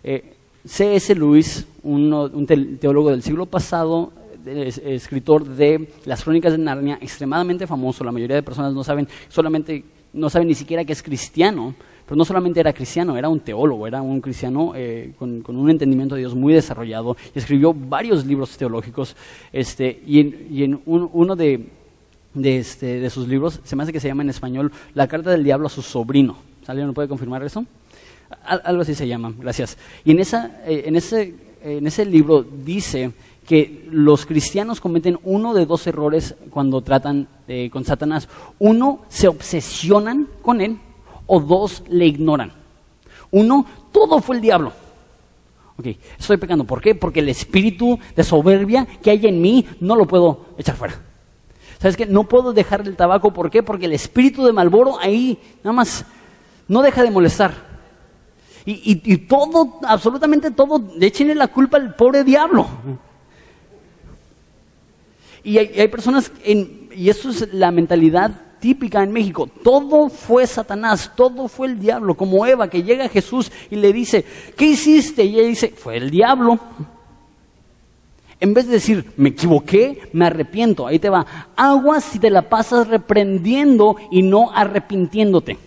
Eh, 0.03 0.36
C.S. 0.64 1.14
Lewis, 1.14 1.66
un 1.82 2.78
teólogo 2.80 3.11
del 3.11 3.22
siglo 3.22 3.47
pasado, 3.47 4.12
escritor 4.47 5.45
de 5.45 5.88
las 6.05 6.22
Crónicas 6.22 6.53
de 6.53 6.59
Narnia, 6.59 6.99
extremadamente 7.01 7.66
famoso, 7.66 8.05
la 8.05 8.12
mayoría 8.12 8.36
de 8.36 8.43
personas 8.43 8.72
no 8.72 8.84
saben, 8.84 9.09
solamente, 9.28 9.84
no 10.12 10.30
saben 10.30 10.49
ni 10.49 10.55
siquiera 10.55 10.84
que 10.84 10.93
es 10.93 11.03
cristiano, 11.03 11.74
pero 12.07 12.16
no 12.16 12.24
solamente 12.24 12.59
era 12.59 12.72
cristiano, 12.72 13.16
era 13.16 13.28
un 13.28 13.41
teólogo, 13.41 13.86
era 13.86 14.03
un 14.03 14.20
cristiano 14.20 14.72
eh, 14.74 15.12
con, 15.18 15.45
un 15.47 15.70
entendimiento 15.70 16.16
de 16.16 16.22
Dios 16.22 16.34
muy 16.34 16.53
desarrollado, 16.53 17.16
y 17.34 17.38
escribió 17.38 17.72
varios 17.72 18.26
libros 18.26 18.57
teológicos, 18.57 19.16
este, 19.53 20.03
y 20.07 20.64
en, 20.64 20.80
uno 20.86 21.36
de, 21.36 21.68
este, 22.34 23.01
de, 23.01 23.11
sus 23.11 23.28
libros, 23.28 23.61
se 23.62 23.76
me 23.76 23.84
hace 23.84 23.93
que 23.93 24.01
se 24.01 24.09
llama 24.09 24.22
en 24.22 24.30
español 24.30 24.72
La 24.95 25.07
carta 25.07 25.30
del 25.30 25.45
diablo 25.45 25.68
a 25.68 25.70
su 25.70 25.82
sobrino. 25.82 26.36
¿Alguien 26.66 26.86
no 26.86 26.95
puede 26.95 27.09
confirmar 27.09 27.43
eso? 27.43 27.64
algo 28.45 28.82
así 28.82 28.95
se 28.95 29.09
llama, 29.09 29.32
gracias. 29.38 29.76
Y 30.05 30.12
en, 30.12 30.20
eh, 30.20 31.34
ese 31.62 32.05
libro 32.07 32.43
dice 32.43 33.12
que 33.51 33.84
los 33.90 34.26
cristianos 34.26 34.80
cometen 34.80 35.18
uno 35.24 35.55
de 35.55 35.66
dos 35.66 35.84
errores 35.88 36.36
cuando 36.51 36.82
tratan 36.82 37.26
eh, 37.48 37.68
con 37.68 37.84
Satanás. 37.84 38.28
Uno, 38.61 39.01
se 39.09 39.26
obsesionan 39.26 40.28
con 40.40 40.61
él 40.61 40.78
o 41.26 41.40
dos 41.40 41.82
le 41.88 42.07
ignoran. 42.07 42.53
Uno, 43.32 43.66
todo 43.90 44.20
fue 44.20 44.36
el 44.36 44.42
diablo. 44.42 44.72
Ok, 45.76 45.86
estoy 46.16 46.36
pecando. 46.36 46.62
¿Por 46.62 46.80
qué? 46.80 46.94
Porque 46.94 47.18
el 47.18 47.28
espíritu 47.28 47.98
de 48.14 48.22
soberbia 48.22 48.86
que 49.03 49.11
hay 49.11 49.26
en 49.26 49.40
mí 49.42 49.66
no 49.80 49.96
lo 49.96 50.07
puedo 50.07 50.46
echar 50.57 50.76
fuera. 50.76 51.01
¿Sabes 51.80 51.96
qué? 51.96 52.07
No 52.07 52.28
puedo 52.28 52.53
dejar 52.53 52.82
el 52.82 52.94
tabaco. 52.94 53.32
¿Por 53.32 53.51
qué? 53.51 53.64
Porque 53.64 53.86
el 53.86 53.94
espíritu 53.94 54.44
de 54.44 54.53
Malboro 54.53 54.96
ahí 55.01 55.40
nada 55.64 55.72
más 55.72 56.05
no 56.68 56.82
deja 56.82 57.03
de 57.03 57.11
molestar. 57.11 57.68
Y, 58.64 59.16
todo, 59.26 59.80
absolutamente 59.82 60.53
todo, 60.53 60.80
le 60.96 61.07
echen 61.07 61.36
la 61.36 61.48
culpa 61.48 61.78
al 61.78 61.96
pobre 61.96 62.22
diablo. 62.22 62.68
Y 65.43 65.59
hay, 65.59 65.88
personas, 65.88 66.32
en, 66.45 66.88
y 66.95 67.09
eso 67.09 67.30
es 67.30 67.53
la 67.53 67.70
mentalidad 67.70 68.32
típica 68.61 69.03
en 69.03 69.12
México. 69.12 69.49
Todo 69.64 70.09
fue 70.09 70.47
Satanás, 70.47 71.12
todo 71.16 71.49
fue 71.49 71.68
el 71.68 71.80
diablo, 71.80 72.14
como 72.14 72.45
Eva 72.47 72.68
que 72.68 72.82
llega 72.82 73.07
a 73.07 73.09
Jesús 73.09 73.51
y 73.70 73.76
le 73.76 73.93
dice, 73.93 74.24
¿qué 74.57 74.66
hiciste? 74.66 75.24
Y 75.24 75.38
ella 75.38 75.49
dice, 75.49 75.68
fue 75.76 75.97
el 75.97 76.11
diablo. 76.11 76.59
En 78.38 78.55
vez 78.55 78.66
de 78.66 78.74
decir, 78.74 79.12
me 79.16 79.30
equivoqué, 79.30 80.09
me 80.12 80.26
arrepiento, 80.26 80.86
ahí 80.86 80.99
te 80.99 81.11
va. 81.11 81.26
Aguas 81.57 82.05
si 82.05 82.18
te 82.18 82.30
la 82.30 82.49
pasas 82.49 82.88
reprendiendo 82.88 83.97
y 84.11 84.22
no 84.22 84.51
arrepintiéndote. 84.55 85.59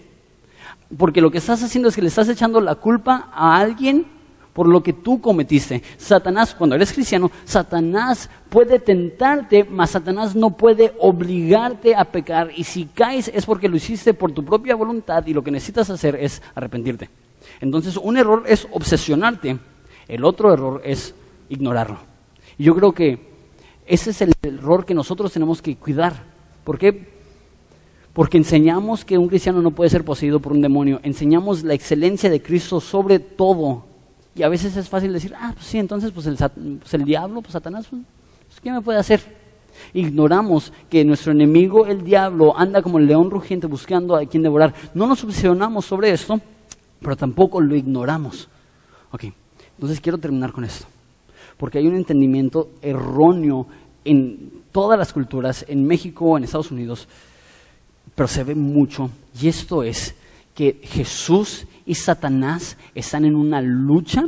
Porque 0.98 1.22
lo 1.22 1.32
que 1.32 1.40
estás 1.40 1.62
haciendo 1.64 1.90
es 1.90 1.96
que 1.96 2.02
le 2.02 2.08
estás 2.08 2.30
echando 2.30 2.62
la 2.62 2.76
culpa 2.76 3.30
a 3.34 3.58
alguien 3.58 4.06
por 4.54 4.68
lo 4.68 4.82
que 4.82 4.94
tú 4.94 5.20
cometiste. 5.20 5.82
Satanás, 5.98 6.54
cuando 6.54 6.76
eres 6.76 6.94
cristiano, 6.94 7.32
Satanás 7.44 8.30
puede 8.50 8.80
tentarte, 8.80 9.64
mas 9.64 9.92
Satanás 9.92 10.36
no 10.36 10.52
puede 10.52 10.94
obligarte 11.00 11.96
a 11.96 12.06
pecar. 12.06 12.52
Y 12.56 12.64
si 12.64 12.86
caes 12.86 13.32
es 13.34 13.46
porque 13.46 13.68
lo 13.68 13.76
hiciste 13.76 14.14
por 14.14 14.32
tu 14.32 14.46
propia 14.46 14.76
voluntad 14.76 15.26
y 15.26 15.34
lo 15.34 15.44
que 15.44 15.52
necesitas 15.52 15.90
hacer 15.90 16.16
es 16.16 16.42
arrepentirte. 16.54 17.10
Entonces, 17.60 17.98
un 17.98 18.16
error 18.16 18.44
es 18.48 18.68
obsesionarte, 18.72 19.58
el 20.08 20.24
otro 20.24 20.54
error 20.54 20.82
es 20.86 21.16
ignorarlo. 21.50 21.98
Y 22.58 22.64
yo 22.64 22.76
creo 22.76 22.92
que 22.94 23.34
ese 23.88 24.12
es 24.12 24.22
el 24.22 24.34
error 24.44 24.86
que 24.86 24.94
nosotros 24.94 25.34
tenemos 25.34 25.62
que 25.62 25.76
cuidar. 25.76 26.24
¿Por 26.64 26.78
qué? 26.78 27.12
Porque 28.14 28.38
enseñamos 28.38 29.04
que 29.04 29.18
un 29.18 29.28
cristiano 29.28 29.62
no 29.62 29.72
puede 29.72 29.90
ser 29.90 30.06
poseído 30.06 30.40
por 30.40 30.52
un 30.54 30.62
demonio. 30.62 31.00
Enseñamos 31.04 31.64
la 31.64 31.74
excelencia 31.74 32.30
de 32.30 32.42
Cristo 32.42 32.80
sobre 32.80 33.20
todo 33.20 33.93
y 34.36 34.44
a 34.44 34.50
veces 34.50 34.76
es 34.76 34.90
fácil 34.90 35.14
decir, 35.14 35.34
ah, 35.38 35.52
pues 35.54 35.66
sí, 35.66 35.78
entonces 35.78 36.12
pues 36.12 36.26
el, 36.26 36.38
pues 36.38 37.06
diablo, 37.06 37.42
pues 37.42 37.54
Satanás, 37.54 37.88
pues, 37.90 38.02
¿qué 38.62 38.72
me 38.72 38.82
puede 38.82 39.00
hacer? 39.00 39.22
Ignoramos 39.94 40.72
que 40.90 41.04
nuestro 41.06 41.32
enemigo, 41.32 41.86
el 41.86 42.04
diablo, 42.04 42.58
anda 42.58 42.82
como 42.82 42.98
el 42.98 43.06
león 43.06 43.30
rugiente 43.30 43.68
buscando 43.68 44.16
a 44.16 44.26
quien 44.26 44.44
devorar. 44.44 44.74
No 44.94 45.08
nos 45.08 45.24
obsesionamos 45.24 45.86
sobre 45.86 46.12
esto, 46.12 46.40
pero 47.00 47.16
tampoco 47.16 47.62
lo 47.62 47.76
ignoramos. 47.76 48.50
Ok, 49.12 49.26
entonces 49.76 50.00
quiero 50.00 50.18
terminar 50.18 50.52
con 50.52 50.64
esto. 50.64 50.86
Porque 51.58 51.78
hay 51.78 51.88
un 51.88 51.96
entendimiento 51.96 52.72
erróneo 52.82 53.68
en 54.06 54.64
todas 54.72 54.98
las 54.98 55.14
culturas, 55.14 55.66
en 55.68 55.86
México, 55.86 56.38
en 56.38 56.44
Estados 56.44 56.72
Unidos, 56.72 57.08
pero 58.16 58.28
se 58.28 58.44
ve 58.44 58.56
mucho. 58.56 59.10
Y 59.40 59.48
esto 59.48 59.84
es 59.84 60.16
que 60.54 60.80
Jesús 60.84 61.66
y 61.86 61.96
Satanás 61.96 62.78
están 62.96 63.26
en 63.26 63.36
una 63.36 63.62
lucha 63.62 64.24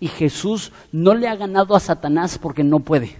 y 0.00 0.08
Jesús 0.08 0.72
no 0.90 1.14
le 1.14 1.28
ha 1.28 1.36
ganado 1.36 1.74
a 1.74 1.80
Satanás 1.80 2.38
porque 2.38 2.64
no 2.64 2.80
puede. 2.80 3.16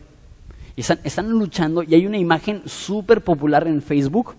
Están, 0.76 1.30
luchando 1.30 1.82
y 1.82 1.94
hay 1.94 2.06
una 2.06 2.18
imagen 2.18 2.62
súper 2.66 3.22
popular 3.22 3.66
en 3.66 3.82
Facebook 3.82 4.34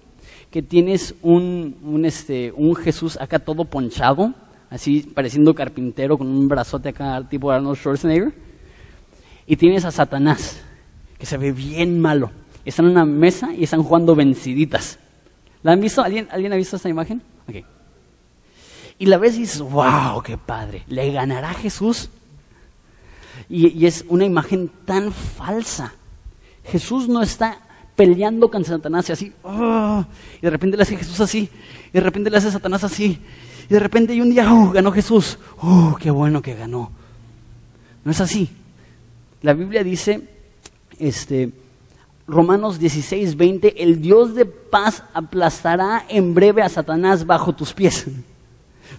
que 0.49 0.61
tienes 0.61 1.15
un, 1.21 1.77
un, 1.83 2.05
este, 2.05 2.51
un 2.55 2.75
Jesús 2.75 3.17
acá 3.19 3.39
todo 3.39 3.65
ponchado, 3.65 4.33
así 4.69 5.01
pareciendo 5.01 5.53
carpintero 5.53 6.17
con 6.17 6.27
un 6.27 6.47
brazote 6.47 6.89
acá 6.89 7.21
tipo 7.29 7.51
Arnold 7.51 7.77
Schwarzenegger. 7.77 8.33
Y 9.45 9.57
tienes 9.57 9.83
a 9.85 9.91
Satanás, 9.91 10.61
que 11.19 11.25
se 11.25 11.37
ve 11.37 11.51
bien 11.51 11.99
malo. 11.99 12.31
Están 12.65 12.85
en 12.85 12.91
una 12.91 13.05
mesa 13.05 13.53
y 13.53 13.63
están 13.63 13.83
jugando 13.83 14.15
venciditas. 14.15 14.99
¿La 15.63 15.73
han 15.73 15.81
visto? 15.81 16.01
¿Alguien, 16.01 16.27
¿alguien 16.31 16.53
ha 16.53 16.55
visto 16.55 16.77
esta 16.77 16.89
imagen? 16.89 17.21
Y 18.99 19.05
la 19.07 19.17
ves 19.17 19.35
y 19.35 19.41
dices, 19.41 19.61
wow, 19.61 20.21
qué 20.23 20.37
padre, 20.37 20.83
¿le 20.87 21.11
ganará 21.11 21.53
Jesús? 21.53 22.09
Y, 23.49 23.85
es 23.85 24.05
una 24.07 24.25
imagen 24.25 24.69
tan 24.85 25.11
falsa. 25.11 25.93
Jesús 26.63 27.07
no 27.07 27.21
está 27.21 27.59
peleando 27.95 28.49
con 28.49 28.63
Satanás 28.63 29.09
así, 29.09 29.33
oh", 29.43 30.05
y 30.37 30.41
de 30.41 30.49
repente 30.49 30.77
le 30.77 30.83
hace 30.83 30.97
Jesús 30.97 31.19
así, 31.19 31.49
y 31.89 31.91
de 31.91 31.99
repente 31.99 32.29
le 32.29 32.37
hace 32.37 32.51
Satanás 32.51 32.83
así, 32.83 33.19
y 33.69 33.73
de 33.73 33.79
repente 33.79 34.15
y 34.15 34.21
un 34.21 34.31
día, 34.31 34.51
oh, 34.51 34.71
ganó 34.71 34.91
Jesús, 34.91 35.37
oh, 35.61 35.95
qué 35.99 36.09
bueno 36.09 36.41
que 36.41 36.55
ganó. 36.55 36.91
No 38.03 38.11
es 38.11 38.21
así. 38.21 38.49
La 39.41 39.53
Biblia 39.53 39.83
dice, 39.83 40.21
este, 40.99 41.51
Romanos 42.27 42.79
16, 42.79 43.35
20, 43.35 43.83
el 43.83 44.01
Dios 44.01 44.35
de 44.35 44.45
paz 44.45 45.03
aplastará 45.13 46.05
en 46.07 46.33
breve 46.33 46.61
a 46.61 46.69
Satanás 46.69 47.25
bajo 47.25 47.53
tus 47.53 47.73
pies. 47.73 48.07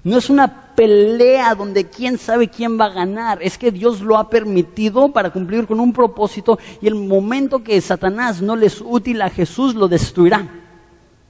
No 0.03 0.19
es 0.19 0.29
una 0.29 0.75
pelea 0.75 1.55
donde 1.55 1.89
quién 1.89 2.19
sabe 2.19 2.49
quién 2.49 2.79
va 2.79 2.87
a 2.87 2.93
ganar. 2.93 3.43
Es 3.43 3.57
que 3.59 3.71
Dios 3.71 4.01
lo 4.01 4.19
ha 4.19 4.29
permitido 4.29 5.13
para 5.13 5.31
cumplir 5.31 5.67
con 5.67 5.81
un 5.81 5.93
propósito 5.93 6.59
y 6.81 6.87
el 6.87 6.95
momento 6.95 7.63
que 7.63 7.81
Satanás 7.81 8.43
no 8.43 8.57
le 8.57 8.67
es 8.67 8.81
útil 8.81 9.23
a 9.23 9.31
Jesús 9.31 9.75
lo 9.75 9.89
destruirá. 9.89 10.49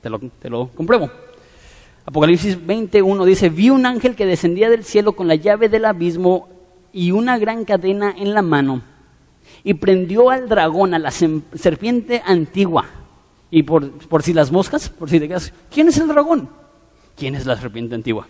Te 0.01 0.11
lo, 0.11 0.19
te 0.19 0.49
lo 0.49 0.69
compruebo. 0.69 1.11
Apocalipsis 2.07 2.65
21 2.65 3.25
dice, 3.25 3.49
vi 3.49 3.71
un 3.71 3.87
ángel 3.87 4.15
que 4.15 4.27
descendía 4.27 4.69
del 4.69 4.85
cielo 4.85 5.13
con 5.13 5.27
la 5.27 5.37
llave 5.37 5.69
del 5.69 5.87
abismo 5.87 6.49
y 6.93 7.13
una 7.13 7.39
gran 7.39 7.65
cadena 7.65 8.15
en 8.17 8.35
la 8.35 8.43
mano 8.43 8.83
y 9.63 9.75
prendió 9.75 10.31
al 10.31 10.49
dragón, 10.49 10.95
a 10.95 10.99
la 10.99 11.11
serpiente 11.11 12.23
antigua. 12.25 12.87
Y 13.51 13.63
por, 13.63 13.91
por 14.09 14.23
si 14.23 14.33
las 14.33 14.51
moscas, 14.53 14.89
por 14.89 15.09
si 15.09 15.19
te 15.19 15.29
quedas, 15.29 15.53
¿quién 15.71 15.89
es 15.89 15.97
el 15.99 16.09
dragón? 16.09 16.49
¿Quién 17.17 17.35
es 17.35 17.47
la 17.47 17.57
serpiente 17.57 17.95
antigua? 17.95 18.27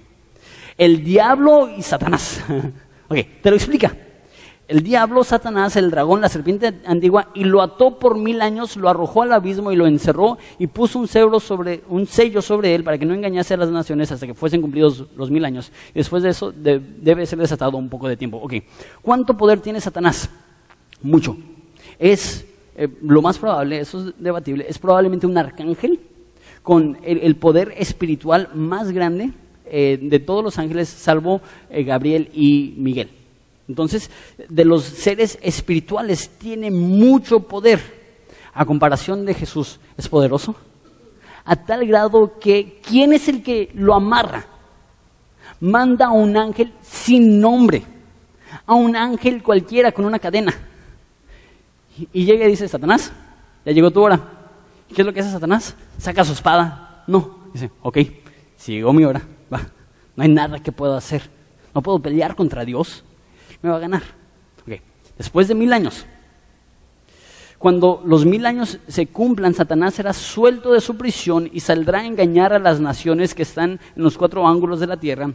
El 0.79 1.05
diablo 1.05 1.69
y 1.77 1.83
Satanás. 1.83 2.43
ok, 3.09 3.19
te 3.43 3.51
lo 3.51 3.57
explica. 3.57 3.97
El 4.67 4.83
diablo, 4.83 5.23
Satanás, 5.25 5.77
el 5.77 5.91
dragón, 5.91 6.23
la 6.23 6.31
serpiente 6.31 6.73
antigua, 6.87 7.29
y 7.35 7.45
lo 7.45 7.61
ató 7.61 7.99
por 7.99 8.17
mil 8.17 8.41
años, 8.41 8.79
lo 8.79 8.89
arrojó 8.89 9.21
al 9.21 9.33
abismo 9.35 9.71
y 9.71 9.77
lo 9.77 9.87
encerró 9.87 10.39
y 10.59 10.69
puso 10.69 10.99
un, 10.99 11.07
sobre, 11.07 11.83
un 11.91 12.07
sello 12.07 12.41
sobre 12.41 12.75
él 12.75 12.83
para 12.83 12.97
que 12.97 13.05
no 13.05 13.13
engañase 13.13 13.53
a 13.53 13.57
las 13.59 13.69
naciones 13.69 14.11
hasta 14.11 14.27
que 14.27 14.33
fuesen 14.33 14.63
cumplidos 14.63 15.05
los 15.17 15.31
mil 15.31 15.45
años. 15.45 15.71
Después 15.93 16.23
de 16.23 16.31
eso 16.31 16.51
debe 16.51 17.27
ser 17.27 17.39
desatado 17.39 17.77
un 17.77 17.91
poco 17.91 18.09
de 18.09 18.17
tiempo. 18.17 18.39
Ok, 18.39 18.55
¿cuánto 19.03 19.37
poder 19.37 19.61
tiene 19.61 19.83
Satanás? 19.83 20.31
Mucho. 21.03 21.37
Es 21.99 22.47
eh, 22.75 22.89
lo 23.03 23.21
más 23.21 23.39
probable, 23.39 23.81
eso 23.81 24.09
es 24.09 24.15
debatible, 24.19 24.65
es 24.67 24.79
probablemente 24.79 25.27
un 25.27 25.37
arcángel 25.37 26.01
con 26.63 26.97
el 27.03 27.37
poder 27.37 27.75
espiritual 27.77 28.49
más 28.55 28.91
grande 28.91 29.33
eh, 29.67 29.99
de 30.01 30.21
todos 30.21 30.45
los 30.45 30.59
ángeles, 30.59 30.89
salvo 30.89 31.41
eh, 31.71 31.85
Gabriel 31.85 32.31
y 32.35 32.75
Miguel. 32.77 33.11
Entonces, 33.69 34.11
de 34.49 34.65
los 34.65 34.85
seres 34.85 35.39
espirituales 35.43 36.31
tiene 36.39 36.71
mucho 36.71 37.41
poder. 37.41 38.05
A 38.53 38.65
comparación 38.65 39.25
de 39.25 39.35
Jesús, 39.35 39.81
¿es 39.97 40.09
poderoso? 40.09 40.55
A 41.45 41.57
tal 41.57 41.87
grado 41.87 42.39
que, 42.39 42.81
¿quién 42.87 43.13
es 43.13 43.27
el 43.27 43.43
que 43.43 43.71
lo 43.75 43.95
amarra? 43.95 44.47
Manda 45.61 46.07
a 46.07 46.13
un 46.13 46.37
ángel 46.37 46.73
sin 46.83 47.41
nombre, 47.41 47.83
a 48.67 48.75
un 48.75 48.95
ángel 48.95 49.43
cualquiera 49.43 49.93
con 49.93 50.05
una 50.05 50.19
cadena. 50.19 50.55
Y, 52.13 52.25
llega 52.25 52.45
y 52.45 52.51
dice, 52.51 52.69
Satanás, 52.69 53.13
ya 53.65 53.73
llegó 53.73 53.91
tu 53.91 54.03
hora. 54.03 54.21
¿Qué 54.95 55.03
es 55.03 55.07
lo 55.07 55.13
que 55.13 55.21
hace 55.21 55.31
Satanás? 55.31 55.75
Saca 55.99 56.25
su 56.25 56.33
espada. 56.33 57.03
No, 57.07 57.39
dice, 57.53 57.71
ok, 57.83 57.99
si 58.57 58.73
llegó 58.73 58.93
mi 58.93 59.05
hora, 59.05 59.23
no 59.51 60.23
hay 60.23 60.29
nada 60.29 60.59
que 60.61 60.73
pueda 60.73 60.97
hacer. 60.97 61.23
No 61.75 61.83
puedo 61.83 61.99
pelear 61.99 62.37
contra 62.37 62.65
Dios. 62.65 63.05
me 63.63 63.71
va 63.71 63.77
a 63.77 63.81
ganar. 63.81 64.03
Después 65.17 65.47
de 65.47 65.55
mil 65.55 65.73
años, 65.73 66.07
cuando 67.59 68.03
los 68.05 68.27
mil 68.27 68.47
años 68.47 68.79
se 68.89 69.07
cumplan, 69.07 69.55
Satanás 69.55 69.95
será 69.95 70.13
suelto 70.13 70.73
de 70.73 70.81
su 70.81 70.97
prisión 70.97 71.49
y 71.53 71.61
saldrá 71.61 72.01
a 72.01 72.07
engañar 72.07 72.53
a 72.53 72.59
las 72.59 72.81
naciones 72.81 73.35
que 73.35 73.43
están 73.43 73.81
en 73.97 74.03
los 74.03 74.19
cuatro 74.19 74.47
ángulos 74.47 74.81
de 74.81 74.89
la 74.89 74.97
tierra, 74.97 75.33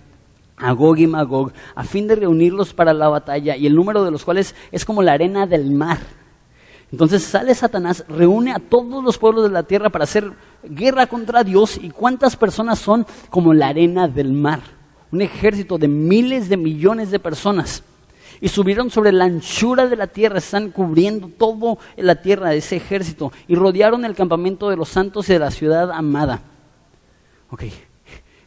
a 0.57 0.71
Gog 0.73 0.99
y 0.99 1.07
Magog, 1.07 1.53
a 1.75 1.83
fin 1.85 2.07
de 2.07 2.15
reunirlos 2.15 2.73
para 2.73 2.93
la 2.93 3.07
batalla, 3.07 3.55
y 3.55 3.65
el 3.67 3.75
número 3.75 4.03
de 4.03 4.11
los 4.11 4.25
cuales 4.25 4.53
es 4.71 4.83
como 4.83 5.01
la 5.01 5.13
arena 5.13 5.47
del 5.47 5.71
mar. 5.71 5.99
Entonces 6.91 7.23
sale 7.23 7.53
Satanás, 7.53 8.03
reúne 8.07 8.51
a 8.51 8.59
todos 8.59 9.03
los 9.03 9.17
pueblos 9.17 9.43
de 9.43 9.51
la 9.51 9.63
tierra 9.63 9.89
para 9.89 10.05
hacer 10.05 10.31
guerra 10.63 11.07
contra 11.07 11.43
Dios. 11.43 11.79
¿Y 11.81 11.89
cuántas 11.89 12.35
personas 12.35 12.79
son 12.79 13.05
como 13.29 13.53
la 13.53 13.67
arena 13.67 14.07
del 14.07 14.33
mar? 14.33 14.61
Un 15.11 15.21
ejército 15.21 15.77
de 15.77 15.87
miles 15.87 16.49
de 16.49 16.57
millones 16.57 17.11
de 17.11 17.19
personas. 17.19 17.83
Y 18.41 18.47
subieron 18.47 18.89
sobre 18.89 19.11
la 19.11 19.25
anchura 19.25 19.87
de 19.87 19.97
la 19.97 20.07
tierra, 20.07 20.37
están 20.37 20.71
cubriendo 20.71 21.27
toda 21.27 21.77
la 21.97 22.15
tierra 22.21 22.49
de 22.49 22.57
ese 22.57 22.77
ejército. 22.77 23.31
Y 23.47 23.55
rodearon 23.55 24.05
el 24.05 24.15
campamento 24.15 24.69
de 24.69 24.77
los 24.77 24.89
santos 24.89 25.29
y 25.29 25.33
de 25.33 25.39
la 25.39 25.51
ciudad 25.51 25.91
amada. 25.91 26.41
Ok, 27.51 27.63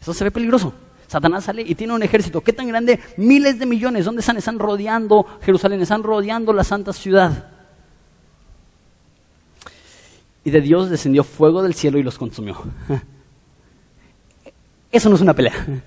eso 0.00 0.14
se 0.14 0.24
ve 0.24 0.30
peligroso. 0.30 0.72
Satanás 1.06 1.44
sale 1.44 1.62
y 1.62 1.74
tiene 1.74 1.92
un 1.92 2.02
ejército. 2.02 2.40
¿Qué 2.40 2.54
tan 2.54 2.66
grande? 2.66 2.98
Miles 3.18 3.58
de 3.58 3.66
millones. 3.66 4.06
¿Dónde 4.06 4.20
están? 4.20 4.38
Están 4.38 4.58
rodeando 4.58 5.26
Jerusalén, 5.42 5.82
están 5.82 6.02
rodeando 6.02 6.52
la 6.54 6.64
santa 6.64 6.92
ciudad. 6.94 7.51
Y 10.44 10.50
de 10.50 10.60
Dios 10.60 10.90
descendió 10.90 11.24
fuego 11.24 11.62
del 11.62 11.74
cielo 11.74 11.98
y 11.98 12.02
los 12.02 12.18
consumió. 12.18 12.56
Eso 14.90 15.08
no 15.08 15.16
es 15.16 15.22
una 15.22 15.34
pelea. 15.34 15.82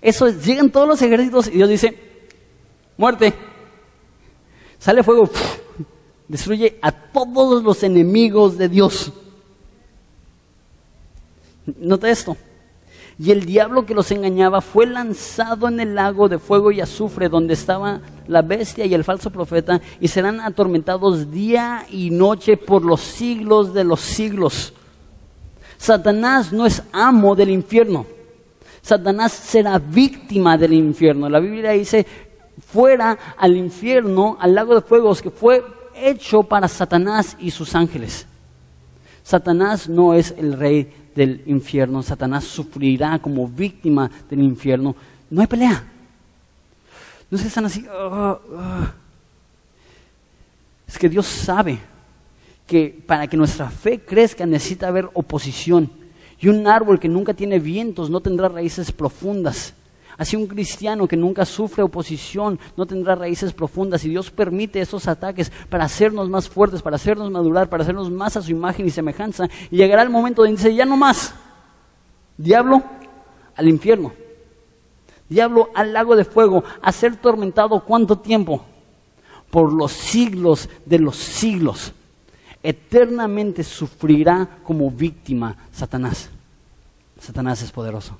Eso 0.00 0.26
es, 0.26 0.44
llegan 0.44 0.70
todos 0.70 0.86
los 0.86 1.02
ejércitos 1.02 1.48
y 1.48 1.52
Dios 1.52 1.68
dice, 1.68 1.98
muerte. 2.96 3.34
Sale 4.78 5.02
fuego, 5.02 5.28
destruye 6.28 6.78
a 6.82 6.92
todos 6.92 7.62
los 7.62 7.82
enemigos 7.82 8.58
de 8.58 8.68
Dios. 8.68 9.12
Nota 11.78 12.08
esto. 12.08 12.36
Y 13.18 13.30
el 13.30 13.46
diablo 13.46 13.86
que 13.86 13.94
los 13.94 14.10
engañaba 14.10 14.60
fue 14.60 14.86
lanzado 14.86 15.68
en 15.68 15.80
el 15.80 15.94
lago 15.94 16.28
de 16.28 16.38
fuego 16.38 16.70
y 16.70 16.82
azufre 16.82 17.30
donde 17.30 17.54
estaba 17.54 18.00
la 18.28 18.42
bestia 18.42 18.84
y 18.84 18.92
el 18.92 19.04
falso 19.04 19.30
profeta 19.30 19.80
y 20.00 20.08
serán 20.08 20.40
atormentados 20.40 21.30
día 21.30 21.86
y 21.90 22.10
noche 22.10 22.58
por 22.58 22.84
los 22.84 23.00
siglos 23.00 23.72
de 23.72 23.84
los 23.84 24.00
siglos. 24.00 24.74
Satanás 25.78 26.52
no 26.52 26.66
es 26.66 26.82
amo 26.92 27.34
del 27.34 27.50
infierno. 27.50 28.06
Satanás 28.82 29.32
será 29.32 29.78
víctima 29.78 30.58
del 30.58 30.74
infierno. 30.74 31.28
La 31.28 31.40
Biblia 31.40 31.70
dice, 31.70 32.06
fuera 32.66 33.18
al 33.38 33.56
infierno, 33.56 34.36
al 34.38 34.54
lago 34.54 34.74
de 34.74 34.82
fuegos, 34.82 35.22
que 35.22 35.30
fue 35.30 35.64
hecho 35.94 36.42
para 36.42 36.68
Satanás 36.68 37.36
y 37.40 37.50
sus 37.50 37.74
ángeles. 37.74 38.26
Satanás 39.22 39.88
no 39.88 40.14
es 40.14 40.34
el 40.36 40.52
rey 40.52 40.92
del 41.16 41.42
infierno. 41.46 42.02
Satanás 42.02 42.44
sufrirá 42.44 43.18
como 43.18 43.48
víctima 43.48 44.08
del 44.30 44.42
infierno. 44.42 44.94
No 45.30 45.40
hay 45.40 45.48
pelea. 45.48 45.82
No 47.28 47.38
se 47.38 47.48
están 47.48 47.64
así. 47.64 47.84
Ah, 47.90 48.38
ah. 48.56 48.92
Es 50.86 50.96
que 50.96 51.08
Dios 51.08 51.26
sabe 51.26 51.80
que 52.66 53.02
para 53.06 53.26
que 53.26 53.36
nuestra 53.36 53.70
fe 53.70 53.98
crezca 53.98 54.46
necesita 54.46 54.86
haber 54.88 55.08
oposición. 55.14 55.90
Y 56.38 56.48
un 56.48 56.66
árbol 56.68 57.00
que 57.00 57.08
nunca 57.08 57.34
tiene 57.34 57.58
vientos 57.58 58.10
no 58.10 58.20
tendrá 58.20 58.48
raíces 58.48 58.92
profundas. 58.92 59.72
Así 60.18 60.34
un 60.34 60.46
cristiano 60.46 61.06
que 61.06 61.16
nunca 61.16 61.44
sufre 61.44 61.82
oposición 61.82 62.58
no 62.76 62.86
tendrá 62.86 63.14
raíces 63.14 63.52
profundas 63.52 64.04
y 64.04 64.08
Dios 64.08 64.30
permite 64.30 64.80
esos 64.80 65.08
ataques 65.08 65.52
para 65.68 65.84
hacernos 65.84 66.30
más 66.30 66.48
fuertes, 66.48 66.80
para 66.80 66.96
hacernos 66.96 67.30
madurar, 67.30 67.68
para 67.68 67.82
hacernos 67.82 68.10
más 68.10 68.36
a 68.36 68.42
su 68.42 68.50
imagen 68.50 68.86
y 68.86 68.90
semejanza. 68.90 69.46
Y 69.70 69.76
llegará 69.76 70.02
el 70.02 70.10
momento 70.10 70.42
donde 70.42 70.56
dice, 70.56 70.74
ya 70.74 70.86
no 70.86 70.96
más, 70.96 71.34
diablo 72.38 72.82
al 73.54 73.68
infierno, 73.68 74.12
diablo 75.28 75.70
al 75.74 75.92
lago 75.92 76.16
de 76.16 76.24
fuego, 76.24 76.64
a 76.80 76.92
ser 76.92 77.16
tormentado 77.16 77.84
cuánto 77.84 78.18
tiempo? 78.18 78.64
Por 79.50 79.72
los 79.72 79.92
siglos 79.92 80.68
de 80.86 80.98
los 80.98 81.16
siglos. 81.16 81.92
Eternamente 82.62 83.62
sufrirá 83.62 84.58
como 84.64 84.90
víctima 84.90 85.56
Satanás. 85.72 86.30
Satanás 87.20 87.62
es 87.62 87.70
poderoso. 87.70 88.16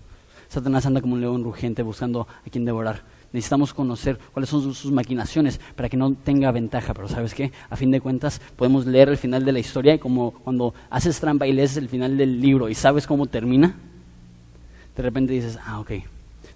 Satanás 0.57 0.87
anda 0.87 1.03
como 1.03 1.13
un 1.13 1.21
león 1.21 1.45
rugiente 1.45 1.83
buscando 1.83 2.23
a 2.23 2.49
quien 2.49 2.65
devorar. 2.65 3.03
Necesitamos 3.31 3.75
conocer 3.75 4.19
cuáles 4.33 4.49
son 4.49 4.63
sus, 4.73 4.91
maquinaciones 4.91 5.61
para 5.75 5.91
que 5.91 5.99
no 5.99 6.15
tenga 6.15 6.51
ventaja. 6.51 6.95
Pero 6.95 7.09
¿sabes 7.09 7.35
qué? 7.35 7.53
A 7.69 7.77
fin 7.77 7.91
de 7.91 8.01
cuentas, 8.01 8.41
podemos 8.57 8.87
leer 8.87 9.11
el 9.11 9.19
final 9.19 9.45
de 9.45 9.53
la 9.53 9.59
historia 9.59 9.93
y 9.93 9.99
como 9.99 10.31
cuando 10.31 10.73
haces 10.89 11.21
trampa 11.21 11.47
y 11.47 11.53
lees 11.53 11.77
el 11.77 11.91
final 11.91 12.17
del 12.17 12.41
libro 12.41 12.71
y 12.71 12.75
sabes 12.75 13.07
cómo 13.07 13.27
termina, 13.27 13.77
de 14.97 15.03
repente 15.03 15.35
dices, 15.35 15.59
ah, 15.63 15.79
ok. 15.79 15.93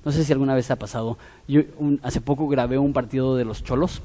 No 0.02 0.12
sé 0.12 0.24
si 0.24 0.32
alguna 0.32 0.54
vez 0.54 0.66
te 0.66 0.72
ha 0.72 0.76
pasado. 0.76 1.18
Yo 1.46 1.60
hace 2.02 2.22
poco 2.22 2.48
grabé 2.48 2.78
un 2.78 2.94
partido 2.94 3.36
de 3.36 3.44
los 3.44 3.62
cholos 3.62 4.00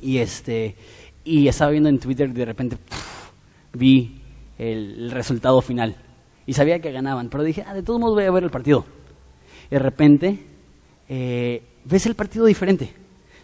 y, 0.00 0.18
este, 0.18 0.74
y 1.22 1.46
estaba 1.46 1.70
viendo 1.70 1.88
en 1.88 2.00
Twitter 2.00 2.30
y 2.30 2.32
de 2.32 2.44
repente 2.46 2.78
vi 3.74 4.20
el 4.58 5.12
resultado 5.12 5.62
final 5.62 5.94
y 6.46 6.54
sabía 6.54 6.80
que 6.80 6.90
ganaban, 6.90 7.28
pero 7.28 7.44
dije, 7.44 7.62
ah, 7.64 7.74
de 7.74 7.84
todos 7.84 8.00
modos 8.00 8.16
voy 8.16 8.24
a 8.24 8.32
ver 8.32 8.42
el 8.42 8.50
partido. 8.50 8.84
De 9.74 9.80
repente 9.80 10.38
eh, 11.08 11.60
ves 11.84 12.06
el 12.06 12.14
partido 12.14 12.46
diferente. 12.46 12.94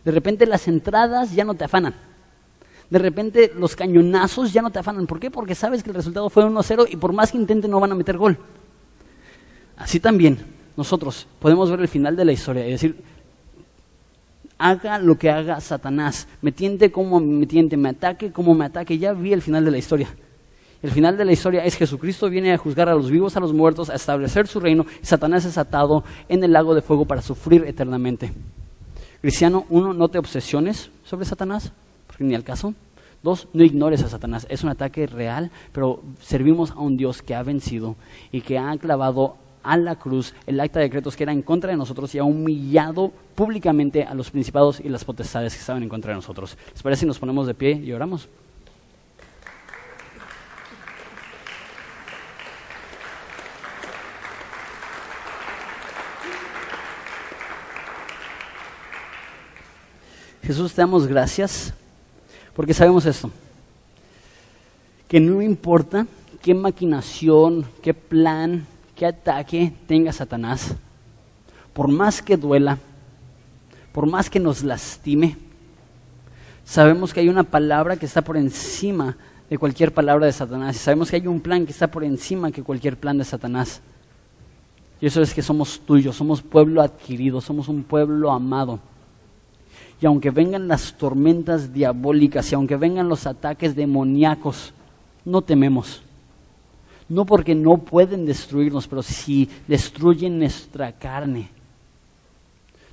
De 0.04 0.12
repente 0.12 0.46
las 0.46 0.68
entradas 0.68 1.34
ya 1.34 1.44
no 1.44 1.54
te 1.54 1.64
afanan. 1.64 1.92
De 2.88 3.00
repente 3.00 3.50
los 3.56 3.74
cañonazos 3.74 4.52
ya 4.52 4.62
no 4.62 4.70
te 4.70 4.78
afanan. 4.78 5.08
¿Por 5.08 5.18
qué? 5.18 5.28
Porque 5.28 5.56
sabes 5.56 5.82
que 5.82 5.90
el 5.90 5.96
resultado 5.96 6.30
fue 6.30 6.44
1-0 6.44 6.86
y 6.88 6.94
por 6.94 7.12
más 7.12 7.32
que 7.32 7.38
intenten 7.38 7.72
no 7.72 7.80
van 7.80 7.90
a 7.90 7.96
meter 7.96 8.16
gol. 8.16 8.38
Así 9.76 9.98
también 9.98 10.38
nosotros 10.76 11.26
podemos 11.40 11.68
ver 11.68 11.80
el 11.80 11.88
final 11.88 12.14
de 12.14 12.24
la 12.24 12.30
historia 12.30 12.64
y 12.64 12.70
decir, 12.70 13.02
haga 14.56 15.00
lo 15.00 15.18
que 15.18 15.30
haga 15.30 15.60
Satanás, 15.60 16.28
me 16.42 16.52
tiente 16.52 16.92
como 16.92 17.18
me 17.18 17.46
tiente, 17.46 17.76
me 17.76 17.88
ataque 17.88 18.30
como 18.30 18.54
me 18.54 18.66
ataque, 18.66 18.98
ya 18.98 19.14
vi 19.14 19.32
el 19.32 19.42
final 19.42 19.64
de 19.64 19.72
la 19.72 19.78
historia. 19.78 20.14
El 20.82 20.90
final 20.90 21.18
de 21.18 21.26
la 21.26 21.32
historia 21.32 21.64
es 21.64 21.76
Jesucristo 21.76 22.30
viene 22.30 22.54
a 22.54 22.58
juzgar 22.58 22.88
a 22.88 22.94
los 22.94 23.10
vivos, 23.10 23.36
a 23.36 23.40
los 23.40 23.52
muertos, 23.52 23.90
a 23.90 23.96
establecer 23.96 24.46
su 24.46 24.60
reino 24.60 24.86
y 25.02 25.04
Satanás 25.04 25.44
es 25.44 25.58
atado 25.58 26.04
en 26.28 26.42
el 26.42 26.52
lago 26.52 26.74
de 26.74 26.80
fuego 26.80 27.04
para 27.04 27.20
sufrir 27.20 27.64
eternamente. 27.64 28.32
Cristiano, 29.20 29.66
uno, 29.68 29.92
no 29.92 30.08
te 30.08 30.18
obsesiones 30.18 30.90
sobre 31.04 31.26
Satanás, 31.26 31.72
porque 32.06 32.24
ni 32.24 32.34
al 32.34 32.44
caso. 32.44 32.72
Dos, 33.22 33.48
no 33.52 33.62
ignores 33.62 34.02
a 34.02 34.08
Satanás. 34.08 34.46
Es 34.48 34.64
un 34.64 34.70
ataque 34.70 35.06
real, 35.06 35.50
pero 35.72 36.02
servimos 36.22 36.70
a 36.70 36.78
un 36.78 36.96
Dios 36.96 37.20
que 37.20 37.34
ha 37.34 37.42
vencido 37.42 37.96
y 38.32 38.40
que 38.40 38.56
ha 38.58 38.74
clavado 38.78 39.36
a 39.62 39.76
la 39.76 39.96
cruz 39.96 40.32
el 40.46 40.58
acta 40.58 40.78
de 40.78 40.86
decretos 40.86 41.16
que 41.16 41.24
era 41.24 41.32
en 41.32 41.42
contra 41.42 41.70
de 41.70 41.76
nosotros 41.76 42.14
y 42.14 42.18
ha 42.18 42.24
humillado 42.24 43.12
públicamente 43.34 44.04
a 44.04 44.14
los 44.14 44.30
principados 44.30 44.80
y 44.80 44.88
las 44.88 45.04
potestades 45.04 45.52
que 45.52 45.60
estaban 45.60 45.82
en 45.82 45.90
contra 45.90 46.12
de 46.12 46.16
nosotros. 46.16 46.56
¿Les 46.72 46.82
parece 46.82 47.00
si 47.00 47.06
nos 47.06 47.18
ponemos 47.18 47.46
de 47.46 47.52
pie 47.52 47.72
y 47.72 47.92
oramos? 47.92 48.26
Jesús, 60.42 60.72
te 60.72 60.82
damos 60.82 61.06
gracias 61.06 61.74
porque 62.54 62.74
sabemos 62.74 63.06
esto, 63.06 63.30
que 65.08 65.20
no 65.20 65.40
importa 65.40 66.06
qué 66.42 66.54
maquinación, 66.54 67.66
qué 67.82 67.94
plan, 67.94 68.66
qué 68.96 69.06
ataque 69.06 69.72
tenga 69.86 70.12
Satanás, 70.12 70.74
por 71.72 71.88
más 71.88 72.20
que 72.20 72.36
duela, 72.36 72.78
por 73.92 74.06
más 74.06 74.28
que 74.28 74.40
nos 74.40 74.62
lastime, 74.62 75.36
sabemos 76.64 77.12
que 77.12 77.20
hay 77.20 77.28
una 77.28 77.44
palabra 77.44 77.96
que 77.96 78.06
está 78.06 78.22
por 78.22 78.36
encima 78.36 79.16
de 79.48 79.58
cualquier 79.58 79.92
palabra 79.92 80.26
de 80.26 80.32
Satanás. 80.32 80.76
Sabemos 80.76 81.10
que 81.10 81.16
hay 81.16 81.26
un 81.26 81.40
plan 81.40 81.66
que 81.66 81.72
está 81.72 81.88
por 81.88 82.04
encima 82.04 82.52
que 82.52 82.62
cualquier 82.62 82.96
plan 82.96 83.18
de 83.18 83.24
Satanás. 83.24 83.80
Y 85.00 85.06
eso 85.06 85.20
es 85.22 85.34
que 85.34 85.42
somos 85.42 85.80
tuyos, 85.80 86.14
somos 86.14 86.40
pueblo 86.40 86.80
adquirido, 86.80 87.40
somos 87.40 87.68
un 87.68 87.82
pueblo 87.82 88.30
amado. 88.30 88.78
Y 90.00 90.06
aunque 90.06 90.30
vengan 90.30 90.66
las 90.66 90.96
tormentas 90.96 91.72
diabólicas 91.72 92.50
y 92.50 92.54
aunque 92.54 92.76
vengan 92.76 93.08
los 93.08 93.26
ataques 93.26 93.76
demoníacos, 93.76 94.72
no 95.24 95.42
tememos. 95.42 96.02
No 97.08 97.26
porque 97.26 97.54
no 97.54 97.78
pueden 97.78 98.24
destruirnos, 98.24 98.86
pero 98.86 99.02
si 99.02 99.48
destruyen 99.66 100.38
nuestra 100.38 100.92
carne, 100.92 101.50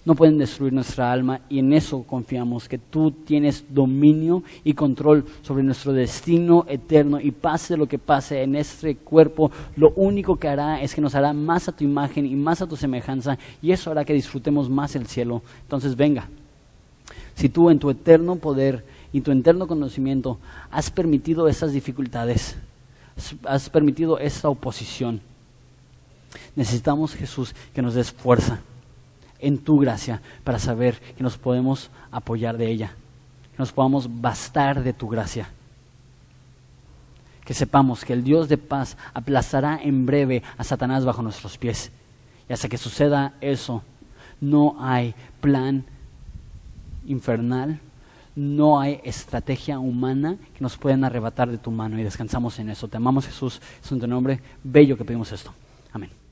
no 0.08 0.16
pueden 0.16 0.38
destruir 0.38 0.72
nuestra 0.72 1.12
alma 1.12 1.42
y 1.50 1.60
en 1.60 1.74
eso 1.74 2.02
confiamos, 2.04 2.70
que 2.70 2.78
tú 2.78 3.12
tienes 3.12 3.66
dominio 3.70 4.42
y 4.64 4.74
control 4.74 5.26
sobre 5.42 5.64
nuestro 5.64 5.92
destino 5.92 6.64
eterno 6.68 7.20
y 7.20 7.32
pase 7.32 7.76
lo 7.76 7.88
que 7.88 8.00
pase 8.00 8.42
en 8.42 8.56
este 8.56 8.96
cuerpo, 8.96 9.52
lo 9.76 9.90
único 9.98 10.38
que 10.38 10.48
hará 10.48 10.82
es 10.82 10.96
que 10.96 11.02
nos 11.02 11.14
hará 11.14 11.34
más 11.34 11.68
a 11.68 11.74
tu 11.74 11.84
imagen 11.84 12.26
y 12.26 12.36
más 12.36 12.62
a 12.62 12.68
tu 12.68 12.78
semejanza 12.78 13.38
y 13.62 13.72
eso 13.72 13.92
hará 13.92 14.06
que 14.06 14.14
disfrutemos 14.14 14.70
más 14.70 14.96
el 14.96 15.08
cielo. 15.08 15.42
Entonces 15.64 15.94
venga, 15.94 16.30
Si 17.38 17.50
tú 17.50 17.70
en 17.70 17.78
tu 17.78 17.92
eterno 17.92 18.38
poder 18.38 18.84
y 19.14 19.22
tu 19.22 19.32
eterno 19.32 19.68
conocimiento 19.68 20.40
has 20.72 20.90
permitido 20.90 21.48
esas 21.48 21.72
dificultades, 21.72 22.56
has 23.46 23.70
permitido 23.70 24.18
esa 24.18 24.50
oposición, 24.50 25.22
necesitamos 26.56 27.14
Jesús 27.14 27.54
que 27.76 27.84
nos 27.84 27.94
des 27.94 28.12
fuerza 28.12 28.60
en 29.40 29.60
tu 29.60 29.78
gracia 29.78 30.20
para 30.44 30.58
saber 30.58 31.00
que 31.16 31.22
nos 31.22 31.38
podemos 31.38 31.92
apoyar 32.10 32.58
de 32.58 32.72
ella, 32.72 32.96
que 33.52 33.60
nos 33.60 33.72
podamos 33.72 34.10
bastar 34.20 34.82
de 34.82 34.94
tu 34.94 35.08
gracia. 35.08 35.52
Que 37.46 37.54
sepamos 37.54 38.04
que 38.04 38.14
el 38.14 38.24
Dios 38.24 38.50
de 38.50 38.58
paz 38.58 38.98
aplastará 39.14 39.80
en 39.82 40.08
breve 40.08 40.42
a 40.58 40.64
Satanás 40.64 41.06
bajo 41.06 41.22
nuestros 41.22 41.60
pies. 41.60 41.92
Y 42.50 42.54
hasta 42.54 42.68
que 42.68 42.80
suceda 42.80 43.36
eso, 43.42 43.84
no 44.42 44.76
hay 44.80 45.14
plan 45.40 45.86
infernal, 47.08 47.80
no 48.36 48.80
hay 48.80 49.02
estrategia 49.04 49.80
humana 49.80 50.38
que 50.54 50.62
nos 50.62 50.78
puedan 50.78 51.04
arrebatar 51.04 51.50
de 51.50 51.58
tu 51.58 51.72
mano 51.72 52.00
y 52.00 52.04
descansamos 52.04 52.60
en 52.60 52.70
eso. 52.70 52.88
Te 52.88 52.98
amamos 52.98 53.26
Jesús, 53.26 53.60
es 53.84 53.92
un 53.92 54.00
tu 54.00 54.08
nombre 54.08 54.40
bello 54.64 54.96
que 54.96 55.06
pedimos 55.06 55.32
esto. 55.32 55.52
Amén. 55.92 56.27